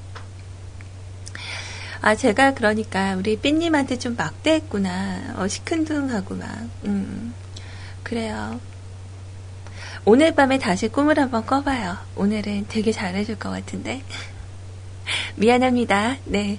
아, 2.02 2.14
제가 2.14 2.54
그러니까 2.54 3.14
우리 3.16 3.36
삐님한테 3.36 3.98
좀 3.98 4.16
막대했구나. 4.16 5.34
어, 5.36 5.46
시큰둥하고 5.46 6.34
막. 6.34 6.48
음. 6.84 7.34
그래요. 8.02 8.58
오늘 10.06 10.34
밤에 10.34 10.58
다시 10.58 10.88
꿈을 10.88 11.18
한번 11.18 11.44
꿔봐요. 11.44 11.98
오늘은 12.16 12.66
되게 12.68 12.90
잘해줄 12.90 13.38
것 13.38 13.50
같은데. 13.50 14.02
미안합니다. 15.36 16.16
네. 16.24 16.58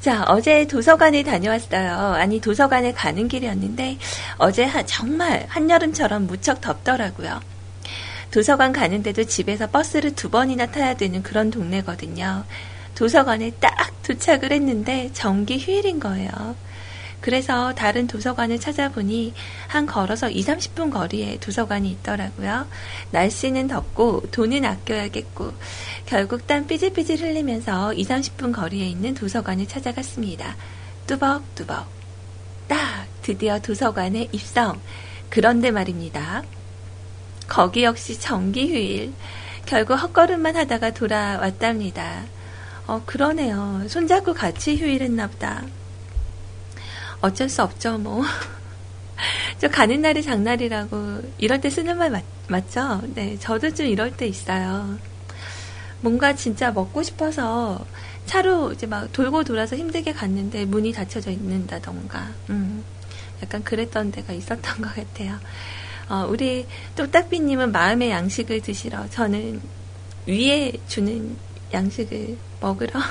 자, 0.00 0.24
어제 0.26 0.66
도서관에 0.66 1.22
다녀왔어요. 1.22 2.14
아니, 2.14 2.40
도서관에 2.40 2.92
가는 2.92 3.28
길이었는데, 3.28 3.98
어제 4.38 4.64
한, 4.64 4.86
정말 4.86 5.44
한여름처럼 5.48 6.26
무척 6.26 6.60
덥더라고요. 6.60 7.40
도서관 8.30 8.72
가는데도 8.72 9.24
집에서 9.24 9.68
버스를 9.68 10.14
두 10.14 10.30
번이나 10.30 10.66
타야 10.66 10.94
되는 10.94 11.22
그런 11.22 11.50
동네거든요. 11.50 12.44
도서관에 12.94 13.52
딱 13.60 13.72
도착을 14.02 14.52
했는데, 14.52 15.10
정기 15.12 15.58
휴일인 15.58 16.00
거예요. 16.00 16.56
그래서 17.22 17.72
다른 17.72 18.08
도서관을 18.08 18.58
찾아보니 18.58 19.32
한 19.68 19.86
걸어서 19.86 20.28
2, 20.28 20.42
30분 20.42 20.90
거리에 20.92 21.38
도서관이 21.38 21.88
있더라고요. 21.92 22.66
날씨는 23.12 23.68
덥고 23.68 24.24
돈은 24.32 24.64
아껴야겠고 24.64 25.52
결국 26.04 26.48
땀 26.48 26.66
삐질삐질 26.66 27.22
흘리면서 27.22 27.94
2, 27.94 28.04
30분 28.04 28.52
거리에 28.52 28.86
있는 28.86 29.14
도서관을 29.14 29.68
찾아갔습니다. 29.68 30.56
뚜벅뚜벅. 31.06 31.86
딱 32.66 33.06
드디어 33.22 33.60
도서관에 33.60 34.28
입성. 34.32 34.80
그런데 35.30 35.70
말입니다. 35.70 36.42
거기 37.46 37.84
역시 37.84 38.18
정기 38.18 38.68
휴일. 38.68 39.12
결국 39.64 39.94
헛걸음만 39.94 40.56
하다가 40.56 40.90
돌아왔답니다. 40.90 42.24
어, 42.86 43.02
그러네요. 43.06 43.84
손잡고 43.88 44.34
같이 44.34 44.76
휴일했나 44.76 45.28
보다. 45.28 45.62
어쩔 47.20 47.48
수 47.48 47.62
없죠, 47.62 47.98
뭐. 47.98 48.22
저 49.58 49.68
가는 49.68 50.00
날이 50.02 50.22
장날이라고 50.22 51.22
이럴 51.38 51.60
때 51.60 51.70
쓰는 51.70 51.96
말 51.96 52.10
맞, 52.10 52.24
맞죠? 52.48 53.00
네, 53.14 53.38
저도 53.38 53.72
좀 53.74 53.86
이럴 53.86 54.16
때 54.16 54.26
있어요. 54.26 54.98
뭔가 56.00 56.34
진짜 56.34 56.72
먹고 56.72 57.04
싶어서 57.04 57.84
차로 58.26 58.72
이제 58.72 58.86
막 58.86 59.12
돌고 59.12 59.44
돌아서 59.44 59.76
힘들게 59.76 60.12
갔는데 60.12 60.64
문이 60.64 60.92
닫혀져 60.92 61.30
있는다던가, 61.30 62.30
음, 62.50 62.82
약간 63.40 63.62
그랬던 63.62 64.10
데가 64.10 64.32
있었던 64.32 64.82
것 64.82 64.94
같아요. 64.94 65.38
어, 66.08 66.26
우리 66.28 66.66
똑딱비님은 66.96 67.70
마음의 67.70 68.10
양식을 68.10 68.62
드시러, 68.62 69.08
저는 69.10 69.60
위에 70.26 70.72
주는 70.88 71.36
양식을 71.72 72.36
먹으러. 72.62 72.98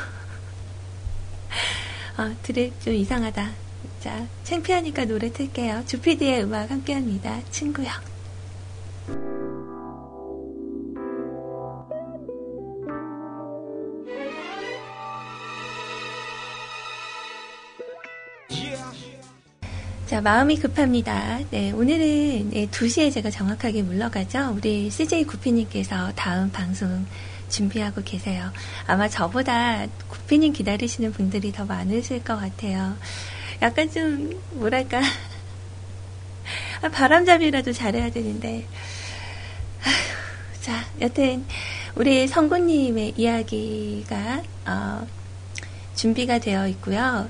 어, 2.18 2.36
드립 2.42 2.74
좀 2.82 2.94
이상하다. 2.94 3.52
자, 4.00 4.26
창피하니까 4.44 5.06
노래 5.06 5.32
틀게요. 5.32 5.84
주피디의 5.86 6.44
음악 6.44 6.72
함께 6.72 6.94
합니다. 6.94 7.40
친구요. 7.52 7.90
자, 20.12 20.20
마음이 20.20 20.58
급합니다. 20.58 21.40
네, 21.52 21.72
오늘은 21.72 22.50
네, 22.50 22.68
2시에 22.68 23.14
제가 23.14 23.30
정확하게 23.30 23.84
물러가죠. 23.84 24.56
우리 24.58 24.90
CJ 24.90 25.24
구피님께서 25.24 26.12
다음 26.16 26.52
방송 26.52 27.06
준비하고 27.52 28.02
계세요. 28.04 28.52
아마 28.88 29.08
저보다 29.08 29.86
구피님 30.10 30.54
기다리시는 30.54 31.12
분들이 31.12 31.52
더 31.52 31.66
많으실 31.66 32.24
것 32.24 32.38
같아요. 32.38 32.98
약간 33.62 33.92
좀 33.92 34.42
뭐랄까 34.54 35.02
아, 36.82 36.90
바람잡이라도 36.90 37.74
잘해야 37.74 38.10
되는데 38.10 38.66
아휴, 39.84 40.62
자 40.62 40.84
여튼 41.00 41.46
우리 41.94 42.28
성구님의 42.28 43.14
이야기가 43.18 44.42
어, 44.66 45.08
준비가 45.96 46.40
되어 46.40 46.68
있고요. 46.70 47.30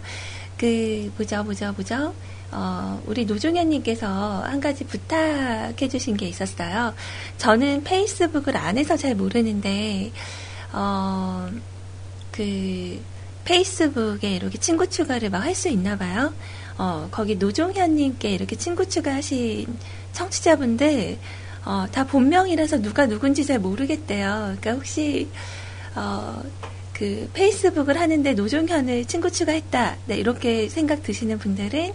그 0.57 1.11
보죠 1.17 1.43
보죠 1.43 1.73
보죠. 1.73 2.13
어, 2.51 3.01
우리 3.05 3.25
노종현님께서 3.25 4.07
한 4.41 4.59
가지 4.59 4.83
부탁해 4.83 5.87
주신 5.89 6.17
게 6.17 6.27
있었어요. 6.27 6.93
저는 7.37 7.83
페이스북을 7.83 8.57
안 8.57 8.77
해서 8.77 8.97
잘 8.97 9.15
모르는데, 9.15 10.11
어, 10.73 11.49
그, 12.31 12.99
페이스북에 13.45 14.35
이렇게 14.35 14.57
친구 14.59 14.87
추가를 14.87 15.29
막 15.29 15.43
할 15.45 15.55
수 15.55 15.67
있나 15.69 15.97
봐요. 15.97 16.33
어, 16.77 17.07
거기 17.11 17.35
노종현님께 17.35 18.31
이렇게 18.31 18.55
친구 18.55 18.87
추가하신 18.87 19.67
청취자분들, 20.13 21.17
어, 21.65 21.85
다 21.91 22.05
본명이라서 22.05 22.81
누가 22.81 23.05
누군지 23.07 23.45
잘 23.45 23.59
모르겠대요. 23.59 24.55
그러니까 24.59 24.71
혹시, 24.71 25.27
어, 25.95 26.41
그 26.93 27.29
페이스북을 27.33 27.99
하는데 27.99 28.33
노종현을 28.33 29.05
친구 29.05 29.31
추가했다. 29.31 29.97
네, 30.07 30.17
이렇게 30.17 30.69
생각 30.69 31.03
드시는 31.03 31.39
분들은, 31.39 31.93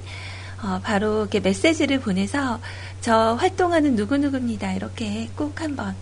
어, 0.62 0.80
바로 0.82 1.20
이렇게 1.20 1.40
메시지를 1.40 2.00
보내서 2.00 2.60
저 3.00 3.34
활동하는 3.34 3.94
누구누구입니다. 3.94 4.72
이렇게 4.72 5.28
꼭 5.36 5.60
한번 5.60 5.94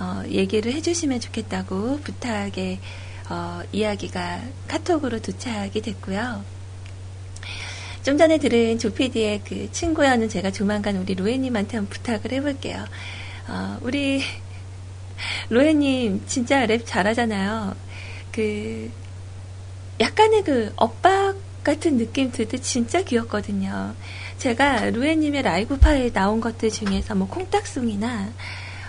어, 0.00 0.22
얘기를 0.28 0.72
해주시면 0.72 1.20
좋겠다고 1.20 2.00
부탁에 2.00 2.80
어, 3.30 3.62
이야기가 3.72 4.40
카톡으로 4.68 5.20
도착이 5.20 5.80
됐고요. 5.80 6.44
좀 8.02 8.18
전에 8.18 8.38
들은 8.38 8.78
조피디의 8.78 9.42
그 9.46 9.70
친구여는 9.70 10.28
제가 10.28 10.50
조만간 10.50 10.96
우리 10.96 11.14
로에님한테 11.14 11.76
한번 11.76 11.90
부탁을 11.90 12.32
해볼게요. 12.32 12.84
어, 13.48 13.78
우리 13.82 14.22
로에님 15.50 16.26
진짜 16.26 16.66
랩 16.66 16.84
잘하잖아요. 16.84 17.76
그 18.32 18.90
약간의 20.00 20.42
그 20.42 20.72
엇박 20.76 21.36
같은 21.64 21.96
느낌 21.96 22.30
들 22.32 22.46
때 22.48 22.58
진짜 22.58 23.02
귀엽거든요. 23.02 23.94
제가 24.38 24.90
루에님의 24.90 25.42
라이브 25.42 25.78
파에 25.78 26.10
나온 26.12 26.40
것들 26.40 26.70
중에서 26.70 27.14
뭐 27.14 27.28
콩딱송이나 27.28 28.28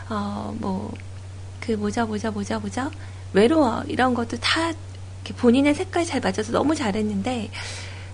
어 0.10 0.56
뭐그 0.60 1.74
뭐자 1.78 2.06
뭐자 2.06 2.32
뭐자 2.32 2.60
뭐자 2.60 2.90
외로워 3.34 3.84
이런 3.88 4.14
것도 4.14 4.38
다 4.38 4.74
본인의 5.38 5.76
색깔 5.76 6.06
잘 6.06 6.20
맞아서 6.22 6.52
너무 6.52 6.76
잘했는데 6.76 7.50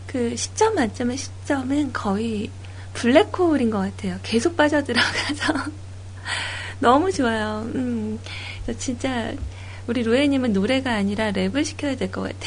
그 0.08 0.34
10점 0.36 0.74
만점의 0.74 1.18
10점은 1.18 1.90
거의 1.94 2.50
블랙홀인 2.94 3.70
것 3.70 3.80
같아요. 3.80 4.20
계속 4.24 4.58
빠져들어가서 4.58 5.54
너무 6.80 7.12
좋아요. 7.12 7.70
음, 7.76 8.20
진짜 8.78 9.34
우리 9.88 10.04
로에님은 10.04 10.54
노래가 10.54 10.94
아니라 10.94 11.32
랩을 11.32 11.64
시켜야 11.66 11.96
될 11.96 12.12
것 12.12 12.22
같아. 12.24 12.46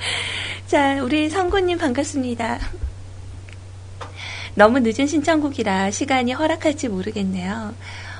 자, 0.66 1.02
우리 1.02 1.28
성구님 1.28 1.78
반갑습니다. 1.78 2.58
너무 4.54 4.80
늦은 4.80 5.06
신청곡이라 5.06 5.90
시간이 5.90 6.32
허락할지 6.32 6.88
모르겠네요. 6.88 7.74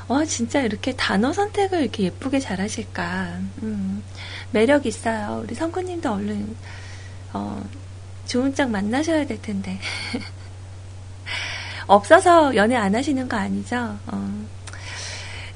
어, 0.09 0.25
진짜 0.25 0.61
이렇게 0.61 0.95
단어 0.97 1.33
선택을 1.33 1.83
이렇게 1.83 2.05
예쁘게 2.05 2.41
잘 2.41 2.61
하실까. 2.61 3.39
음, 3.63 4.03
매력 4.51 4.87
있어요. 4.87 5.43
우리 5.45 5.55
성구님도 5.55 6.13
얼른, 6.13 6.57
어, 7.33 7.63
좋은 8.27 8.55
짝 8.55 8.71
만나셔야 8.71 9.27
될 9.27 9.41
텐데. 9.41 9.79
없어서 11.87 12.55
연애 12.55 12.77
안 12.77 12.95
하시는 12.95 13.29
거 13.29 13.37
아니죠? 13.37 13.99
어. 14.07 14.47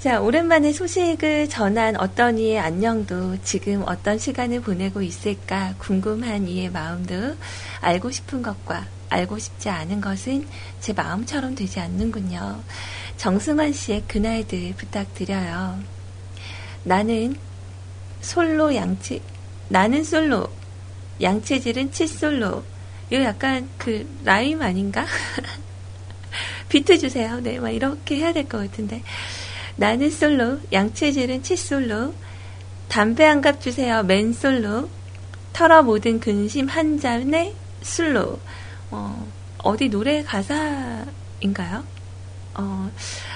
자, 0.05 0.21
오랜만에 0.21 0.75
소식을 0.75 1.49
전한 1.49 1.97
어떤 1.97 2.37
이의 2.37 2.59
안녕도 2.59 3.39
지금 3.43 3.83
어떤 3.87 4.19
시간을 4.19 4.61
보내고 4.61 5.01
있을까 5.01 5.75
궁금한 5.79 6.47
이의 6.47 6.71
마음도 6.71 7.35
알고 7.81 8.11
싶은 8.11 8.43
것과 8.43 8.87
알고 9.09 9.39
싶지 9.39 9.71
않은 9.71 10.03
것은 10.03 10.47
제 10.79 10.93
마음처럼 10.93 11.55
되지 11.55 11.81
않는군요. 11.81 12.63
정승환 13.17 13.73
씨의 13.73 14.05
그날들 14.07 14.75
부탁드려요. 14.77 15.81
나는 16.83 17.37
솔로 18.21 18.75
양치, 18.75 19.23
나는 19.71 20.05
솔로, 20.05 20.49
양체질은 21.23 21.93
칫솔로. 21.93 22.63
이거 23.09 23.25
약간 23.25 23.71
그 23.79 24.07
라임 24.23 24.61
아닌가? 24.61 25.07
비트 26.69 26.99
주세요. 26.99 27.41
네, 27.41 27.59
막 27.59 27.71
이렇게 27.71 28.17
해야 28.17 28.35
될 28.35 28.47
것 28.47 28.59
같은데. 28.59 29.03
나는 29.77 30.11
솔로, 30.11 30.59
양체질은 30.73 31.43
칫솔로, 31.43 32.15
담배 32.89 33.25
한 33.25 33.41
갑 33.41 33.61
주세요. 33.61 34.03
맨솔로, 34.05 34.89
털어 35.53 35.83
모든 35.83 36.21
근심 36.21 36.69
한 36.69 37.01
잔에 37.01 37.55
술로. 37.83 38.39
어, 38.91 39.27
어디 39.59 39.89
노래 39.89 40.23
가사인가요? 40.23 41.85
어, 42.55 42.91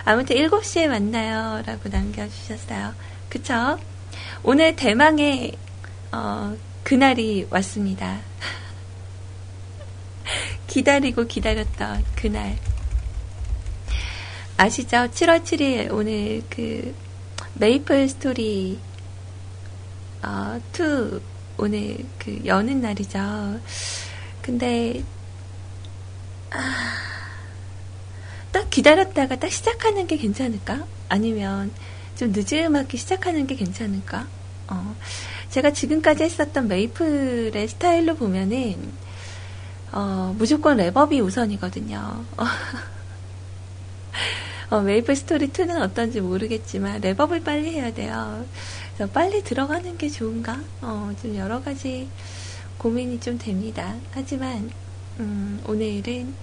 아무튼 0.05 0.36
7시에 0.36 0.86
만나요. 0.89 1.62
라고 1.66 1.89
남겨주셨어요. 1.89 2.95
그쵸? 3.28 3.78
오늘 4.43 4.76
대망의, 4.76 5.57
어, 6.12 6.57
그날이 6.84 7.47
왔습니다. 7.51 8.20
기다리고 10.68 11.26
기다렸던 11.26 12.05
그날. 12.14 12.57
아시죠? 14.59 14.96
7월 15.12 15.44
7일 15.44 15.92
오늘 15.92 16.42
그 16.50 16.92
메이플 17.54 18.09
스토리 18.09 18.76
어, 20.20 20.61
2 20.72 21.20
오늘 21.59 22.04
그 22.18 22.40
여는 22.44 22.80
날이죠. 22.80 23.61
근데 24.42 25.04
아, 26.50 26.94
딱 28.50 28.68
기다렸다가 28.68 29.36
딱 29.36 29.48
시작하는 29.48 30.09
게 30.09 30.16
괜찮을까? 30.16 30.84
아니면 31.09 31.70
좀 32.16 32.32
늦음하게 32.32 32.98
시작하는 32.98 33.46
게 33.46 33.54
괜찮을까? 33.54 34.26
어, 34.66 34.96
제가 35.50 35.72
지금까지 35.72 36.24
했었던 36.24 36.66
메이플의 36.66 37.68
스타일로 37.68 38.16
보면은 38.16 38.92
어, 39.92 40.34
무조건 40.36 40.78
렙업이 40.78 41.24
우선이거든요. 41.24 42.24
어, 44.71 44.81
메이플 44.83 45.16
스토리 45.16 45.49
2는 45.49 45.81
어떤지 45.81 46.21
모르겠지만 46.21 47.01
렙업을 47.01 47.43
빨리 47.45 47.71
해야 47.73 47.93
돼요. 47.93 48.45
그래서 48.95 49.11
빨리 49.12 49.43
들어가는 49.43 49.97
게 49.97 50.09
좋은가? 50.11 50.61
어, 50.83 51.11
좀 51.23 51.35
여러 51.37 51.62
가지 51.62 52.09
고민이 52.77 53.19
좀 53.21 53.39
됩니다. 53.39 53.95
하지만 54.12 54.71
음, 55.21 55.61
오늘은 55.66 56.35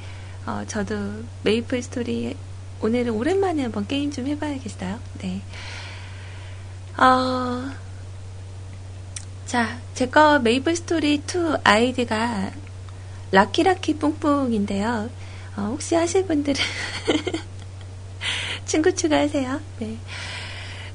어, 0.48 0.64
저도 0.68 0.96
메이플 1.44 1.82
스토리 1.84 2.36
오늘은 2.82 3.14
오랜만에 3.14 3.64
한번 3.64 3.86
게임 3.88 4.12
좀 4.12 4.28
해봐야겠어요. 4.28 5.00
네. 5.22 5.42
어, 6.98 7.72
자, 9.46 9.80
제 9.94 10.08
거 10.10 10.40
메이플 10.40 10.76
스토리 10.76 11.16
2 11.28 11.58
아이디가 11.64 12.52
라키라키 13.32 13.98
뿡뿡인데요. 13.98 15.10
어, 15.58 15.62
혹시 15.62 15.94
하실 15.96 16.26
분들은 16.26 16.60
친구 18.66 18.94
추가하세요. 18.94 19.62
네. 19.80 19.98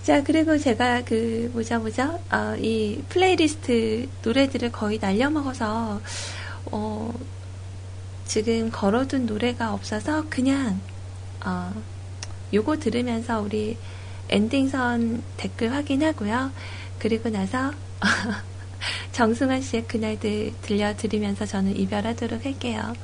자, 0.02 0.22
그리고 0.22 0.58
제가 0.58 1.02
그, 1.04 1.50
뭐자, 1.52 1.78
뭐자, 1.78 2.18
어, 2.32 2.56
이 2.58 3.02
플레이리스트 3.08 4.08
노래들을 4.22 4.72
거의 4.72 4.98
날려먹어서, 4.98 6.00
어, 6.72 7.14
지금 8.26 8.70
걸어둔 8.70 9.26
노래가 9.26 9.72
없어서 9.72 10.24
그냥, 10.28 10.80
어, 11.44 11.72
요거 12.52 12.78
들으면서 12.78 13.40
우리 13.40 13.76
엔딩선 14.30 15.22
댓글 15.36 15.72
확인하고요. 15.72 16.50
그리고 16.98 17.28
나서, 17.28 17.72
정승환 19.12 19.60
씨의 19.60 19.86
그날들 19.86 20.54
들려드리면서 20.62 21.44
저는 21.46 21.76
이별하도록 21.76 22.44
할게요. 22.44 22.94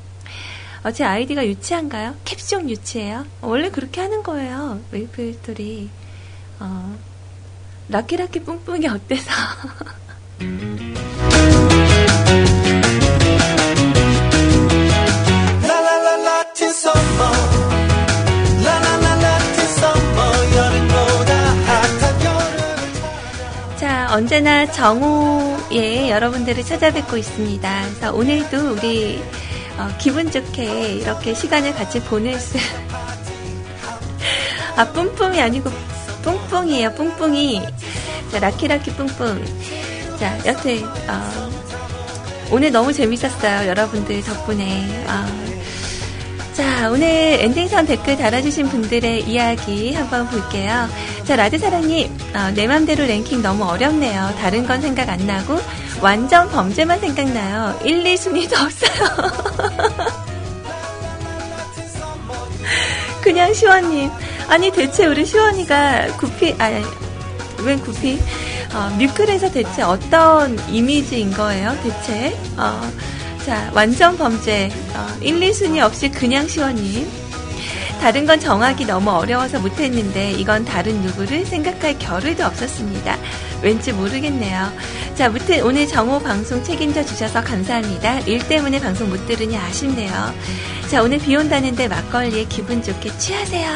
어, 0.85 0.91
제 0.93 1.05
아이디가 1.05 1.47
유치한가요? 1.47 2.15
캡숑 2.25 2.69
유치해요? 2.69 3.27
원래 3.41 3.71
그렇게 3.71 4.01
하는 4.01 4.23
거예요. 4.23 4.81
메이플 4.93 5.35
스토리. 5.35 5.91
어, 6.61 6.97
라키라키 7.89 8.41
뿡뿡이 8.41 8.87
어때서? 8.89 9.31
자, 23.79 24.09
언제나 24.13 24.71
정오에 24.71 26.11
여러분들을 26.11 26.65
찾아뵙고 26.65 27.17
있습니다. 27.17 27.83
그래서 27.85 28.15
오늘도 28.15 28.73
우리 28.73 29.23
어, 29.79 29.89
기분 29.99 30.31
좋게 30.31 30.95
이렇게 30.95 31.35
시간을 31.35 31.75
같이 31.75 32.01
보낼 32.01 32.39
수. 32.39 32.57
아, 34.77 34.85
뿡뿡이 34.93 35.41
아니고 35.41 35.71
뿡뿡이에요, 36.23 36.93
뿡뿡이. 36.95 37.63
자, 38.31 38.39
라키라키 38.39 38.93
뿡뿡. 38.93 39.45
자, 40.19 40.39
여튼, 40.47 40.85
어, 40.85 41.51
오늘 42.51 42.73
너무 42.73 42.93
재밌었어요. 42.93 43.69
여러분들 43.69 44.23
덕분에. 44.23 45.07
어, 45.09 45.46
자, 46.57 46.89
오늘 46.91 47.07
엔딩선 47.07 47.85
댓글 47.85 48.17
달아주신 48.17 48.71
분들의 48.71 49.29
이야기 49.29 49.93
한번 49.93 50.27
볼게요. 50.31 50.89
자, 51.25 51.37
라드사랑님, 51.37 52.11
어, 52.35 52.51
내 52.55 52.67
맘대로 52.67 53.05
랭킹 53.05 53.43
너무 53.43 53.65
어렵네요. 53.65 54.35
다른 54.41 54.67
건 54.67 54.81
생각 54.81 55.11
안 55.11 55.27
나고, 55.27 55.61
완전 56.01 56.49
범죄만 56.49 56.99
생각나요. 57.01 57.79
1, 57.85 58.03
2순위도 58.05 58.55
없어요. 58.65 59.33
그냥 63.21 63.53
시원님. 63.53 64.11
아니, 64.49 64.71
대체 64.71 65.05
우리 65.05 65.27
시원이가 65.27 66.17
구피, 66.17 66.55
아니, 66.59 66.83
웬 67.65 67.79
구피? 67.81 68.19
어, 68.73 68.97
뮤클에서 68.97 69.51
대체 69.51 69.83
어떤 69.83 70.59
이미지인 70.71 71.33
거예요, 71.33 71.77
대체? 71.83 72.35
어, 72.57 72.91
자, 73.47 73.71
완전 73.73 74.19
범죄. 74.19 74.69
어, 74.93 75.07
1, 75.21 75.39
2순위 75.39 75.79
없이 75.79 76.09
그냥 76.09 76.49
시원님. 76.49 77.09
다른 78.01 78.27
건 78.27 78.41
정하기 78.41 78.87
너무 78.87 79.11
어려워서 79.13 79.61
못했는데 79.61 80.33
이건 80.33 80.65
다른 80.65 81.01
누구를 81.03 81.47
생각할 81.47 81.97
겨를도 81.97 82.45
없었습니다. 82.45 83.17
왠지 83.63 83.93
모르겠네요. 83.93 84.73
자, 85.15 85.29
무튼 85.29 85.63
오늘 85.63 85.87
정오 85.87 86.19
방송 86.19 86.65
책임져 86.65 87.05
주셔서 87.05 87.41
감사합니다. 87.41 88.19
일 88.23 88.41
때문에 88.49 88.81
방송 88.81 89.09
못 89.11 89.25
들으니 89.29 89.57
아쉽네요. 89.57 90.35
자, 90.91 91.05
오늘 91.05 91.19
비 91.19 91.37
온다는데 91.37 91.87
막걸리에 91.87 92.47
기분 92.49 92.83
좋게 92.83 93.17
취하세요. 93.17 93.71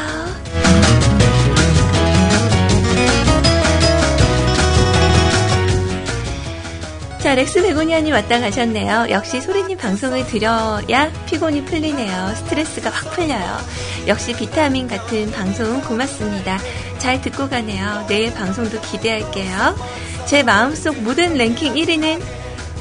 자, 7.21 7.35
렉스 7.35 7.61
베고니아님 7.61 8.13
왔다 8.15 8.39
가셨네요. 8.39 9.05
역시 9.11 9.41
소리님 9.41 9.77
방송을 9.77 10.25
들여야 10.25 11.11
피곤이 11.27 11.65
풀리네요. 11.65 12.33
스트레스가 12.35 12.89
확 12.89 13.11
풀려요. 13.11 13.57
역시 14.07 14.35
비타민 14.35 14.87
같은 14.87 15.29
방송 15.29 15.79
고맙습니다. 15.81 16.57
잘 16.97 17.21
듣고 17.21 17.47
가네요. 17.47 18.05
내일 18.07 18.33
방송도 18.33 18.81
기대할게요. 18.81 19.75
제 20.25 20.41
마음속 20.41 20.99
모든 21.03 21.35
랭킹 21.35 21.75
1위는 21.75 22.19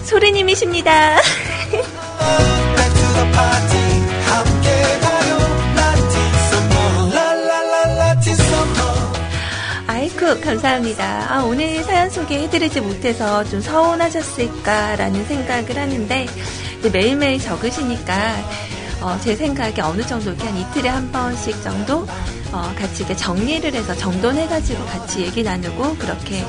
소리님이십니다. 0.05 1.20
감사합니다. 10.39 11.35
아, 11.35 11.43
오늘 11.43 11.83
사연 11.83 12.09
소개해드리지 12.09 12.81
못해서 12.83 13.43
좀 13.45 13.61
서운하셨을까라는 13.61 15.24
생각을 15.24 15.76
하는데 15.76 16.26
매일매일 16.93 17.41
적으시니까 17.41 18.14
어, 19.01 19.18
제 19.22 19.35
생각에 19.35 19.81
어느 19.81 20.03
정도 20.03 20.31
이렇게 20.31 20.45
한 20.47 20.57
이틀에 20.57 20.89
한 20.89 21.11
번씩 21.11 21.61
정도 21.62 22.07
어, 22.53 22.72
같이 22.78 23.03
이렇게 23.03 23.16
정리를 23.16 23.72
해서 23.72 23.95
정돈해가지고 23.95 24.85
같이 24.87 25.22
얘기 25.22 25.43
나누고 25.43 25.97
그렇게 25.97 26.45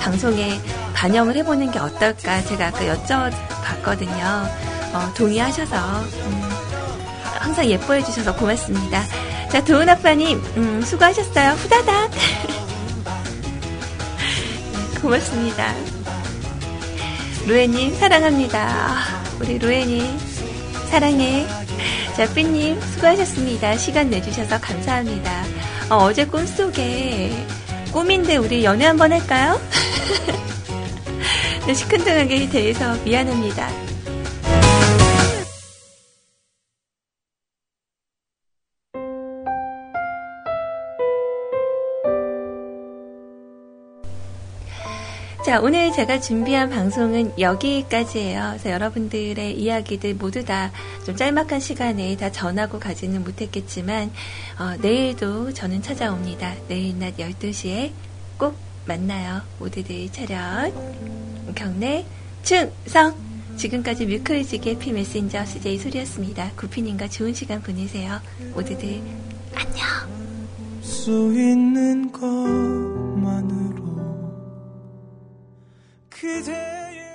방송에 0.00 0.58
반영을 0.94 1.36
해보는 1.36 1.70
게 1.70 1.78
어떨까 1.78 2.42
제가 2.44 2.68
아까 2.68 2.80
여쭤봤거든요. 2.80 4.22
어, 4.94 5.12
동의하셔서 5.14 5.76
음, 5.76 6.50
항상 7.38 7.66
예뻐해 7.66 8.02
주셔서 8.02 8.34
고맙습니다. 8.34 9.04
자, 9.50 9.62
도은 9.64 9.88
아빠님, 9.88 10.42
음, 10.56 10.82
수고하셨어요. 10.82 11.50
후다닥. 11.52 12.10
고맙습니다. 15.00 15.74
루에님, 17.46 17.94
사랑합니다. 17.94 18.58
아, 18.60 19.24
우리 19.40 19.58
루에님, 19.58 20.04
사랑해. 20.90 21.46
자, 22.16 22.26
삐님, 22.34 22.80
수고하셨습니다. 22.80 23.76
시간 23.76 24.10
내주셔서 24.10 24.60
감사합니다. 24.60 25.44
어, 25.90 26.12
제 26.12 26.26
꿈속에 26.26 27.32
꿈인데 27.92 28.36
우리 28.36 28.64
연애 28.64 28.86
한번 28.86 29.12
할까요? 29.12 29.60
네, 31.66 31.72
시큰둥하게 31.74 32.48
대해서 32.50 32.94
미안합니다. 33.04 33.87
자, 45.48 45.60
오늘 45.62 45.90
제가 45.92 46.20
준비한 46.20 46.68
방송은 46.68 47.40
여기까지예요. 47.40 48.48
그래서 48.50 48.70
여러분들의 48.70 49.58
이야기들 49.58 50.16
모두 50.16 50.44
다 50.44 50.70
좀 51.08 51.16
짤막한 51.16 51.58
시간에 51.58 52.14
다 52.18 52.30
전하고 52.30 52.78
가지는 52.78 53.24
못했겠지만, 53.24 54.10
어, 54.58 54.76
내일도 54.82 55.54
저는 55.54 55.80
찾아옵니다. 55.80 56.54
내일 56.68 56.98
낮 56.98 57.16
12시에 57.16 57.92
꼭 58.36 58.58
만나요. 58.84 59.40
모두들 59.58 60.12
차렷. 60.12 60.70
경례, 61.54 62.04
충성! 62.42 63.14
지금까지 63.56 64.04
뮤클리지의 64.04 64.78
피 64.78 64.92
메신저 64.92 65.46
CJ 65.46 65.78
소리였습니다. 65.78 66.50
구피님과 66.56 67.08
좋은 67.08 67.32
시간 67.32 67.62
보내세요. 67.62 68.20
모두들 68.52 69.00
안녕! 69.54 69.86
수 70.82 71.10
있는 71.32 72.12
것만으로 72.12 73.67
그대의 76.20 77.07